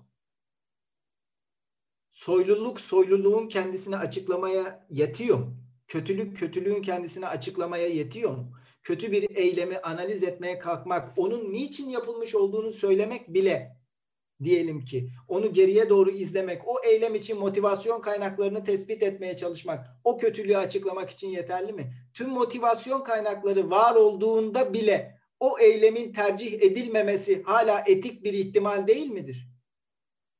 Soyluluk, 2.12 2.82
soyluluğun 2.82 3.48
kendisini 3.48 3.98
açıklamaya 3.98 4.88
yetiyor? 4.89 5.48
Kötülük 5.88 6.38
kötülüğün 6.38 6.82
kendisini 6.82 7.28
açıklamaya 7.28 7.88
yetiyor 7.88 8.32
mu? 8.32 8.52
Kötü 8.84 9.12
bir 9.12 9.36
eylemi 9.36 9.80
analiz 9.80 10.24
etmeye 10.24 10.60
kalkmak, 10.60 11.18
onun 11.18 11.52
niçin 11.54 11.89
yapılmış 11.89 12.36
olduğunu 12.36 12.72
söylemek 12.74 13.34
bile 13.34 13.77
diyelim 14.44 14.86
ki 14.86 15.10
onu 15.28 15.54
geriye 15.54 15.90
doğru 15.90 16.10
izlemek, 16.10 16.68
o 16.68 16.76
eylem 16.84 17.16
için 17.16 17.40
motivasyon 17.40 18.02
kaynaklarını 18.02 18.64
tespit 18.64 19.04
etmeye 19.04 19.38
çalışmak, 19.38 19.88
o 20.04 20.18
kötülüğü 20.18 20.58
açıklamak 20.58 21.10
için 21.10 21.30
yeterli 21.30 21.74
mi? 21.74 21.94
Tüm 22.14 22.30
motivasyon 22.30 23.04
kaynakları 23.04 23.70
var 23.70 23.96
olduğunda 23.96 24.74
bile 24.74 25.18
o 25.40 25.60
eylemin 25.60 26.14
tercih 26.14 26.54
edilmemesi 26.54 27.44
hala 27.44 27.84
etik 27.88 28.24
bir 28.24 28.34
ihtimal 28.34 28.88
değil 28.88 29.10
midir? 29.10 29.48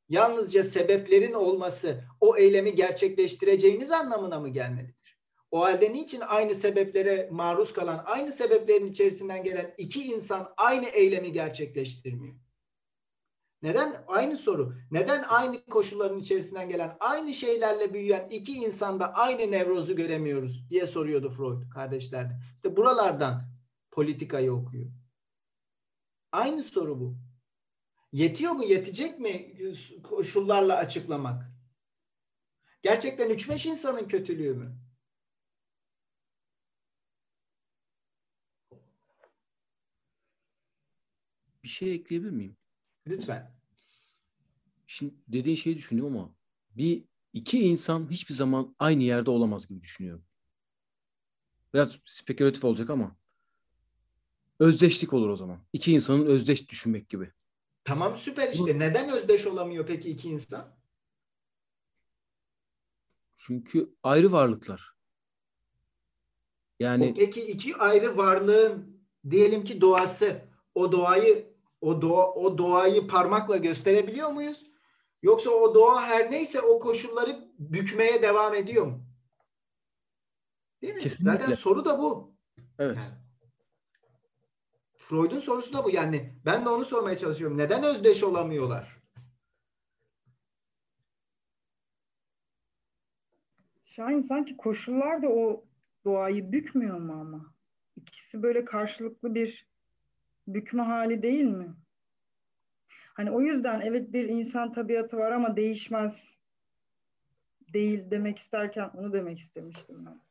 Yalnızca 0.10 0.64
sebeplerin 0.64 1.34
olması 1.34 2.04
o 2.22 2.38
eylemi 2.38 2.76
gerçekleştireceğiniz 2.76 3.92
anlamına 3.92 4.40
mı 4.40 4.50
gelmelidir? 4.50 5.18
O 5.52 5.62
halde 5.62 5.94
niçin 5.94 6.22
aynı 6.28 6.56
sebeplere 6.56 7.30
maruz 7.32 7.74
kalan, 7.74 8.04
aynı 8.06 8.32
sebeplerin 8.32 8.86
içerisinden 8.86 9.44
gelen 9.44 9.74
iki 9.78 10.04
insan 10.04 10.54
aynı 10.58 10.86
eylemi 10.86 11.32
gerçekleştirmiyor? 11.32 12.36
Neden? 13.62 14.04
Aynı 14.08 14.38
soru. 14.38 14.76
Neden 14.92 15.24
aynı 15.30 15.66
koşulların 15.66 16.20
içerisinden 16.20 16.70
gelen, 16.70 16.98
aynı 17.00 17.34
şeylerle 17.34 17.94
büyüyen 17.94 18.28
iki 18.30 18.54
insanda 18.54 19.14
aynı 19.14 19.52
nevrozu 19.52 19.96
göremiyoruz 19.96 20.70
diye 20.70 20.88
soruyordu 20.88 21.30
Freud 21.30 21.70
kardeşlerde. 21.70 22.34
İşte 22.56 22.78
buralardan 22.78 23.42
politikayı 23.92 24.54
okuyor. 24.54 24.92
Aynı 26.32 26.64
soru 26.64 27.00
bu. 27.00 27.18
Yetiyor 28.12 28.52
mu, 28.52 28.64
yetecek 28.64 29.20
mi 29.20 29.54
koşullarla 30.04 30.76
açıklamak? 30.78 31.52
Gerçekten 32.82 33.30
3-5 33.30 33.70
insanın 33.70 34.08
kötülüğü 34.08 34.54
mü? 34.54 34.78
Bir 41.64 41.68
şey 41.68 41.96
ekleyebilir 41.96 42.32
miyim? 42.32 42.58
Lütfen. 43.10 43.58
Şimdi 44.88 45.14
dediğin 45.28 45.56
şeyi 45.56 45.78
düşünüyorum 45.78 46.18
ama 46.18 46.36
bir 46.76 47.04
iki 47.34 47.60
insan 47.60 48.12
hiçbir 48.12 48.34
zaman 48.34 48.76
aynı 48.80 49.04
yerde 49.04 49.30
olamaz 49.30 49.68
gibi 49.68 49.82
düşünüyorum. 49.82 50.26
Biraz 51.74 52.00
spekülatif 52.06 52.64
olacak 52.64 52.90
ama 52.90 53.16
özdeşlik 54.60 55.14
olur 55.14 55.30
o 55.30 55.36
zaman. 55.36 55.60
İki 55.74 55.94
insanın 55.94 56.26
özdeş 56.26 56.70
düşünmek 56.70 57.10
gibi. 57.10 57.32
Tamam 57.84 58.16
süper 58.16 58.54
işte. 58.54 58.80
Neden 58.80 59.10
özdeş 59.10 59.48
olamıyor 59.48 59.88
peki 59.88 60.10
iki 60.10 60.30
insan? 60.30 60.78
Çünkü 63.38 63.96
ayrı 64.04 64.32
varlıklar. 64.32 64.94
Yani 66.80 67.10
o 67.12 67.14
peki 67.14 67.42
iki 67.42 67.76
ayrı 67.76 68.18
varlığın 68.18 69.02
diyelim 69.30 69.64
ki 69.64 69.82
doğası 69.82 70.42
o 70.76 70.92
doğayı 70.92 71.57
o 71.82 72.02
doğa 72.02 72.34
o 72.34 72.58
doğayı 72.58 73.08
parmakla 73.08 73.58
gösterebiliyor 73.58 74.32
muyuz? 74.32 74.64
Yoksa 75.22 75.50
o 75.50 75.76
doğa 75.76 76.04
her 76.04 76.32
neyse 76.32 76.62
o 76.62 76.80
koşulları 76.80 77.48
bükmeye 77.60 78.22
devam 78.22 78.56
ediyor 78.56 78.86
mu? 78.86 79.08
Değil 80.82 80.94
mi? 80.94 81.02
Kesinlikle. 81.02 81.32
Zaten 81.32 81.56
soru 81.56 81.86
da 81.86 82.00
bu. 82.00 82.36
Evet. 82.80 82.98
Yani. 82.98 83.28
Freud'un 84.98 85.40
sorusu 85.40 85.74
da 85.74 85.84
bu. 85.84 85.90
Yani 85.90 86.40
ben 86.46 86.66
de 86.66 86.70
onu 86.70 86.86
sormaya 86.86 87.18
çalışıyorum. 87.18 87.58
Neden 87.58 87.84
özdeş 87.84 88.24
olamıyorlar? 88.24 88.98
Şahin 93.86 94.22
sanki 94.22 94.58
koşullar 94.58 95.22
da 95.22 95.28
o 95.28 95.66
doğayı 96.06 96.52
bükmüyor 96.52 96.98
mu 96.98 97.14
ama? 97.14 97.54
İkisi 97.96 98.44
böyle 98.44 98.66
karşılıklı 98.66 99.36
bir 99.36 99.68
bükme 100.48 100.84
hali 100.84 101.22
değil 101.22 101.44
mi? 101.44 101.74
Hani 103.14 103.32
o 103.32 103.42
yüzden 103.42 103.82
evet 103.82 104.14
bir 104.14 104.30
insan 104.30 104.74
tabiatı 104.74 105.18
var 105.18 105.32
ama 105.32 105.56
değişmez 105.56 106.24
değil 107.74 108.12
demek 108.12 108.40
isterken 108.40 108.92
onu 108.94 109.14
demek 109.14 109.40
istemiştim 109.40 110.06
ben. 110.06 110.22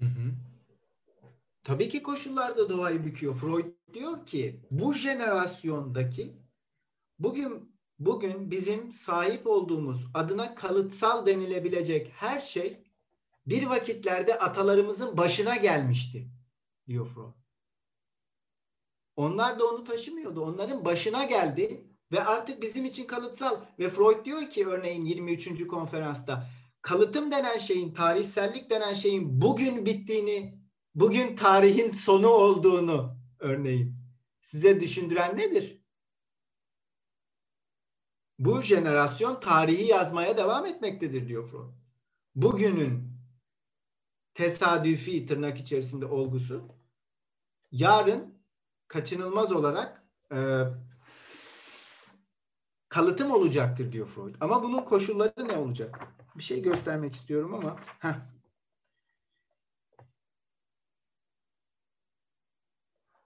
Hı 0.00 0.06
hı. 0.06 0.32
Tabii 1.62 1.88
ki 1.88 2.02
koşullar 2.02 2.56
da 2.56 2.68
doğayı 2.68 3.04
büküyor. 3.04 3.34
Freud 3.36 3.64
diyor 3.94 4.26
ki 4.26 4.60
bu 4.70 4.94
jenerasyondaki 4.94 6.32
bugün 7.18 7.76
bugün 7.98 8.50
bizim 8.50 8.92
sahip 8.92 9.46
olduğumuz 9.46 10.06
adına 10.14 10.54
kalıtsal 10.54 11.26
denilebilecek 11.26 12.12
her 12.14 12.40
şey 12.40 12.76
bir 13.46 13.66
vakitlerde 13.66 14.38
atalarımızın 14.38 15.16
başına 15.16 15.56
gelmişti 15.56 16.28
diyor 16.88 17.06
Freud. 17.06 17.39
Onlar 19.20 19.58
da 19.58 19.66
onu 19.66 19.84
taşımıyordu. 19.84 20.40
Onların 20.40 20.84
başına 20.84 21.24
geldi 21.24 21.84
ve 22.12 22.24
artık 22.24 22.62
bizim 22.62 22.84
için 22.84 23.06
kalıtsal 23.06 23.60
ve 23.78 23.90
Freud 23.90 24.24
diyor 24.24 24.50
ki 24.50 24.66
örneğin 24.66 25.04
23. 25.04 25.66
konferansta 25.66 26.50
kalıtım 26.82 27.30
denen 27.30 27.58
şeyin, 27.58 27.94
tarihsellik 27.94 28.70
denen 28.70 28.94
şeyin 28.94 29.40
bugün 29.40 29.86
bittiğini, 29.86 30.60
bugün 30.94 31.36
tarihin 31.36 31.90
sonu 31.90 32.28
olduğunu 32.28 33.16
örneğin 33.38 33.96
size 34.40 34.80
düşündüren 34.80 35.38
nedir? 35.38 35.80
Bu 38.38 38.62
jenerasyon 38.62 39.40
tarihi 39.40 39.86
yazmaya 39.86 40.36
devam 40.36 40.66
etmektedir 40.66 41.28
diyor 41.28 41.50
Freud. 41.50 41.74
Bugünün 42.34 43.10
tesadüfi 44.34 45.26
tırnak 45.26 45.58
içerisinde 45.58 46.06
olgusu 46.06 46.68
yarın 47.72 48.39
kaçınılmaz 48.90 49.52
olarak 49.52 50.02
e, 50.32 50.38
kalıtım 52.88 53.30
olacaktır 53.30 53.92
diyor 53.92 54.06
Freud. 54.06 54.34
Ama 54.40 54.62
bunun 54.62 54.84
koşulları 54.84 55.48
ne 55.48 55.56
olacak? 55.56 55.98
Bir 56.36 56.42
şey 56.42 56.62
göstermek 56.62 57.14
istiyorum 57.14 57.54
ama 57.54 57.80
heh. 57.98 58.14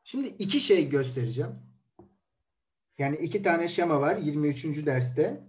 Şimdi 0.05 0.29
iki 0.29 0.61
şey 0.61 0.89
göstereceğim. 0.89 1.53
Yani 2.99 3.17
iki 3.17 3.43
tane 3.43 3.69
şema 3.69 4.01
var 4.01 4.17
23. 4.17 4.87
derste. 4.87 5.45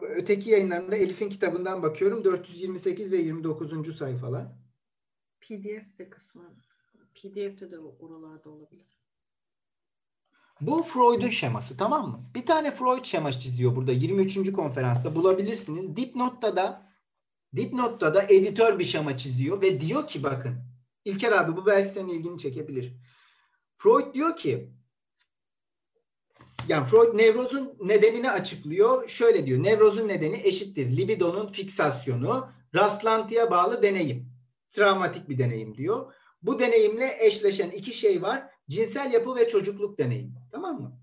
Öteki 0.00 0.50
yayınlarında 0.50 0.96
Elif'in 0.96 1.28
kitabından 1.28 1.82
bakıyorum 1.82 2.24
428 2.24 3.12
ve 3.12 3.16
29. 3.16 3.96
sayfalar. 3.96 4.57
PDF 5.40 5.98
de 5.98 6.10
kısmı 6.10 6.56
PDF'de 7.14 7.70
de 7.70 7.78
oralarda 7.78 8.50
olabilir. 8.50 8.98
Bu 10.60 10.82
Freud'un 10.82 11.30
şeması 11.30 11.76
tamam 11.76 12.10
mı? 12.10 12.30
Bir 12.34 12.46
tane 12.46 12.70
Freud 12.70 13.04
şeması 13.04 13.40
çiziyor 13.40 13.76
burada 13.76 13.92
23. 13.92 14.52
konferansta 14.52 15.16
bulabilirsiniz. 15.16 15.96
Dipnotta 15.96 16.56
da 16.56 16.92
dipnotta 17.56 18.14
da 18.14 18.22
editör 18.22 18.78
bir 18.78 18.84
şema 18.84 19.18
çiziyor 19.18 19.62
ve 19.62 19.80
diyor 19.80 20.06
ki 20.06 20.22
bakın 20.22 20.68
İlker 21.04 21.32
abi 21.32 21.56
bu 21.56 21.66
belki 21.66 21.90
senin 21.90 22.08
ilgini 22.08 22.38
çekebilir. 22.38 22.96
Freud 23.78 24.14
diyor 24.14 24.36
ki 24.36 24.72
yani 26.68 26.86
Freud 26.86 27.18
nevrozun 27.18 27.74
nedenini 27.80 28.30
açıklıyor. 28.30 29.08
Şöyle 29.08 29.46
diyor. 29.46 29.62
Nevrozun 29.62 30.08
nedeni 30.08 30.40
eşittir. 30.44 30.96
Libidonun 30.96 31.52
fiksasyonu, 31.52 32.48
rastlantıya 32.74 33.50
bağlı 33.50 33.82
deneyim. 33.82 34.27
Travmatik 34.70 35.28
bir 35.28 35.38
deneyim 35.38 35.76
diyor. 35.76 36.12
Bu 36.42 36.58
deneyimle 36.58 37.16
eşleşen 37.20 37.70
iki 37.70 37.94
şey 37.94 38.22
var. 38.22 38.50
Cinsel 38.68 39.12
yapı 39.12 39.36
ve 39.36 39.48
çocukluk 39.48 39.98
deneyimi. 39.98 40.42
Tamam 40.52 40.80
mı? 40.80 41.00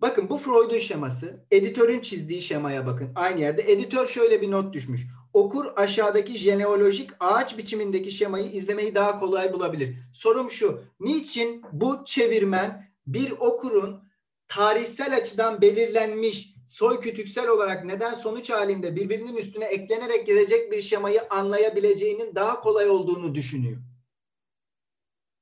Bakın 0.00 0.30
bu 0.30 0.38
Freud'un 0.38 0.78
şeması. 0.78 1.46
Editörün 1.50 2.00
çizdiği 2.00 2.40
şemaya 2.40 2.86
bakın. 2.86 3.12
Aynı 3.14 3.40
yerde. 3.40 3.72
Editör 3.72 4.06
şöyle 4.06 4.42
bir 4.42 4.50
not 4.50 4.74
düşmüş. 4.74 5.06
Okur 5.32 5.66
aşağıdaki 5.76 6.38
jeneolojik 6.38 7.10
ağaç 7.20 7.58
biçimindeki 7.58 8.10
şemayı 8.10 8.50
izlemeyi 8.50 8.94
daha 8.94 9.20
kolay 9.20 9.52
bulabilir. 9.52 9.96
Sorum 10.14 10.50
şu. 10.50 10.82
Niçin 11.00 11.62
bu 11.72 12.04
çevirmen 12.04 12.90
bir 13.06 13.30
okurun 13.30 14.08
tarihsel 14.48 15.16
açıdan 15.16 15.60
belirlenmiş 15.60 16.53
soy 16.66 17.00
kütüksel 17.00 17.48
olarak 17.48 17.84
neden 17.84 18.14
sonuç 18.14 18.50
halinde 18.50 18.96
birbirinin 18.96 19.36
üstüne 19.36 19.64
eklenerek 19.64 20.26
gelecek 20.26 20.72
bir 20.72 20.80
şemayı 20.80 21.28
anlayabileceğinin 21.30 22.34
daha 22.34 22.60
kolay 22.60 22.90
olduğunu 22.90 23.34
düşünüyor. 23.34 23.80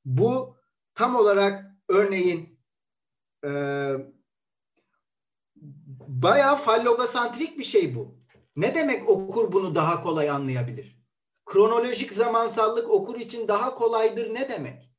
Bu 0.05 0.57
tam 0.95 1.17
olarak 1.17 1.65
örneğin 1.89 2.59
e, 3.45 3.51
bayağı 6.09 6.57
fallogosantrik 6.57 7.59
bir 7.59 7.65
şey 7.65 7.95
bu. 7.95 8.15
Ne 8.57 8.75
demek 8.75 9.09
okur 9.09 9.53
bunu 9.53 9.75
daha 9.75 10.03
kolay 10.03 10.31
anlayabilir? 10.31 11.03
Kronolojik 11.47 12.13
zamansallık 12.13 12.91
okur 12.91 13.21
için 13.21 13.49
daha 13.49 13.75
kolaydır 13.75 14.35
ne 14.35 14.49
demek? 14.49 14.92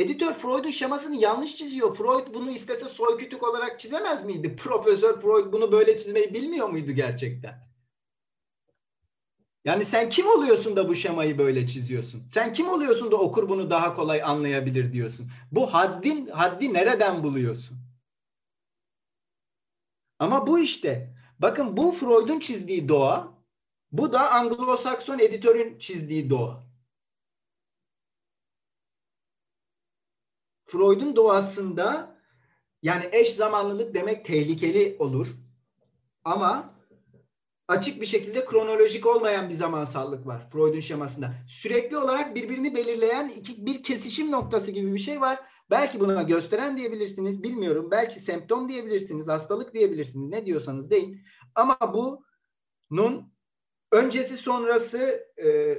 Editör 0.00 0.34
Freud'un 0.34 0.70
şemasını 0.70 1.16
yanlış 1.16 1.56
çiziyor. 1.56 1.94
Freud 1.94 2.34
bunu 2.34 2.50
istese 2.50 2.84
soykütük 2.84 3.42
olarak 3.42 3.80
çizemez 3.80 4.24
miydi? 4.24 4.56
Profesör 4.62 5.20
Freud 5.20 5.52
bunu 5.52 5.72
böyle 5.72 5.98
çizmeyi 5.98 6.34
bilmiyor 6.34 6.68
muydu 6.68 6.92
gerçekten? 6.92 7.70
Yani 9.64 9.84
sen 9.84 10.10
kim 10.10 10.26
oluyorsun 10.26 10.76
da 10.76 10.88
bu 10.88 10.94
şemayı 10.94 11.38
böyle 11.38 11.66
çiziyorsun? 11.66 12.28
Sen 12.28 12.52
kim 12.52 12.68
oluyorsun 12.68 13.12
da 13.12 13.16
okur 13.16 13.48
bunu 13.48 13.70
daha 13.70 13.96
kolay 13.96 14.22
anlayabilir 14.22 14.92
diyorsun? 14.92 15.30
Bu 15.52 15.74
haddin 15.74 16.26
haddi 16.26 16.74
nereden 16.74 17.22
buluyorsun? 17.22 17.78
Ama 20.18 20.46
bu 20.46 20.58
işte. 20.58 21.14
Bakın 21.38 21.76
bu 21.76 21.92
Freud'un 21.92 22.40
çizdiği 22.40 22.88
doğa, 22.88 23.34
bu 23.92 24.12
da 24.12 24.20
Anglo-Sakson 24.30 25.22
editörün 25.22 25.78
çizdiği 25.78 26.30
doğa. 26.30 26.69
Freud'un 30.70 31.16
doğasında 31.16 32.16
yani 32.82 33.04
eş 33.12 33.32
zamanlılık 33.34 33.94
demek 33.94 34.24
tehlikeli 34.24 34.96
olur. 34.98 35.26
Ama 36.24 36.74
açık 37.68 38.00
bir 38.00 38.06
şekilde 38.06 38.44
kronolojik 38.44 39.06
olmayan 39.06 39.48
bir 39.48 39.54
zamansallık 39.54 40.26
var 40.26 40.50
Freud'un 40.52 40.80
şemasında. 40.80 41.34
Sürekli 41.48 41.96
olarak 41.96 42.34
birbirini 42.34 42.74
belirleyen 42.74 43.28
iki, 43.28 43.66
bir 43.66 43.82
kesişim 43.82 44.30
noktası 44.30 44.70
gibi 44.70 44.94
bir 44.94 44.98
şey 44.98 45.20
var. 45.20 45.38
Belki 45.70 46.00
buna 46.00 46.22
gösteren 46.22 46.76
diyebilirsiniz, 46.78 47.42
bilmiyorum. 47.42 47.88
Belki 47.90 48.20
semptom 48.20 48.68
diyebilirsiniz, 48.68 49.28
hastalık 49.28 49.74
diyebilirsiniz. 49.74 50.28
Ne 50.28 50.46
diyorsanız 50.46 50.90
deyin. 50.90 51.22
Ama 51.54 51.78
bunun 52.90 53.32
öncesi 53.92 54.36
sonrası 54.36 55.26
e, 55.44 55.78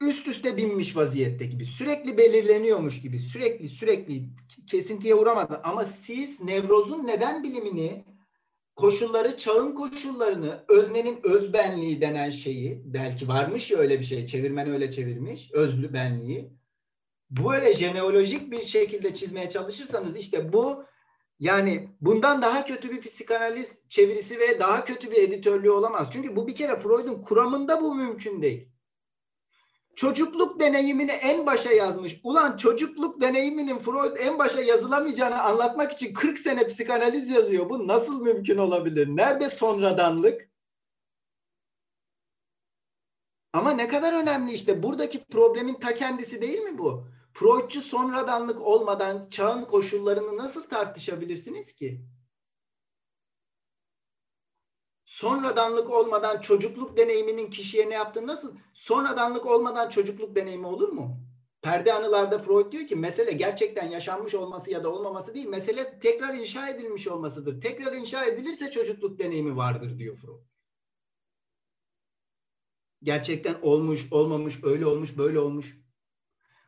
üst 0.00 0.28
üste 0.28 0.56
binmiş 0.56 0.96
vaziyette 0.96 1.46
gibi. 1.46 1.66
Sürekli 1.66 2.18
belirleniyormuş 2.18 3.02
gibi. 3.02 3.18
Sürekli 3.18 3.68
sürekli 3.68 4.22
kesintiye 4.66 5.14
uğramadan. 5.14 5.60
Ama 5.64 5.84
siz 5.84 6.42
nevrozun 6.42 7.06
neden 7.06 7.42
bilimini 7.42 8.04
koşulları, 8.76 9.36
çağın 9.36 9.74
koşullarını, 9.74 10.64
öznenin 10.68 11.20
özbenliği 11.22 12.00
denen 12.00 12.30
şeyi, 12.30 12.82
belki 12.84 13.28
varmış 13.28 13.70
ya 13.70 13.78
öyle 13.78 13.98
bir 13.98 14.04
şey, 14.04 14.26
çevirmen 14.26 14.70
öyle 14.70 14.90
çevirmiş, 14.90 15.50
özlü 15.52 15.92
benliği. 15.92 16.50
Böyle 17.30 17.74
jeneolojik 17.74 18.50
bir 18.50 18.62
şekilde 18.62 19.14
çizmeye 19.14 19.50
çalışırsanız 19.50 20.16
işte 20.16 20.52
bu 20.52 20.84
yani 21.38 21.88
bundan 22.00 22.42
daha 22.42 22.66
kötü 22.66 22.90
bir 22.90 23.00
psikanaliz 23.00 23.80
çevirisi 23.88 24.38
ve 24.38 24.60
daha 24.60 24.84
kötü 24.84 25.10
bir 25.10 25.16
editörlüğü 25.16 25.70
olamaz. 25.70 26.08
Çünkü 26.12 26.36
bu 26.36 26.46
bir 26.46 26.54
kere 26.54 26.76
Freud'un 26.76 27.22
kuramında 27.22 27.80
bu 27.80 27.94
mümkün 27.94 28.42
değil. 28.42 28.69
Çocukluk 30.00 30.60
deneyimini 30.60 31.10
en 31.10 31.46
başa 31.46 31.72
yazmış. 31.72 32.20
Ulan 32.24 32.56
çocukluk 32.56 33.20
deneyiminin 33.20 33.78
Freud 33.78 34.16
en 34.16 34.38
başa 34.38 34.60
yazılamayacağını 34.60 35.42
anlatmak 35.42 35.92
için 35.92 36.14
40 36.14 36.38
sene 36.38 36.66
psikanaliz 36.66 37.30
yazıyor. 37.30 37.68
Bu 37.68 37.88
nasıl 37.88 38.22
mümkün 38.22 38.58
olabilir? 38.58 39.08
Nerede 39.08 39.50
sonradanlık? 39.50 40.50
Ama 43.52 43.70
ne 43.72 43.88
kadar 43.88 44.12
önemli 44.22 44.52
işte 44.52 44.82
buradaki 44.82 45.24
problemin 45.24 45.74
ta 45.74 45.94
kendisi 45.94 46.42
değil 46.42 46.58
mi 46.58 46.78
bu? 46.78 47.04
Freudçu 47.32 47.80
sonradanlık 47.80 48.60
olmadan 48.60 49.28
çağın 49.30 49.64
koşullarını 49.64 50.36
nasıl 50.36 50.62
tartışabilirsiniz 50.62 51.72
ki? 51.72 52.00
Sonradanlık 55.10 55.90
olmadan 55.90 56.40
çocukluk 56.40 56.96
deneyiminin 56.96 57.50
kişiye 57.50 57.90
ne 57.90 57.94
yaptığını 57.94 58.26
nasıl? 58.26 58.56
Sonradanlık 58.74 59.46
olmadan 59.46 59.88
çocukluk 59.88 60.36
deneyimi 60.36 60.66
olur 60.66 60.88
mu? 60.88 61.20
Perde 61.62 61.92
anılarda 61.92 62.38
Freud 62.38 62.72
diyor 62.72 62.86
ki 62.86 62.96
mesele 62.96 63.32
gerçekten 63.32 63.90
yaşanmış 63.90 64.34
olması 64.34 64.70
ya 64.70 64.84
da 64.84 64.92
olmaması 64.92 65.34
değil. 65.34 65.46
Mesele 65.46 66.00
tekrar 66.00 66.34
inşa 66.34 66.68
edilmiş 66.68 67.08
olmasıdır. 67.08 67.60
Tekrar 67.60 67.92
inşa 67.92 68.24
edilirse 68.24 68.70
çocukluk 68.70 69.18
deneyimi 69.18 69.56
vardır 69.56 69.98
diyor 69.98 70.16
Freud. 70.16 70.40
Gerçekten 73.02 73.56
olmuş, 73.62 74.12
olmamış, 74.12 74.64
öyle 74.64 74.86
olmuş, 74.86 75.18
böyle 75.18 75.40
olmuş. 75.40 75.80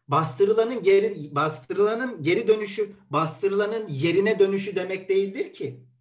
Bastırılanın 0.08 0.82
geri 0.82 1.34
bastırılanın 1.34 2.22
geri 2.22 2.48
dönüşü, 2.48 2.92
bastırılanın 3.10 3.88
yerine 3.88 4.38
dönüşü 4.38 4.76
demek 4.76 5.08
değildir 5.08 5.52
ki. 5.52 5.91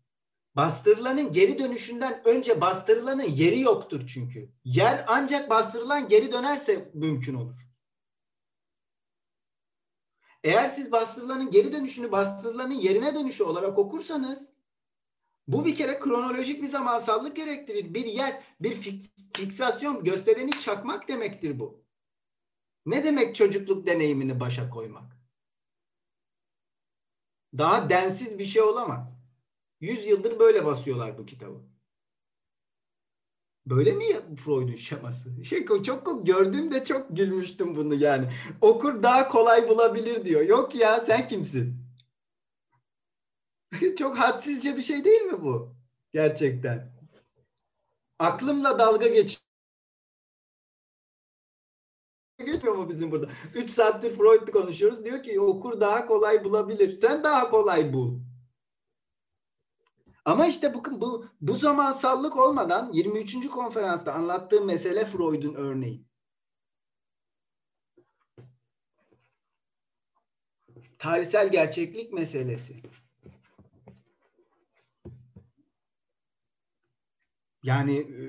Bastırılanın 0.55 1.33
geri 1.33 1.59
dönüşünden 1.59 2.21
önce 2.25 2.61
bastırılanın 2.61 3.23
yeri 3.23 3.59
yoktur 3.59 4.07
çünkü. 4.07 4.49
Yer 4.63 5.05
ancak 5.07 5.49
bastırılan 5.49 6.07
geri 6.07 6.31
dönerse 6.31 6.91
mümkün 6.93 7.33
olur. 7.33 7.55
Eğer 10.43 10.67
siz 10.67 10.91
bastırılanın 10.91 11.51
geri 11.51 11.73
dönüşünü 11.73 12.11
bastırılanın 12.11 12.73
yerine 12.73 13.15
dönüşü 13.15 13.43
olarak 13.43 13.79
okursanız 13.79 14.49
bu 15.47 15.65
bir 15.65 15.75
kere 15.75 15.99
kronolojik 15.99 16.61
bir 16.61 16.67
zamansallık 16.67 17.35
gerektirir. 17.35 17.93
Bir 17.93 18.05
yer, 18.05 18.43
bir 18.59 18.75
fiksasyon, 19.33 20.03
göstereni 20.03 20.51
çakmak 20.51 21.07
demektir 21.07 21.59
bu. 21.59 21.83
Ne 22.85 23.03
demek 23.03 23.35
çocukluk 23.35 23.87
deneyimini 23.87 24.39
başa 24.39 24.69
koymak? 24.69 25.17
Daha 27.57 27.89
densiz 27.89 28.39
bir 28.39 28.45
şey 28.45 28.61
olamaz. 28.61 29.20
Yüz 29.81 30.07
yıldır 30.07 30.39
böyle 30.39 30.65
basıyorlar 30.65 31.17
bu 31.17 31.25
kitabı. 31.25 31.61
Böyle 33.65 33.93
mi 33.93 34.05
Freud'un 34.35 34.75
şeması? 34.75 35.43
Şey 35.45 35.65
çok 35.65 36.27
gördüğümde 36.27 36.85
çok 36.85 37.17
gülmüştüm 37.17 37.75
bunu 37.75 37.95
yani. 37.95 38.29
Okur 38.61 39.03
daha 39.03 39.27
kolay 39.27 39.69
bulabilir 39.69 40.25
diyor. 40.25 40.41
Yok 40.41 40.75
ya 40.75 40.99
sen 40.99 41.27
kimsin? 41.27 41.81
çok 43.97 44.19
hadsizce 44.19 44.77
bir 44.77 44.81
şey 44.81 45.05
değil 45.05 45.21
mi 45.21 45.41
bu? 45.41 45.75
Gerçekten. 46.13 46.91
Aklımla 48.19 48.79
dalga 48.79 49.07
geç. 49.07 49.41
Geçmiyor 52.45 52.75
mu 52.75 52.89
bizim 52.89 53.11
burada? 53.11 53.29
3 53.55 53.69
saattir 53.69 54.15
Freud 54.15 54.47
konuşuyoruz. 54.47 55.05
Diyor 55.05 55.23
ki 55.23 55.39
okur 55.39 55.81
daha 55.81 56.05
kolay 56.05 56.43
bulabilir. 56.43 56.93
Sen 57.01 57.23
daha 57.23 57.49
kolay 57.49 57.93
bul. 57.93 58.30
Ama 60.31 60.47
işte 60.47 60.73
bu, 60.73 61.01
bu, 61.01 61.25
bu 61.41 61.57
zamansallık 61.57 62.37
olmadan 62.37 62.91
23. 62.93 63.47
konferansta 63.49 64.13
anlattığım 64.13 64.65
mesele 64.65 65.05
Freud'un 65.05 65.53
örneği. 65.53 66.05
Tarihsel 70.99 71.51
gerçeklik 71.51 72.13
meselesi. 72.13 72.81
Yani 77.63 77.97
e, 77.97 78.23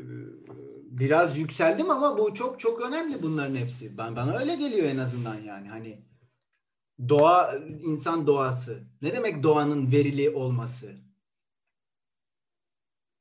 biraz 0.98 1.38
yükseldim 1.38 1.90
ama 1.90 2.18
bu 2.18 2.34
çok 2.34 2.61
çok 2.61 2.80
önemli 2.80 3.22
bunların 3.22 3.57
hepsi. 3.57 3.98
Ben 3.98 4.16
bana 4.16 4.38
öyle 4.38 4.57
geliyor 4.57 4.86
en 4.86 4.98
azından 4.98 5.34
yani. 5.34 5.68
Hani 5.68 6.05
doğa 7.09 7.55
insan 7.80 8.26
doğası. 8.26 8.84
Ne 9.03 9.12
demek 9.12 9.42
doğanın 9.42 9.92
verili 9.92 10.30
olması? 10.30 11.11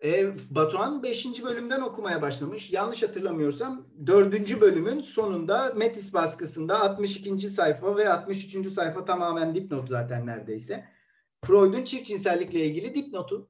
E, 0.04 0.34
Batuhan 0.50 1.04
5. 1.04 1.44
bölümden 1.44 1.82
okumaya 1.82 2.22
başlamış. 2.22 2.72
Yanlış 2.72 3.04
hatırlamıyorsam 3.04 3.88
4. 4.06 4.62
bölümün 4.62 5.02
sonunda 5.02 5.74
Metis 5.76 6.14
baskısında 6.14 6.80
62. 6.80 7.40
sayfa 7.40 7.98
ve 7.98 8.10
63. 8.10 8.74
sayfa 8.74 9.06
tamamen 9.06 9.56
dipnot 9.56 9.90
zaten 9.90 10.26
neredeyse. 10.26 10.86
Freud'un 11.46 11.84
çift 11.84 12.08
cinsellikle 12.08 12.66
ilgili 12.66 12.96
dipnotu. 12.96 13.50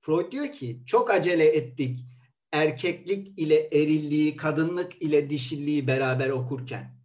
Freud 0.00 0.32
diyor 0.32 0.48
ki 0.48 0.82
çok 0.86 1.10
acele 1.10 1.44
ettik 1.44 2.06
erkeklik 2.52 3.38
ile 3.38 3.68
erilliği, 3.72 4.36
kadınlık 4.36 5.02
ile 5.02 5.30
dişilliği 5.30 5.86
beraber 5.86 6.30
okurken. 6.30 7.02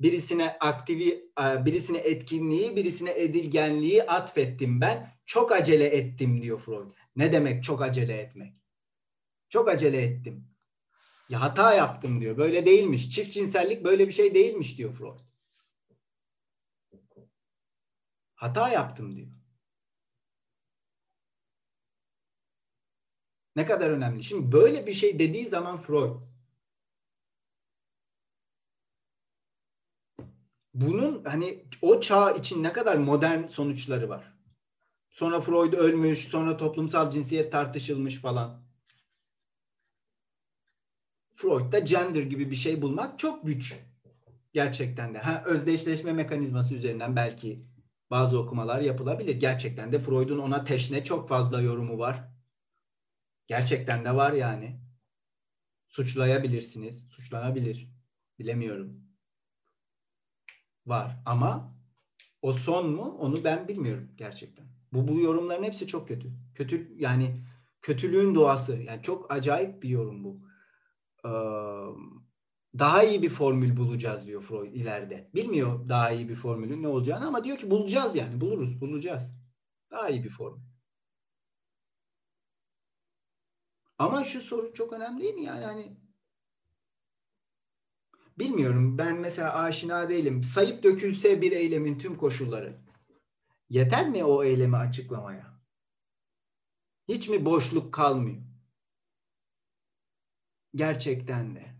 Birisine 0.00 0.56
aktivi, 0.60 1.30
birisine 1.38 1.98
etkinliği, 1.98 2.76
birisine 2.76 3.10
edilgenliği 3.10 4.02
atfettim 4.02 4.80
ben. 4.80 5.10
Çok 5.26 5.52
acele 5.52 5.84
ettim 5.84 6.42
diyor 6.42 6.60
Freud. 6.60 6.99
Ne 7.20 7.32
demek 7.32 7.64
çok 7.64 7.82
acele 7.82 8.18
etmek? 8.20 8.54
Çok 9.48 9.68
acele 9.68 10.02
ettim. 10.02 10.48
Ya 11.28 11.40
hata 11.40 11.74
yaptım 11.74 12.20
diyor. 12.20 12.36
Böyle 12.36 12.66
değilmiş. 12.66 13.10
Çift 13.10 13.32
cinsellik 13.32 13.84
böyle 13.84 14.06
bir 14.08 14.12
şey 14.12 14.34
değilmiş 14.34 14.78
diyor 14.78 14.92
Freud. 14.92 15.20
Hata 18.34 18.68
yaptım 18.68 19.16
diyor. 19.16 19.28
Ne 23.56 23.64
kadar 23.66 23.90
önemli. 23.90 24.24
Şimdi 24.24 24.52
böyle 24.52 24.86
bir 24.86 24.92
şey 24.92 25.18
dediği 25.18 25.48
zaman 25.48 25.80
Freud 25.80 26.16
bunun 30.74 31.24
hani 31.24 31.64
o 31.82 32.00
çağ 32.00 32.32
için 32.32 32.62
ne 32.62 32.72
kadar 32.72 32.96
modern 32.96 33.46
sonuçları 33.48 34.08
var. 34.08 34.29
Sonra 35.10 35.40
Freud 35.40 35.72
ölmüş, 35.72 36.28
sonra 36.28 36.56
toplumsal 36.56 37.10
cinsiyet 37.10 37.52
tartışılmış 37.52 38.16
falan. 38.16 38.62
Freud'da 41.34 41.78
gender 41.78 42.22
gibi 42.22 42.50
bir 42.50 42.56
şey 42.56 42.82
bulmak 42.82 43.18
çok 43.18 43.46
güç. 43.46 43.78
Gerçekten 44.52 45.14
de. 45.14 45.18
Ha, 45.18 45.42
özdeşleşme 45.46 46.12
mekanizması 46.12 46.74
üzerinden 46.74 47.16
belki 47.16 47.64
bazı 48.10 48.38
okumalar 48.38 48.80
yapılabilir. 48.80 49.36
Gerçekten 49.36 49.92
de 49.92 49.98
Freud'un 49.98 50.38
ona 50.38 50.64
teşne 50.64 51.04
çok 51.04 51.28
fazla 51.28 51.60
yorumu 51.60 51.98
var. 51.98 52.28
Gerçekten 53.46 54.04
de 54.04 54.14
var 54.14 54.32
yani. 54.32 54.80
Suçlayabilirsiniz. 55.88 57.08
Suçlanabilir. 57.08 57.90
Bilemiyorum. 58.38 59.10
Var 60.86 61.22
ama 61.26 61.76
o 62.42 62.52
son 62.52 62.90
mu 62.90 63.02
onu 63.02 63.44
ben 63.44 63.68
bilmiyorum 63.68 64.12
gerçekten. 64.16 64.69
Bu 64.92 65.08
bu 65.08 65.20
yorumların 65.20 65.62
hepsi 65.62 65.86
çok 65.86 66.08
kötü. 66.08 66.32
Kötü 66.54 66.92
yani 66.96 67.44
kötülüğün 67.82 68.34
doğası. 68.34 68.76
Yani 68.76 69.02
çok 69.02 69.32
acayip 69.32 69.82
bir 69.82 69.88
yorum 69.88 70.24
bu. 70.24 70.40
Ee, 71.24 71.30
daha 72.78 73.02
iyi 73.02 73.22
bir 73.22 73.28
formül 73.28 73.76
bulacağız 73.76 74.26
diyor 74.26 74.42
Freud 74.42 74.74
ileride. 74.74 75.30
Bilmiyor 75.34 75.88
daha 75.88 76.10
iyi 76.10 76.28
bir 76.28 76.34
formülün 76.34 76.82
ne 76.82 76.88
olacağını 76.88 77.26
ama 77.26 77.44
diyor 77.44 77.56
ki 77.58 77.70
bulacağız 77.70 78.16
yani. 78.16 78.40
Buluruz, 78.40 78.80
bulacağız. 78.80 79.30
Daha 79.90 80.08
iyi 80.08 80.24
bir 80.24 80.30
formül. 80.30 80.60
Ama 83.98 84.24
şu 84.24 84.40
soru 84.40 84.72
çok 84.74 84.92
önemli 84.92 85.22
değil 85.22 85.34
mi? 85.34 85.44
Yani 85.44 85.64
hani 85.64 85.96
bilmiyorum. 88.38 88.98
Ben 88.98 89.16
mesela 89.16 89.54
aşina 89.54 90.10
değilim. 90.10 90.44
Sayıp 90.44 90.82
dökülse 90.82 91.42
bir 91.42 91.52
eylemin 91.52 91.98
tüm 91.98 92.16
koşulları. 92.16 92.89
Yeter 93.70 94.08
mi 94.08 94.24
o 94.24 94.44
eylemi 94.44 94.76
açıklamaya? 94.76 95.60
Hiç 97.08 97.28
mi 97.28 97.44
boşluk 97.44 97.94
kalmıyor? 97.94 98.42
Gerçekten 100.74 101.54
de. 101.56 101.74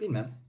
Bilmem 0.00 0.46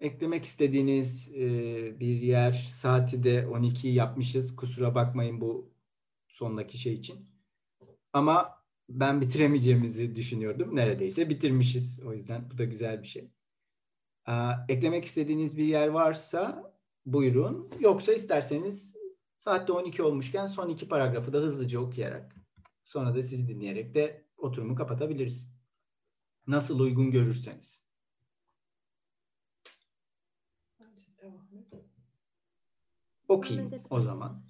eklemek 0.00 0.44
istediğiniz 0.44 1.28
e, 1.34 2.00
bir 2.00 2.22
yer 2.22 2.70
saati 2.72 3.24
de 3.24 3.46
12 3.46 3.88
yapmışız. 3.88 4.56
Kusura 4.56 4.94
bakmayın 4.94 5.40
bu 5.40 5.74
sondaki 6.28 6.78
şey 6.78 6.94
için. 6.94 7.28
Ama 8.12 8.55
ben 8.88 9.20
bitiremeyeceğimizi 9.20 10.14
düşünüyordum. 10.14 10.76
Neredeyse 10.76 11.28
bitirmişiz. 11.30 12.00
O 12.06 12.12
yüzden 12.12 12.50
bu 12.50 12.58
da 12.58 12.64
güzel 12.64 13.02
bir 13.02 13.06
şey. 13.06 13.30
Aa, 14.26 14.54
eklemek 14.68 15.04
istediğiniz 15.04 15.56
bir 15.56 15.64
yer 15.64 15.88
varsa 15.88 16.72
buyurun. 17.06 17.70
Yoksa 17.80 18.12
isterseniz 18.12 18.94
saatte 19.38 19.72
12 19.72 20.02
olmuşken 20.02 20.46
son 20.46 20.68
iki 20.68 20.88
paragrafı 20.88 21.32
da 21.32 21.38
hızlıca 21.38 21.80
okuyarak 21.80 22.36
sonra 22.84 23.14
da 23.14 23.22
sizi 23.22 23.48
dinleyerek 23.48 23.94
de 23.94 24.26
oturumu 24.36 24.74
kapatabiliriz. 24.74 25.50
Nasıl 26.46 26.80
uygun 26.80 27.10
görürseniz. 27.10 27.82
Okuyayım 33.28 33.70
o 33.90 34.00
zaman. 34.00 34.42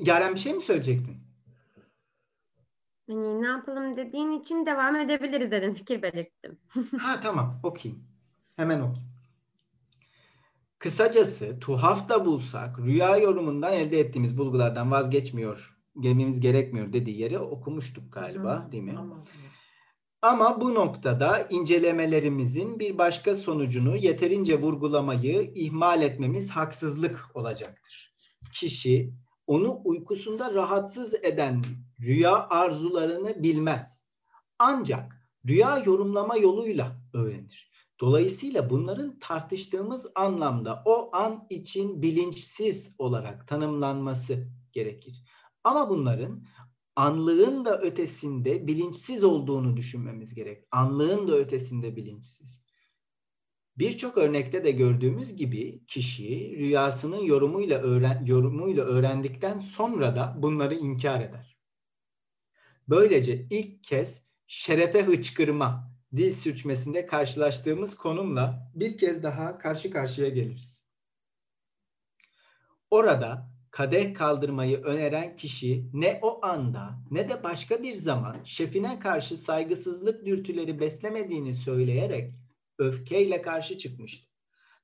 Yaren 0.00 0.34
bir 0.34 0.40
şey 0.40 0.54
mi 0.54 0.62
söyleyecektin? 0.62 1.23
Hani 3.08 3.42
ne 3.42 3.46
yapalım 3.46 3.96
dediğin 3.96 4.30
için 4.30 4.66
devam 4.66 4.96
edebiliriz 4.96 5.50
dedim. 5.50 5.74
Fikir 5.74 6.02
belirttim. 6.02 6.58
ha 6.98 7.20
tamam 7.20 7.60
okuyayım. 7.62 8.04
Hemen 8.56 8.80
okuyayım. 8.80 9.14
Kısacası 10.78 11.58
tuhaf 11.60 12.08
da 12.08 12.26
bulsak 12.26 12.78
rüya 12.78 13.16
yorumundan 13.16 13.72
elde 13.72 14.00
ettiğimiz 14.00 14.38
bulgulardan 14.38 14.90
vazgeçmiyor, 14.90 15.78
gelmemiz 16.00 16.40
gerekmiyor 16.40 16.92
dediği 16.92 17.20
yeri 17.20 17.38
okumuştuk 17.38 18.12
galiba 18.12 18.68
Hı, 18.68 18.72
değil 18.72 18.82
mi? 18.82 18.98
Ama 18.98 19.24
Ama 20.22 20.60
bu 20.60 20.74
noktada 20.74 21.46
incelemelerimizin 21.50 22.78
bir 22.78 22.98
başka 22.98 23.36
sonucunu 23.36 23.96
yeterince 23.96 24.60
vurgulamayı 24.60 25.52
ihmal 25.54 26.02
etmemiz 26.02 26.50
haksızlık 26.50 27.30
olacaktır. 27.34 28.14
Kişi 28.52 29.14
onu 29.46 29.80
uykusunda 29.84 30.54
rahatsız 30.54 31.14
eden 31.14 31.64
rüya 32.00 32.48
arzularını 32.48 33.42
bilmez. 33.42 34.08
Ancak 34.58 35.28
rüya 35.46 35.78
yorumlama 35.78 36.36
yoluyla 36.36 37.00
öğrenir. 37.14 37.70
Dolayısıyla 38.00 38.70
bunların 38.70 39.18
tartıştığımız 39.18 40.06
anlamda 40.14 40.82
o 40.84 41.16
an 41.16 41.46
için 41.50 42.02
bilinçsiz 42.02 42.94
olarak 42.98 43.48
tanımlanması 43.48 44.48
gerekir. 44.72 45.24
Ama 45.64 45.88
bunların 45.90 46.46
anlığın 46.96 47.64
da 47.64 47.80
ötesinde 47.80 48.66
bilinçsiz 48.66 49.24
olduğunu 49.24 49.76
düşünmemiz 49.76 50.34
gerek. 50.34 50.64
Anlığın 50.70 51.28
da 51.28 51.36
ötesinde 51.36 51.96
bilinçsiz. 51.96 52.63
Birçok 53.78 54.18
örnekte 54.18 54.64
de 54.64 54.70
gördüğümüz 54.70 55.36
gibi 55.36 55.86
kişi 55.86 56.56
rüyasının 56.58 57.20
yorumuyla 57.24 57.78
öğren 57.78 58.24
yorumuyla 58.24 58.84
öğrendikten 58.84 59.58
sonra 59.58 60.16
da 60.16 60.34
bunları 60.38 60.74
inkar 60.74 61.20
eder. 61.20 61.58
Böylece 62.88 63.46
ilk 63.50 63.84
kez 63.84 64.22
şerefe 64.46 65.02
hıçkırma 65.02 65.94
dil 66.16 66.32
sürçmesinde 66.32 67.06
karşılaştığımız 67.06 67.94
konumla 67.94 68.72
bir 68.74 68.98
kez 68.98 69.22
daha 69.22 69.58
karşı 69.58 69.90
karşıya 69.90 70.28
geliriz. 70.28 70.84
Orada 72.90 73.50
kadeh 73.70 74.14
kaldırmayı 74.14 74.82
öneren 74.82 75.36
kişi 75.36 75.90
ne 75.92 76.18
o 76.22 76.46
anda 76.46 76.98
ne 77.10 77.28
de 77.28 77.42
başka 77.42 77.82
bir 77.82 77.94
zaman 77.94 78.44
şefine 78.44 78.98
karşı 78.98 79.36
saygısızlık 79.36 80.26
dürtüleri 80.26 80.80
beslemediğini 80.80 81.54
söyleyerek 81.54 82.43
öfkeyle 82.78 83.42
karşı 83.42 83.78
çıkmıştı. 83.78 84.34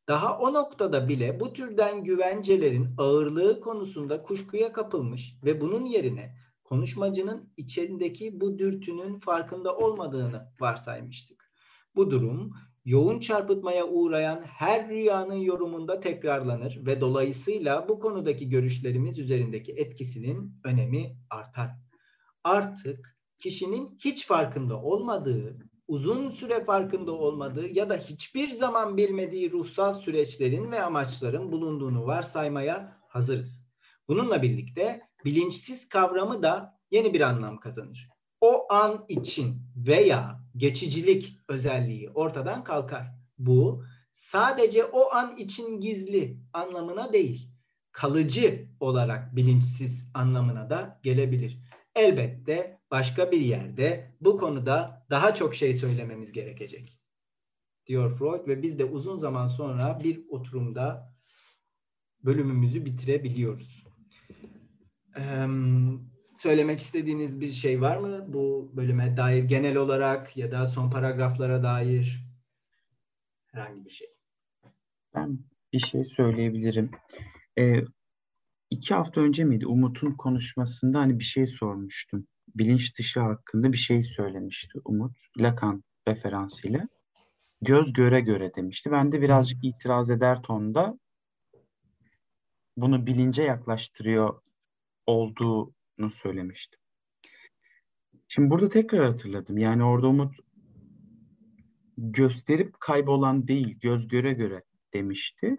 Daha 0.09 0.39
o 0.39 0.55
noktada 0.55 1.09
bile 1.09 1.41
bu 1.41 1.53
türden 1.53 2.05
güvencelerin 2.05 2.89
ağırlığı 2.99 3.61
konusunda 3.61 4.23
kuşkuya 4.23 4.73
kapılmış 4.73 5.37
ve 5.45 5.61
bunun 5.61 5.85
yerine 5.85 6.37
konuşmacının 6.65 7.53
içindeki 7.57 8.41
bu 8.41 8.59
dürtünün 8.59 9.19
farkında 9.19 9.77
olmadığını 9.77 10.53
varsaymıştık. 10.61 11.53
Bu 11.97 12.11
durum 12.11 12.53
yoğun 12.85 13.21
çarpıtmaya 13.21 13.87
uğrayan 13.87 14.43
her 14.43 14.89
rüyanın 14.89 15.35
yorumunda 15.35 16.01
tekrarlanır 16.01 16.87
ve 16.87 17.01
dolayısıyla 17.01 17.89
bu 17.89 18.01
konudaki 18.01 18.49
görüşlerimiz 18.49 19.19
üzerindeki 19.19 19.73
etkisinin 19.73 20.61
önemi 20.65 21.17
artar. 21.31 21.71
Artık 22.45 23.17
kişinin 23.39 23.99
hiç 24.05 24.27
farkında 24.27 24.83
olmadığı, 24.83 25.70
uzun 25.91 26.31
süre 26.31 26.65
farkında 26.65 27.13
olmadığı 27.13 27.69
ya 27.69 27.91
da 27.91 27.97
hiçbir 27.97 28.51
zaman 28.51 28.97
bilmediği 28.97 29.53
ruhsal 29.53 29.95
süreçlerin 29.95 30.71
ve 30.71 30.83
amaçların 30.83 31.53
bulunduğunu 31.53 32.07
varsaymaya 32.07 32.97
hazırız. 33.09 33.67
Bununla 34.09 34.43
birlikte 34.43 35.01
bilinçsiz 35.25 35.89
kavramı 35.89 36.43
da 36.43 36.79
yeni 36.91 37.15
bir 37.15 37.21
anlam 37.21 37.61
kazanır. 37.61 38.09
O 38.41 38.73
an 38.73 39.05
için 39.09 39.63
veya 39.77 40.41
geçicilik 40.57 41.39
özelliği 41.49 42.11
ortadan 42.11 42.65
kalkar. 42.65 43.07
Bu 43.39 43.85
sadece 44.13 44.85
o 44.85 45.13
an 45.13 45.37
için 45.37 45.81
gizli 45.81 46.41
anlamına 46.53 47.13
değil, 47.13 47.49
kalıcı 47.93 48.69
olarak 48.81 49.37
bilinçsiz 49.37 50.11
anlamına 50.15 50.71
da 50.71 51.01
gelebilir. 51.03 51.59
Elbette 51.95 52.80
başka 52.91 53.31
bir 53.31 53.41
yerde 53.41 54.15
bu 54.21 54.39
konuda 54.39 55.07
daha 55.11 55.35
çok 55.35 55.55
şey 55.55 55.75
söylememiz 55.75 56.33
gerekecek. 56.33 57.01
Diyor 57.87 58.19
Freud 58.19 58.49
ve 58.49 58.63
biz 58.63 58.79
de 58.79 58.85
uzun 58.85 59.19
zaman 59.19 59.49
sonra 59.49 60.01
bir 60.05 60.29
oturumda 60.29 61.15
bölümümüzü 62.25 62.85
bitirebiliyoruz. 62.85 63.87
Ee, 65.17 65.47
söylemek 66.37 66.81
istediğiniz 66.81 67.41
bir 67.41 67.53
şey 67.53 67.81
var 67.81 67.97
mı 67.97 68.25
bu 68.33 68.73
bölüme 68.77 69.17
dair 69.17 69.45
genel 69.45 69.77
olarak 69.77 70.37
ya 70.37 70.51
da 70.51 70.67
son 70.67 70.91
paragraflara 70.91 71.63
dair 71.63 72.25
herhangi 73.47 73.85
bir 73.85 73.91
şey? 73.91 74.09
Ben 75.15 75.39
bir 75.73 75.79
şey 75.79 76.05
söyleyebilirim. 76.05 76.91
Ee, 77.59 77.85
iki 78.71 78.95
hafta 78.95 79.21
önce 79.21 79.45
miydi 79.45 79.67
Umut'un 79.67 80.13
konuşmasında 80.13 80.99
hani 80.99 81.19
bir 81.19 81.25
şey 81.25 81.47
sormuştum. 81.47 82.27
Bilinç 82.55 82.99
dışı 82.99 83.21
hakkında 83.21 83.73
bir 83.73 83.79
şey 83.79 84.03
söylemişti 84.03 84.79
Umut. 84.85 85.17
Lacan 85.39 85.85
referansıyla. 86.09 86.89
Göz 87.63 87.93
göre 87.93 88.21
göre 88.21 88.55
demişti. 88.57 88.91
Ben 88.91 89.13
de 89.13 89.21
birazcık 89.23 89.65
itiraz 89.65 90.11
eder 90.11 90.43
tonda 90.43 90.99
bunu 92.77 93.07
bilince 93.07 93.43
yaklaştırıyor 93.43 94.43
olduğunu 95.07 96.11
söylemiştim. 96.13 96.81
Şimdi 98.29 98.51
burada 98.51 98.69
tekrar 98.69 99.05
hatırladım. 99.11 99.59
Yani 99.59 99.85
orada 99.85 100.09
Umut 100.09 100.35
gösterip 101.97 102.81
kaybolan 102.81 103.49
değil, 103.49 103.79
göz 103.81 104.09
göre 104.09 104.33
göre 104.33 104.63
demişti. 104.95 105.57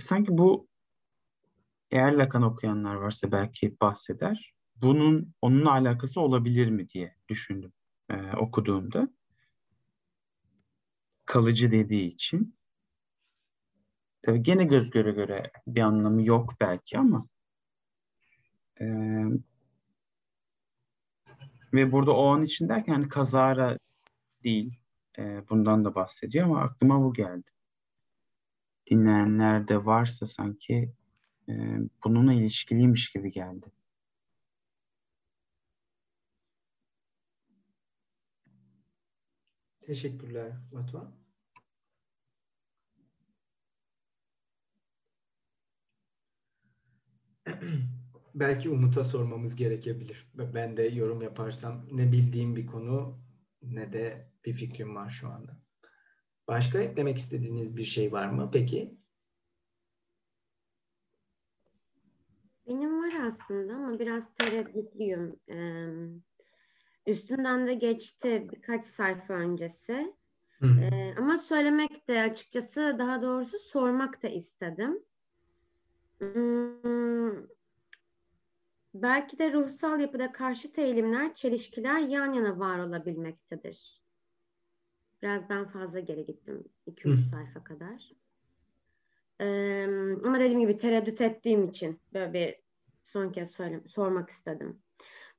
Sanki 0.00 0.38
bu 0.38 0.68
eğer 1.90 2.12
Lacan 2.12 2.42
okuyanlar 2.42 2.94
varsa 2.94 3.32
belki 3.32 3.76
bahseder. 3.80 4.55
Bunun 4.82 5.34
onunla 5.42 5.72
alakası 5.72 6.20
olabilir 6.20 6.70
mi 6.70 6.88
diye 6.88 7.16
düşündüm 7.28 7.72
e, 8.10 8.36
okuduğumda. 8.36 9.08
Kalıcı 11.26 11.70
dediği 11.70 12.14
için. 12.14 12.56
Tabii 14.22 14.42
gene 14.42 14.64
göz 14.64 14.90
göre 14.90 15.10
göre 15.10 15.50
bir 15.66 15.80
anlamı 15.80 16.22
yok 16.22 16.54
belki 16.60 16.98
ama 16.98 17.26
e, 18.80 18.86
ve 21.72 21.92
burada 21.92 22.16
o 22.16 22.26
an 22.26 22.42
için 22.42 22.68
derken 22.68 22.92
hani 22.92 23.08
kazara 23.08 23.78
değil 24.44 24.78
e, 25.18 25.48
bundan 25.50 25.84
da 25.84 25.94
bahsediyor 25.94 26.44
ama 26.44 26.60
aklıma 26.60 27.02
bu 27.02 27.14
geldi. 27.14 27.50
Dinleyenler 28.90 29.68
de 29.68 29.84
varsa 29.84 30.26
sanki 30.26 30.92
e, 31.48 31.52
bununla 32.04 32.32
ilişkiliymiş 32.32 33.10
gibi 33.12 33.32
geldi. 33.32 33.66
Teşekkürler 39.86 40.52
Batuhan. 40.72 41.14
Belki 48.34 48.70
Umut'a 48.70 49.04
sormamız 49.04 49.56
gerekebilir. 49.56 50.30
Ben 50.34 50.76
de 50.76 50.82
yorum 50.82 51.22
yaparsam 51.22 51.86
ne 51.92 52.12
bildiğim 52.12 52.56
bir 52.56 52.66
konu 52.66 53.18
ne 53.62 53.92
de 53.92 54.32
bir 54.44 54.52
fikrim 54.52 54.94
var 54.96 55.10
şu 55.10 55.28
anda. 55.28 55.60
Başka 56.48 56.78
eklemek 56.78 57.18
istediğiniz 57.18 57.76
bir 57.76 57.84
şey 57.84 58.12
var 58.12 58.28
mı 58.28 58.50
peki? 58.52 58.98
Benim 62.66 63.02
var 63.02 63.30
aslında 63.30 63.74
ama 63.74 63.98
biraz 63.98 64.34
tereddütlüyüm. 64.34 65.36
Ee, 65.48 65.56
üstünden 67.06 67.66
de 67.66 67.74
geçti 67.74 68.48
birkaç 68.52 68.86
sayfa 68.86 69.34
öncesi. 69.34 70.14
Hı. 70.58 70.66
Ee, 70.66 71.14
ama 71.18 71.38
söylemek 71.38 72.08
de 72.08 72.22
açıkçası 72.22 72.96
daha 72.98 73.22
doğrusu 73.22 73.58
sormak 73.58 74.22
da 74.22 74.28
istedim. 74.28 75.02
Hmm, 76.18 77.46
belki 78.94 79.38
de 79.38 79.52
ruhsal 79.52 80.00
yapıda 80.00 80.32
karşıt 80.32 80.78
eğilimler, 80.78 81.34
çelişkiler 81.34 81.98
yan 81.98 82.32
yana 82.32 82.58
var 82.58 82.78
olabilmektedir. 82.78 84.02
Biraz 85.22 85.48
ben 85.50 85.68
fazla 85.68 86.00
geri 86.00 86.26
gittim. 86.26 86.64
2-3 86.86 87.18
Hı. 87.18 87.22
sayfa 87.30 87.64
kadar. 87.64 88.12
Ee, 89.40 89.84
ama 90.24 90.40
dediğim 90.40 90.60
gibi 90.60 90.78
tereddüt 90.78 91.20
ettiğim 91.20 91.68
için 91.68 92.00
böyle 92.14 92.32
bir 92.32 92.54
son 93.04 93.32
kez 93.32 93.50
söyle, 93.50 93.82
sormak 93.88 94.30
istedim. 94.30 94.82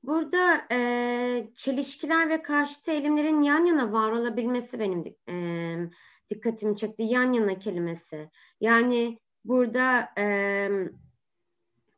Burada 0.04 0.68
e, 0.72 1.50
çelişkiler 1.56 2.30
ve 2.30 2.42
karşıt 2.42 2.88
eğilimlerin 2.88 3.42
yan 3.42 3.66
yana 3.66 3.92
var 3.92 4.12
olabilmesi 4.12 4.80
benim 4.80 5.04
e, 5.30 5.36
dikkatimi 6.30 6.78
çekti. 6.78 7.04
Yan 7.04 7.34
yana 7.34 7.60
kelimesi. 7.60 8.30
Yani 8.62 9.20
burada 9.46 10.10
e, 10.18 10.70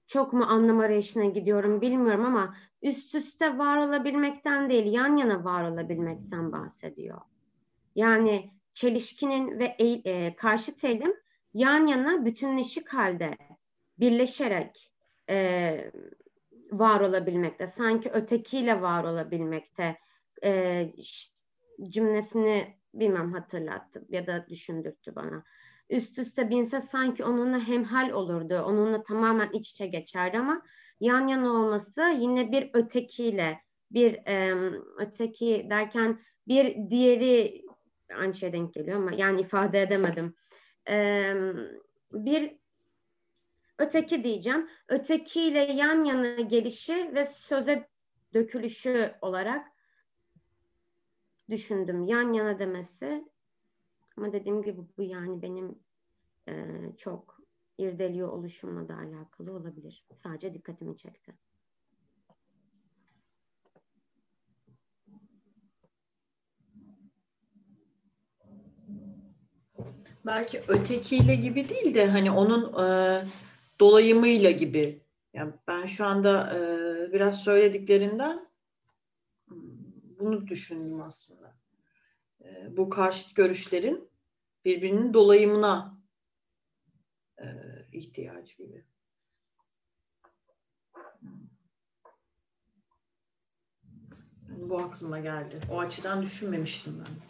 çok 0.08 0.34
mu 0.34 0.44
anlam 0.44 0.80
arayışına 0.80 1.26
gidiyorum 1.26 1.82
bilmiyorum 1.82 2.26
ama 2.26 2.56
üst 2.82 3.16
üste 3.16 3.58
var 3.58 3.78
olabilmekten 3.78 4.70
değil, 4.70 4.94
yan 4.94 5.18
yana 5.18 5.44
var 5.44 5.72
olabilmekten 5.72 6.52
bahsediyor. 6.52 7.22
Yani 7.96 8.52
çelişkinin 8.74 9.60
ve 9.60 9.66
e, 10.06 10.36
karşıt 10.36 10.84
eğilim 10.84 11.14
yan 11.54 11.88
yana 11.88 12.26
bütünleşik 12.26 12.90
halde 12.90 13.38
birleşerek 14.00 14.94
e, 15.30 15.92
var 16.72 17.00
olabilmekte. 17.00 17.68
Sanki 17.68 18.10
ötekiyle 18.10 18.82
var 18.82 19.04
olabilmekte. 19.04 19.98
E, 20.44 20.86
cümlesini 21.90 22.80
bilmem 22.94 23.34
hatırlattı 23.34 24.06
ya 24.10 24.28
da 24.28 24.46
düşündürttü 24.50 25.16
bana. 25.16 25.44
Üst 25.90 26.20
üste 26.20 26.50
binse 26.50 26.82
sanki 26.82 27.24
onunla 27.24 27.68
hemhal 27.68 28.10
olurdu. 28.10 28.62
Onunla 28.66 29.04
tamamen 29.04 29.50
iç 29.54 29.70
içe 29.72 29.88
geçerdi 29.88 30.38
ama 30.38 30.62
yan 31.00 31.28
yana 31.28 31.52
olması 31.52 32.02
yine 32.20 32.52
bir 32.52 32.70
ötekiyle 32.74 33.62
bir 33.92 34.14
e, 34.28 34.56
öteki 34.98 35.68
derken 35.70 36.20
bir 36.48 36.90
diğeri 36.90 37.66
aynı 38.18 38.34
şeye 38.34 38.54
denk 38.54 38.74
geliyor 38.74 38.98
ama 38.98 39.12
yani 39.12 39.42
ifade 39.42 39.82
edemedim. 39.82 40.36
E, 40.90 41.34
bir 42.12 42.59
öteki 43.80 44.24
diyeceğim. 44.24 44.70
Ötekiyle 44.88 45.60
yan 45.60 46.04
yana 46.04 46.36
gelişi 46.36 47.12
ve 47.16 47.26
söze 47.26 47.90
dökülüşü 48.34 49.16
olarak 49.22 49.68
düşündüm. 51.50 52.06
Yan 52.06 52.34
yana 52.34 52.60
demesi 52.60 53.30
ama 54.18 54.34
dediğim 54.34 54.64
gibi 54.64 54.82
bu 54.98 55.04
yani 55.04 55.42
benim 55.42 55.80
e, 56.48 56.54
çok 56.98 57.40
irdeliyor 57.78 58.30
oluşumla 58.30 58.88
da 58.88 58.96
alakalı 58.96 59.52
olabilir. 59.52 60.06
Sadece 60.24 60.54
dikkatimi 60.54 60.98
çekti. 60.98 61.34
Belki 70.26 70.62
ötekiyle 70.68 71.36
gibi 71.36 71.70
değil 71.70 71.96
de 71.96 72.08
hani 72.08 72.32
onun 72.32 72.84
e, 72.84 73.24
dolayımıyla 73.80 74.52
gibi. 74.52 75.04
Yani 75.34 75.54
ben 75.68 75.86
şu 75.86 76.06
anda 76.06 76.56
e, 76.56 77.14
biraz 77.14 77.44
söylediklerinden 77.44 78.50
bunu 80.20 80.48
düşündüm 80.48 81.02
aslında. 81.02 81.56
E, 82.42 82.78
bu 82.78 82.90
karşıt 82.90 83.36
görüşlerin 83.36 84.10
birbirinin 84.66 85.14
dolayımına 85.14 85.98
e, 87.38 87.46
ihtiyacı 87.92 88.58
gibi. 88.58 88.86
Bu 94.50 94.80
aklıma 94.80 95.20
geldi. 95.20 95.60
O 95.72 95.80
açıdan 95.80 96.22
düşünmemiştim 96.22 97.04
ben. 97.06 97.29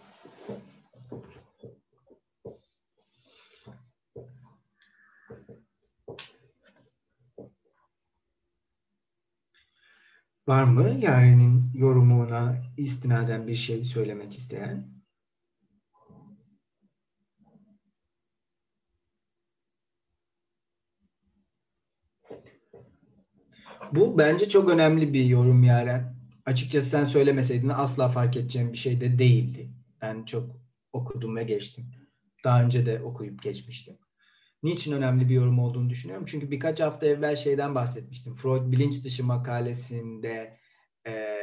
Var 10.50 10.64
mı 10.64 10.90
Yaren'in 11.02 11.72
yorumuna 11.74 12.62
istinaden 12.78 13.48
bir 13.48 13.56
şey 13.56 13.86
söylemek 13.86 14.38
isteyen? 14.38 14.88
Bu 23.92 24.18
bence 24.18 24.50
çok 24.50 24.70
önemli 24.70 25.14
bir 25.14 25.26
yorum 25.26 25.64
Yaren. 25.64 26.16
Açıkçası 26.46 26.90
sen 26.90 27.06
söylemeseydin 27.06 27.70
asla 27.70 28.10
fark 28.10 28.38
edeceğim 28.38 28.74
bir 28.74 28.78
şey 28.78 29.02
de 29.02 29.20
değildi. 29.20 29.70
Ben 30.02 30.26
çok 30.26 30.50
okudum 30.94 31.36
ve 31.36 31.44
geçtim. 31.44 31.86
Daha 32.44 32.64
önce 32.64 32.86
de 32.86 33.02
okuyup 33.02 33.44
geçmiştim. 33.44 33.98
Niçin 34.64 34.92
önemli 34.92 35.30
bir 35.30 35.36
yorum 35.36 35.60
olduğunu 35.60 35.90
düşünüyorum. 35.90 36.26
Çünkü 36.30 36.52
birkaç 36.52 36.80
hafta 36.80 37.06
evvel 37.06 37.36
şeyden 37.36 37.76
bahsetmiştim. 37.76 38.36
Freud 38.36 38.72
bilinç 38.72 39.06
dışı 39.06 39.24
makalesinde 39.24 40.58
e, 41.08 41.38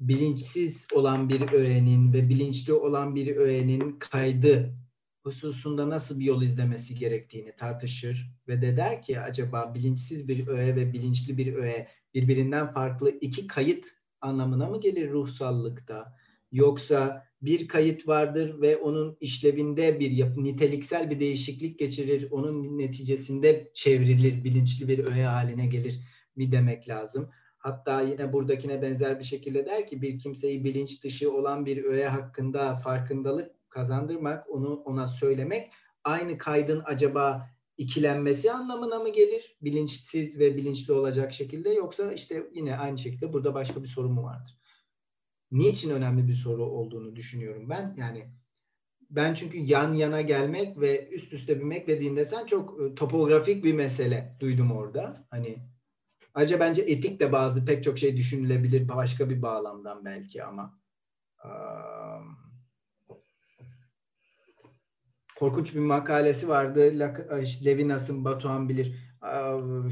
bilinçsiz 0.00 0.86
olan 0.92 1.28
bir 1.28 1.52
öğenin 1.52 2.12
ve 2.12 2.28
bilinçli 2.28 2.72
olan 2.72 3.14
bir 3.14 3.36
öğenin 3.36 3.98
kaydı 3.98 4.74
hususunda 5.22 5.90
nasıl 5.90 6.18
bir 6.18 6.24
yol 6.24 6.42
izlemesi 6.42 6.94
gerektiğini 6.94 7.56
tartışır 7.56 8.30
ve 8.48 8.62
de 8.62 8.76
der 8.76 9.02
ki 9.02 9.20
acaba 9.20 9.74
bilinçsiz 9.74 10.28
bir 10.28 10.46
öğe 10.46 10.76
ve 10.76 10.92
bilinçli 10.92 11.38
bir 11.38 11.54
öğe 11.54 11.88
birbirinden 12.14 12.72
farklı 12.72 13.10
iki 13.10 13.46
kayıt 13.46 13.86
anlamına 14.20 14.68
mı 14.68 14.80
gelir 14.80 15.10
ruhsallıkta? 15.10 16.16
Yoksa 16.56 17.26
bir 17.42 17.68
kayıt 17.68 18.08
vardır 18.08 18.60
ve 18.60 18.76
onun 18.76 19.16
işlevinde 19.20 20.00
bir 20.00 20.10
yapı, 20.10 20.44
niteliksel 20.44 21.10
bir 21.10 21.20
değişiklik 21.20 21.78
geçirir. 21.78 22.30
Onun 22.30 22.78
neticesinde 22.78 23.70
çevrilir, 23.74 24.44
bilinçli 24.44 24.88
bir 24.88 25.04
öğe 25.04 25.24
haline 25.24 25.66
gelir 25.66 26.00
mi 26.36 26.52
demek 26.52 26.88
lazım. 26.88 27.30
Hatta 27.58 28.02
yine 28.02 28.32
buradakine 28.32 28.82
benzer 28.82 29.18
bir 29.18 29.24
şekilde 29.24 29.66
der 29.66 29.86
ki 29.86 30.02
bir 30.02 30.18
kimseyi 30.18 30.64
bilinç 30.64 31.04
dışı 31.04 31.32
olan 31.32 31.66
bir 31.66 31.84
öğe 31.84 32.08
hakkında 32.08 32.76
farkındalık 32.76 33.70
kazandırmak, 33.70 34.50
onu 34.50 34.74
ona 34.74 35.08
söylemek 35.08 35.72
aynı 36.04 36.38
kaydın 36.38 36.82
acaba 36.84 37.50
ikilenmesi 37.76 38.52
anlamına 38.52 38.98
mı 38.98 39.12
gelir? 39.12 39.56
Bilinçsiz 39.62 40.38
ve 40.38 40.56
bilinçli 40.56 40.92
olacak 40.92 41.32
şekilde 41.32 41.70
yoksa 41.70 42.12
işte 42.12 42.50
yine 42.54 42.76
aynı 42.76 42.98
şekilde 42.98 43.32
burada 43.32 43.54
başka 43.54 43.82
bir 43.82 43.88
sorun 43.88 44.12
mu 44.12 44.22
vardır? 44.22 44.55
Niçin 45.50 45.90
önemli 45.90 46.28
bir 46.28 46.34
soru 46.34 46.64
olduğunu 46.64 47.16
düşünüyorum 47.16 47.70
ben. 47.70 47.94
Yani 47.98 48.30
ben 49.10 49.34
çünkü 49.34 49.58
yan 49.58 49.92
yana 49.92 50.20
gelmek 50.20 50.80
ve 50.80 51.08
üst 51.08 51.32
üste 51.32 51.58
binmek 51.60 51.88
dediğinde 51.88 52.24
sen 52.24 52.46
çok 52.46 52.80
e, 52.80 52.94
topografik 52.94 53.64
bir 53.64 53.74
mesele 53.74 54.36
duydum 54.40 54.72
orada. 54.72 55.26
Hani 55.30 55.58
ayrıca 56.34 56.60
bence 56.60 56.82
etik 56.82 57.20
de 57.20 57.32
bazı 57.32 57.64
pek 57.64 57.84
çok 57.84 57.98
şey 57.98 58.16
düşünülebilir 58.16 58.88
başka 58.88 59.30
bir 59.30 59.42
bağlamdan 59.42 60.04
belki 60.04 60.44
ama 60.44 60.80
um, 61.44 62.36
korkunç 65.38 65.74
bir 65.74 65.80
makalesi 65.80 66.48
vardı. 66.48 66.80
Levinas'ın 67.64 68.24
Batuhan 68.24 68.68
bilir 68.68 68.94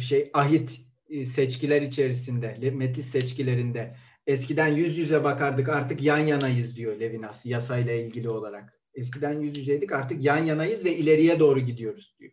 şey 0.01 0.31
ahit 0.35 0.81
e, 1.09 1.25
seçkiler 1.25 1.83
içerisinde, 1.83 2.71
metis 2.71 3.07
seçkilerinde 3.07 3.97
eskiden 4.27 4.69
yüz 4.69 4.99
yüze 4.99 5.25
bakardık 5.25 5.69
artık 5.69 6.03
yan 6.03 6.19
yanayız 6.19 6.77
diyor 6.77 7.01
Levinas 7.01 7.47
yasayla 7.47 7.93
ilgili 7.93 8.31
olarak. 8.31 8.81
Eskiden 8.95 9.41
yüz 9.41 9.59
yüzeydik 9.59 9.93
artık 9.93 10.25
yan 10.25 10.45
yanayız 10.45 10.85
ve 10.85 10.97
ileriye 10.97 11.41
doğru 11.41 11.61
gidiyoruz 11.61 12.17
diyor. 12.19 12.33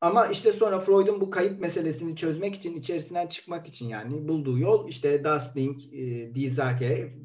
ama 0.00 0.26
işte 0.26 0.52
sonra 0.52 0.80
Freud'un 0.80 1.20
bu 1.20 1.30
kayıp 1.30 1.60
meselesini 1.60 2.16
çözmek 2.16 2.54
için, 2.54 2.76
içerisinden 2.76 3.26
çıkmak 3.26 3.68
için 3.68 3.88
yani 3.88 4.28
bulduğu 4.28 4.58
yol 4.58 4.88
işte 4.88 5.24
Dustling, 5.24 5.94
e, 5.94 6.34
Dizake, 6.34 7.18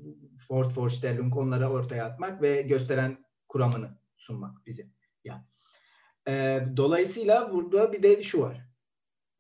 Ford 0.48 0.78
Vorstellung 0.78 1.38
onlara 1.38 1.72
ortaya 1.72 2.06
atmak 2.06 2.42
ve 2.42 2.62
gösteren 2.62 3.26
kuramını 3.48 3.98
sunmak 4.18 4.66
bize. 4.66 4.90
Yani. 5.24 5.44
E, 6.28 6.64
dolayısıyla 6.78 7.54
burada 7.54 7.94
bir 7.94 8.04
de 8.04 8.24
şu 8.24 8.42
var. 8.42 8.69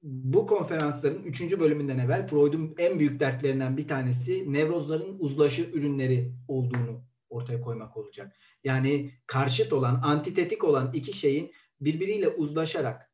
Bu 0.01 0.47
konferansların 0.47 1.23
üçüncü 1.23 1.59
bölümünden 1.59 1.99
evvel 1.99 2.27
Freud'un 2.27 2.75
en 2.77 2.99
büyük 2.99 3.19
dertlerinden 3.19 3.77
bir 3.77 3.87
tanesi 3.87 4.53
nevrozların 4.53 5.15
uzlaşı 5.19 5.61
ürünleri 5.61 6.33
olduğunu 6.47 7.03
ortaya 7.29 7.61
koymak 7.61 7.97
olacak. 7.97 8.35
Yani 8.63 9.11
karşıt 9.27 9.73
olan, 9.73 9.99
antitetik 10.03 10.63
olan 10.63 10.93
iki 10.93 11.13
şeyin 11.13 11.51
birbiriyle 11.81 12.27
uzlaşarak 12.27 13.09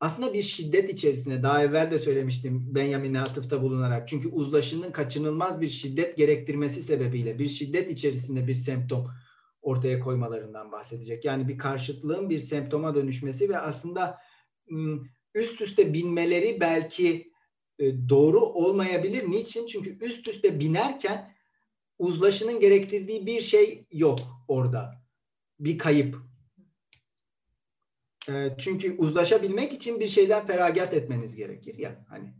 aslında 0.00 0.34
bir 0.34 0.42
şiddet 0.42 0.90
içerisinde 0.90 1.42
daha 1.42 1.64
evvel 1.64 1.90
de 1.90 1.98
söylemiştim 1.98 2.74
Benjamin'e 2.74 3.20
atıfta 3.20 3.62
bulunarak. 3.62 4.08
Çünkü 4.08 4.28
uzlaşının 4.28 4.92
kaçınılmaz 4.92 5.60
bir 5.60 5.68
şiddet 5.68 6.16
gerektirmesi 6.16 6.82
sebebiyle 6.82 7.38
bir 7.38 7.48
şiddet 7.48 7.90
içerisinde 7.90 8.46
bir 8.46 8.54
semptom 8.54 9.10
ortaya 9.62 10.00
koymalarından 10.00 10.72
bahsedecek. 10.72 11.24
Yani 11.24 11.48
bir 11.48 11.58
karşıtlığın 11.58 12.30
bir 12.30 12.38
semptoma 12.38 12.94
dönüşmesi 12.94 13.48
ve 13.48 13.58
aslında 13.58 14.18
üst 15.34 15.60
üste 15.60 15.94
binmeleri 15.94 16.60
belki 16.60 17.32
e, 17.78 18.08
doğru 18.08 18.40
olmayabilir. 18.40 19.30
Niçin? 19.30 19.66
Çünkü 19.66 19.98
üst 20.04 20.28
üste 20.28 20.60
binerken 20.60 21.34
uzlaşının 21.98 22.60
gerektirdiği 22.60 23.26
bir 23.26 23.40
şey 23.40 23.86
yok 23.92 24.18
orada. 24.48 25.04
Bir 25.60 25.78
kayıp. 25.78 26.16
E, 28.28 28.50
çünkü 28.58 28.96
uzlaşabilmek 28.96 29.72
için 29.72 30.00
bir 30.00 30.08
şeyden 30.08 30.46
feragat 30.46 30.94
etmeniz 30.94 31.36
gerekir 31.36 31.78
ya 31.78 32.04
hani. 32.08 32.34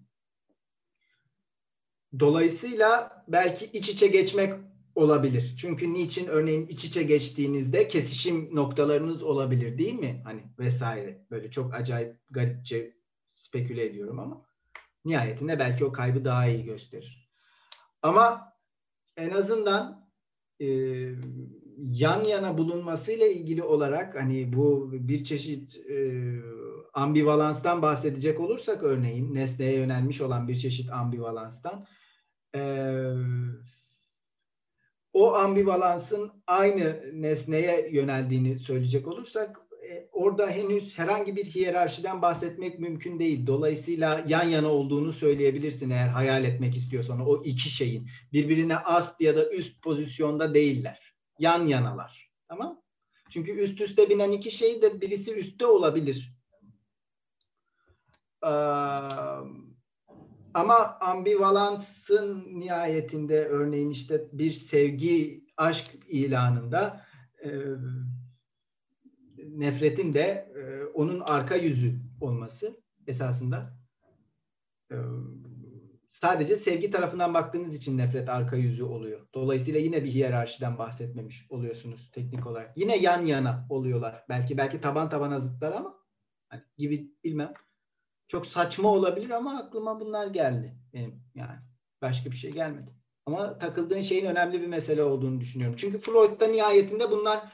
Dolayısıyla 2.21 3.25
belki 3.29 3.65
iç 3.65 3.89
içe 3.89 4.07
geçmek 4.07 4.53
olabilir. 4.95 5.55
Çünkü 5.57 5.93
niçin 5.93 6.27
örneğin 6.27 6.67
iç 6.67 6.85
içe 6.85 7.03
geçtiğinizde 7.03 7.89
kesişim 7.89 8.57
noktalarınız 8.57 9.23
olabilir 9.23 9.79
değil 9.79 9.95
mi? 9.95 10.21
Hani 10.25 10.43
vesaire. 10.59 11.27
Böyle 11.31 11.51
çok 11.51 11.75
acayip 11.75 12.17
garipçe 12.31 12.97
speküle 13.29 13.85
ediyorum 13.85 14.19
ama 14.19 14.43
nihayetinde 15.05 15.59
belki 15.59 15.85
o 15.85 15.93
kaybı 15.93 16.25
daha 16.25 16.47
iyi 16.47 16.65
gösterir. 16.65 17.31
Ama 18.03 18.53
en 19.17 19.31
azından 19.31 20.09
e, 20.61 20.67
yan 21.79 22.25
yana 22.25 22.59
bulunmasıyla 22.59 23.27
ilgili 23.27 23.63
olarak 23.63 24.15
hani 24.15 24.53
bu 24.53 24.91
bir 24.93 25.25
çeşit 25.25 25.77
e, 25.77 26.23
ambivalanstan 26.95 27.83
bahsedecek 27.83 28.41
olursak 28.41 28.83
örneğin 28.83 29.35
nesneye 29.35 29.73
yönelmiş 29.77 30.21
olan 30.21 30.49
bir 30.49 30.57
çeşit 30.57 30.93
ambivalanstan 30.93 31.87
e, 32.55 32.61
o 35.15 35.35
ambivalansın 35.35 36.33
aynı 36.47 37.03
nesneye 37.13 37.89
yöneldiğini 37.93 38.59
söyleyecek 38.59 39.09
olursak 39.09 39.61
e, 39.91 40.09
orada 40.13 40.51
henüz 40.51 40.99
herhangi 40.99 41.37
bir 41.37 41.45
hiyerarşiden 41.45 42.23
bahsetmek 42.23 42.79
mümkün 42.79 43.19
değil. 43.19 43.47
Dolayısıyla 43.47 44.25
yan 44.29 44.49
yana 44.49 44.69
olduğunu 44.69 45.13
söyleyebilirsin 45.13 45.91
eğer 45.91 46.09
hayal 46.09 46.45
etmek 46.45 46.77
istiyorsan 46.77 47.21
o 47.21 47.43
iki 47.45 47.71
şeyin. 47.71 48.09
Birbirine 48.33 48.77
ast 48.77 49.21
ya 49.21 49.37
da 49.37 49.51
üst 49.51 49.83
pozisyonda 49.83 50.55
değiller. 50.55 51.15
Yan 51.39 51.67
yanalar. 51.67 52.31
Tamam? 52.49 52.83
Çünkü 53.31 53.53
üst 53.53 53.81
üste 53.81 54.11
binen 54.11 54.33
iki 54.33 54.51
şey 54.51 54.83
de 54.83 55.01
birisi 55.01 55.35
üstte 55.35 55.67
olabilir. 55.67 56.35
Ee, 58.45 58.51
ama 60.55 60.99
ambivalansın 61.01 62.45
nihayetinde 62.59 63.47
örneğin 63.47 63.91
işte 63.91 64.29
bir 64.33 64.53
sevgi, 64.53 65.45
aşk 65.57 65.87
ilanında 66.09 67.07
e, 67.45 67.51
nefretin 69.49 70.13
de 70.13 70.53
e, 70.57 70.85
onun 70.85 71.21
arka 71.21 71.57
yüzü 71.57 72.01
olması 72.21 72.81
esasında 73.07 73.79
e, 74.91 74.97
sadece 76.09 76.57
sevgi 76.57 76.91
tarafından 76.91 77.35
baktığınız 77.35 77.75
için 77.75 77.99
nefret 77.99 78.29
arka 78.29 78.57
yüzü 78.57 78.85
oluyor. 78.85 79.21
Dolayısıyla 79.35 79.81
yine 79.81 80.05
bir 80.05 80.11
hiyerarşiden 80.11 80.79
bahsetmemiş 80.79 81.47
oluyorsunuz 81.51 82.11
teknik 82.11 82.47
olarak. 82.47 82.77
Yine 82.77 82.97
yan 82.99 83.25
yana 83.25 83.67
oluyorlar. 83.71 84.25
Belki 84.29 84.57
belki 84.57 84.81
taban 84.81 85.11
tabana 85.11 85.41
zıtlar 85.41 85.73
ama 85.73 85.95
hani 86.49 86.63
gibi 86.79 87.11
bilmem. 87.25 87.53
Çok 88.35 88.47
saçma 88.47 88.89
olabilir 88.89 89.31
ama 89.31 89.59
aklıma 89.59 90.01
bunlar 90.01 90.27
geldi 90.27 90.79
benim 90.93 91.23
yani. 91.35 91.59
Başka 92.03 92.31
bir 92.31 92.37
şey 92.37 92.51
gelmedi. 92.51 92.91
Ama 93.27 93.59
takıldığın 93.59 94.01
şeyin 94.01 94.25
önemli 94.25 94.61
bir 94.61 94.67
mesele 94.67 95.03
olduğunu 95.03 95.41
düşünüyorum. 95.41 95.77
Çünkü 95.79 95.99
Freud'da 95.99 96.47
nihayetinde 96.47 97.11
bunlar 97.11 97.53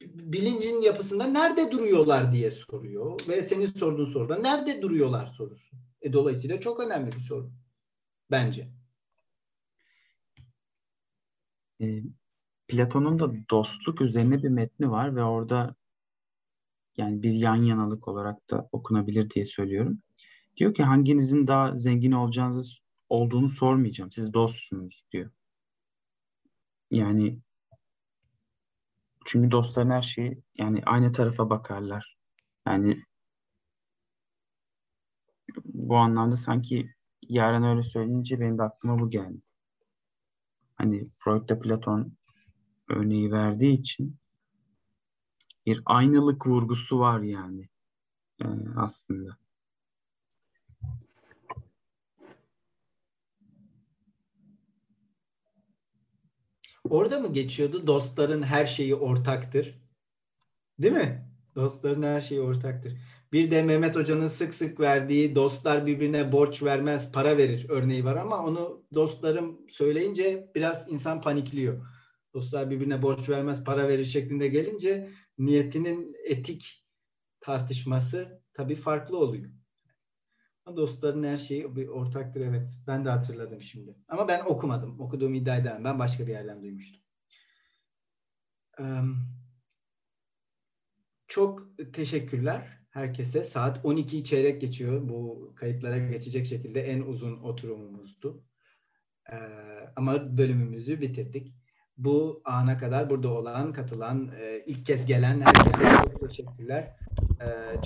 bilincin 0.00 0.80
yapısında 0.80 1.24
nerede 1.24 1.70
duruyorlar 1.70 2.32
diye 2.32 2.50
soruyor. 2.50 3.20
Ve 3.28 3.42
senin 3.42 3.66
sorduğun 3.66 4.04
soruda 4.04 4.36
nerede 4.36 4.82
duruyorlar 4.82 5.26
sorusu. 5.26 5.76
E, 6.02 6.12
dolayısıyla 6.12 6.60
çok 6.60 6.80
önemli 6.80 7.12
bir 7.12 7.20
soru. 7.20 7.50
Bence. 8.30 8.68
E, 11.80 12.02
Platon'un 12.68 13.18
da 13.18 13.32
dostluk 13.50 14.00
üzerine 14.00 14.42
bir 14.42 14.48
metni 14.48 14.90
var 14.90 15.16
ve 15.16 15.22
orada 15.22 15.74
yani 16.96 17.22
bir 17.22 17.32
yan 17.32 17.56
yanalık 17.56 18.08
olarak 18.08 18.50
da 18.50 18.68
okunabilir 18.72 19.30
diye 19.30 19.44
söylüyorum. 19.44 20.02
Diyor 20.56 20.74
ki 20.74 20.82
hanginizin 20.82 21.46
daha 21.46 21.78
zengin 21.78 22.12
olacağınızı 22.12 22.80
olduğunu 23.08 23.48
sormayacağım. 23.48 24.12
Siz 24.12 24.34
dostsunuz 24.34 25.04
diyor. 25.12 25.30
Yani 26.90 27.38
çünkü 29.24 29.50
dostların 29.50 29.90
her 29.90 30.02
şeyi 30.02 30.42
yani 30.58 30.82
aynı 30.86 31.12
tarafa 31.12 31.50
bakarlar. 31.50 32.16
Yani 32.66 33.04
bu 35.64 35.96
anlamda 35.96 36.36
sanki 36.36 36.94
Yaren 37.22 37.64
öyle 37.64 37.82
söyleyince 37.82 38.40
benim 38.40 38.58
de 38.58 38.62
aklıma 38.62 38.98
bu 38.98 39.10
geldi. 39.10 39.42
Hani 40.74 41.04
Freud 41.18 41.48
da 41.48 41.58
Platon 41.60 42.12
örneği 42.88 43.32
verdiği 43.32 43.72
için 43.80 44.19
bir 45.66 45.82
aynılık 45.86 46.46
vurgusu 46.46 46.98
var 46.98 47.20
yani, 47.20 47.68
yani 48.40 48.68
aslında. 48.76 49.36
Orada 56.88 57.18
mı 57.18 57.32
geçiyordu? 57.32 57.86
Dostların 57.86 58.42
her 58.42 58.66
şeyi 58.66 58.94
ortaktır. 58.94 59.80
Değil 60.78 60.94
mi? 60.94 61.30
Dostların 61.56 62.02
her 62.02 62.20
şeyi 62.20 62.40
ortaktır. 62.40 62.96
Bir 63.32 63.50
de 63.50 63.62
Mehmet 63.62 63.96
Hoca'nın 63.96 64.28
sık 64.28 64.54
sık 64.54 64.80
verdiği 64.80 65.34
dostlar 65.34 65.86
birbirine 65.86 66.32
borç 66.32 66.62
vermez 66.62 67.12
para 67.12 67.36
verir 67.36 67.66
örneği 67.68 68.04
var 68.04 68.16
ama 68.16 68.44
onu 68.44 68.82
dostlarım 68.94 69.60
söyleyince 69.70 70.50
biraz 70.54 70.92
insan 70.92 71.20
panikliyor. 71.20 71.86
Dostlar 72.34 72.70
birbirine 72.70 73.02
borç 73.02 73.28
vermez 73.28 73.64
para 73.64 73.88
verir 73.88 74.04
şeklinde 74.04 74.48
gelince 74.48 75.10
niyetinin 75.40 76.16
etik 76.24 76.86
tartışması 77.40 78.42
tabii 78.54 78.74
farklı 78.74 79.18
oluyor. 79.18 79.50
Dostların 80.76 81.22
her 81.24 81.38
şeyi 81.38 81.76
bir 81.76 81.88
ortaktır 81.88 82.40
evet. 82.40 82.68
Ben 82.86 83.04
de 83.04 83.10
hatırladım 83.10 83.62
şimdi. 83.62 83.96
Ama 84.08 84.28
ben 84.28 84.40
okumadım. 84.44 85.00
Okuduğumu 85.00 85.36
iddia 85.36 85.56
edemem. 85.56 85.84
Ben 85.84 85.98
başka 85.98 86.26
bir 86.26 86.32
yerden 86.32 86.62
duymuştum. 86.62 87.00
Çok 91.28 91.70
teşekkürler 91.92 92.80
herkese. 92.90 93.44
Saat 93.44 93.84
12 93.84 94.24
çeyrek 94.24 94.60
geçiyor. 94.60 95.08
Bu 95.08 95.52
kayıtlara 95.56 95.98
geçecek 95.98 96.46
şekilde 96.46 96.80
en 96.80 97.00
uzun 97.00 97.40
oturumumuzdu. 97.40 98.44
Ama 99.96 100.38
bölümümüzü 100.38 101.00
bitirdik. 101.00 101.54
Bu 102.04 102.42
ana 102.44 102.76
kadar 102.76 103.10
burada 103.10 103.28
olan, 103.28 103.72
katılan, 103.72 104.30
ilk 104.66 104.86
kez 104.86 105.06
gelen 105.06 105.40
herkese 105.40 106.02
çok 106.02 106.28
teşekkürler. 106.28 106.96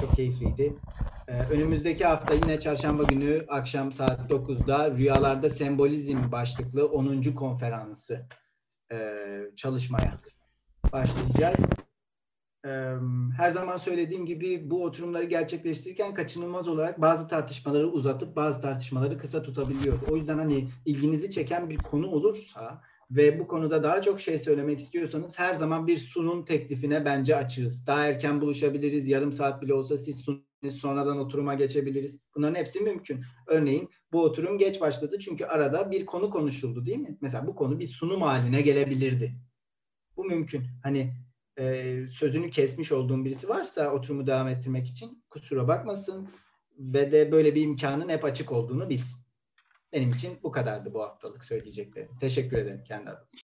Çok 0.01 0.11
keyifliydi. 0.12 0.74
Önümüzdeki 1.53 2.05
hafta 2.05 2.35
yine 2.35 2.61
çarşamba 2.61 3.03
günü 3.03 3.45
akşam 3.49 3.93
saat 3.93 4.31
9'da 4.31 4.91
Rüyalarda 4.91 5.51
Sembolizm 5.51 6.32
başlıklı 6.32 6.86
10. 6.86 7.23
konferansı 7.23 8.27
çalışmaya 9.57 10.19
başlayacağız. 10.93 11.70
Her 13.36 13.51
zaman 13.51 13.77
söylediğim 13.77 14.27
gibi 14.27 14.70
bu 14.70 14.85
oturumları 14.85 15.24
gerçekleştirirken 15.24 16.15
kaçınılmaz 16.15 16.69
olarak 16.69 17.01
bazı 17.01 17.28
tartışmaları 17.28 17.89
uzatıp 17.89 18.36
bazı 18.36 18.61
tartışmaları 18.61 19.19
kısa 19.19 19.43
tutabiliyoruz. 19.43 20.03
O 20.11 20.16
yüzden 20.16 20.39
hani 20.39 20.69
ilginizi 20.85 21.31
çeken 21.31 21.70
bir 21.70 21.78
konu 21.78 22.07
olursa 22.07 22.82
ve 23.16 23.41
bu 23.41 23.47
konuda 23.47 23.82
daha 23.82 24.03
çok 24.03 24.20
şey 24.20 24.39
söylemek 24.39 24.78
istiyorsanız 24.78 25.39
her 25.39 25.55
zaman 25.55 25.86
bir 25.86 25.99
sunum 25.99 26.45
teklifine 26.45 27.05
bence 27.05 27.36
açığız. 27.36 27.86
Daha 27.86 28.07
erken 28.07 28.41
buluşabiliriz. 28.41 29.09
Yarım 29.09 29.32
saat 29.32 29.62
bile 29.62 29.74
olsa 29.74 29.97
siz 29.97 30.20
sunun 30.20 30.45
sonradan 30.70 31.19
oturuma 31.19 31.55
geçebiliriz. 31.55 32.19
Bunların 32.35 32.55
hepsi 32.55 32.81
mümkün. 32.81 33.24
Örneğin 33.47 33.91
bu 34.12 34.23
oturum 34.23 34.59
geç 34.59 34.81
başladı 34.81 35.19
çünkü 35.19 35.45
arada 35.45 35.91
bir 35.91 36.07
konu 36.07 36.31
konuşuldu 36.31 36.86
değil 36.86 36.99
mi? 36.99 37.19
Mesela 37.20 37.47
bu 37.47 37.55
konu 37.55 37.78
bir 37.78 37.86
sunum 37.86 38.23
haline 38.23 38.62
gelebilirdi. 38.62 39.35
Bu 40.16 40.24
mümkün. 40.24 40.62
Hani 40.82 41.15
e, 41.59 41.97
sözünü 42.11 42.51
kesmiş 42.51 42.93
olduğum 42.93 43.24
birisi 43.24 43.49
varsa 43.49 43.93
oturumu 43.93 44.27
devam 44.27 44.49
ettirmek 44.49 44.86
için 44.86 45.24
kusura 45.31 45.69
bakmasın 45.69 46.28
ve 46.78 47.12
de 47.12 47.32
böyle 47.32 47.55
bir 47.55 47.62
imkanın 47.62 48.09
hep 48.09 48.24
açık 48.24 48.53
olduğunu 48.53 48.89
bilsin. 48.89 49.23
Benim 49.94 50.10
için 50.10 50.38
bu 50.42 50.52
kadardı 50.52 50.94
bu 50.94 51.02
haftalık 51.02 51.44
söyleyeceklerim. 51.44 52.08
Teşekkür 52.20 52.56
ederim 52.56 52.84
kendi 52.84 53.10
adıma. 53.10 53.43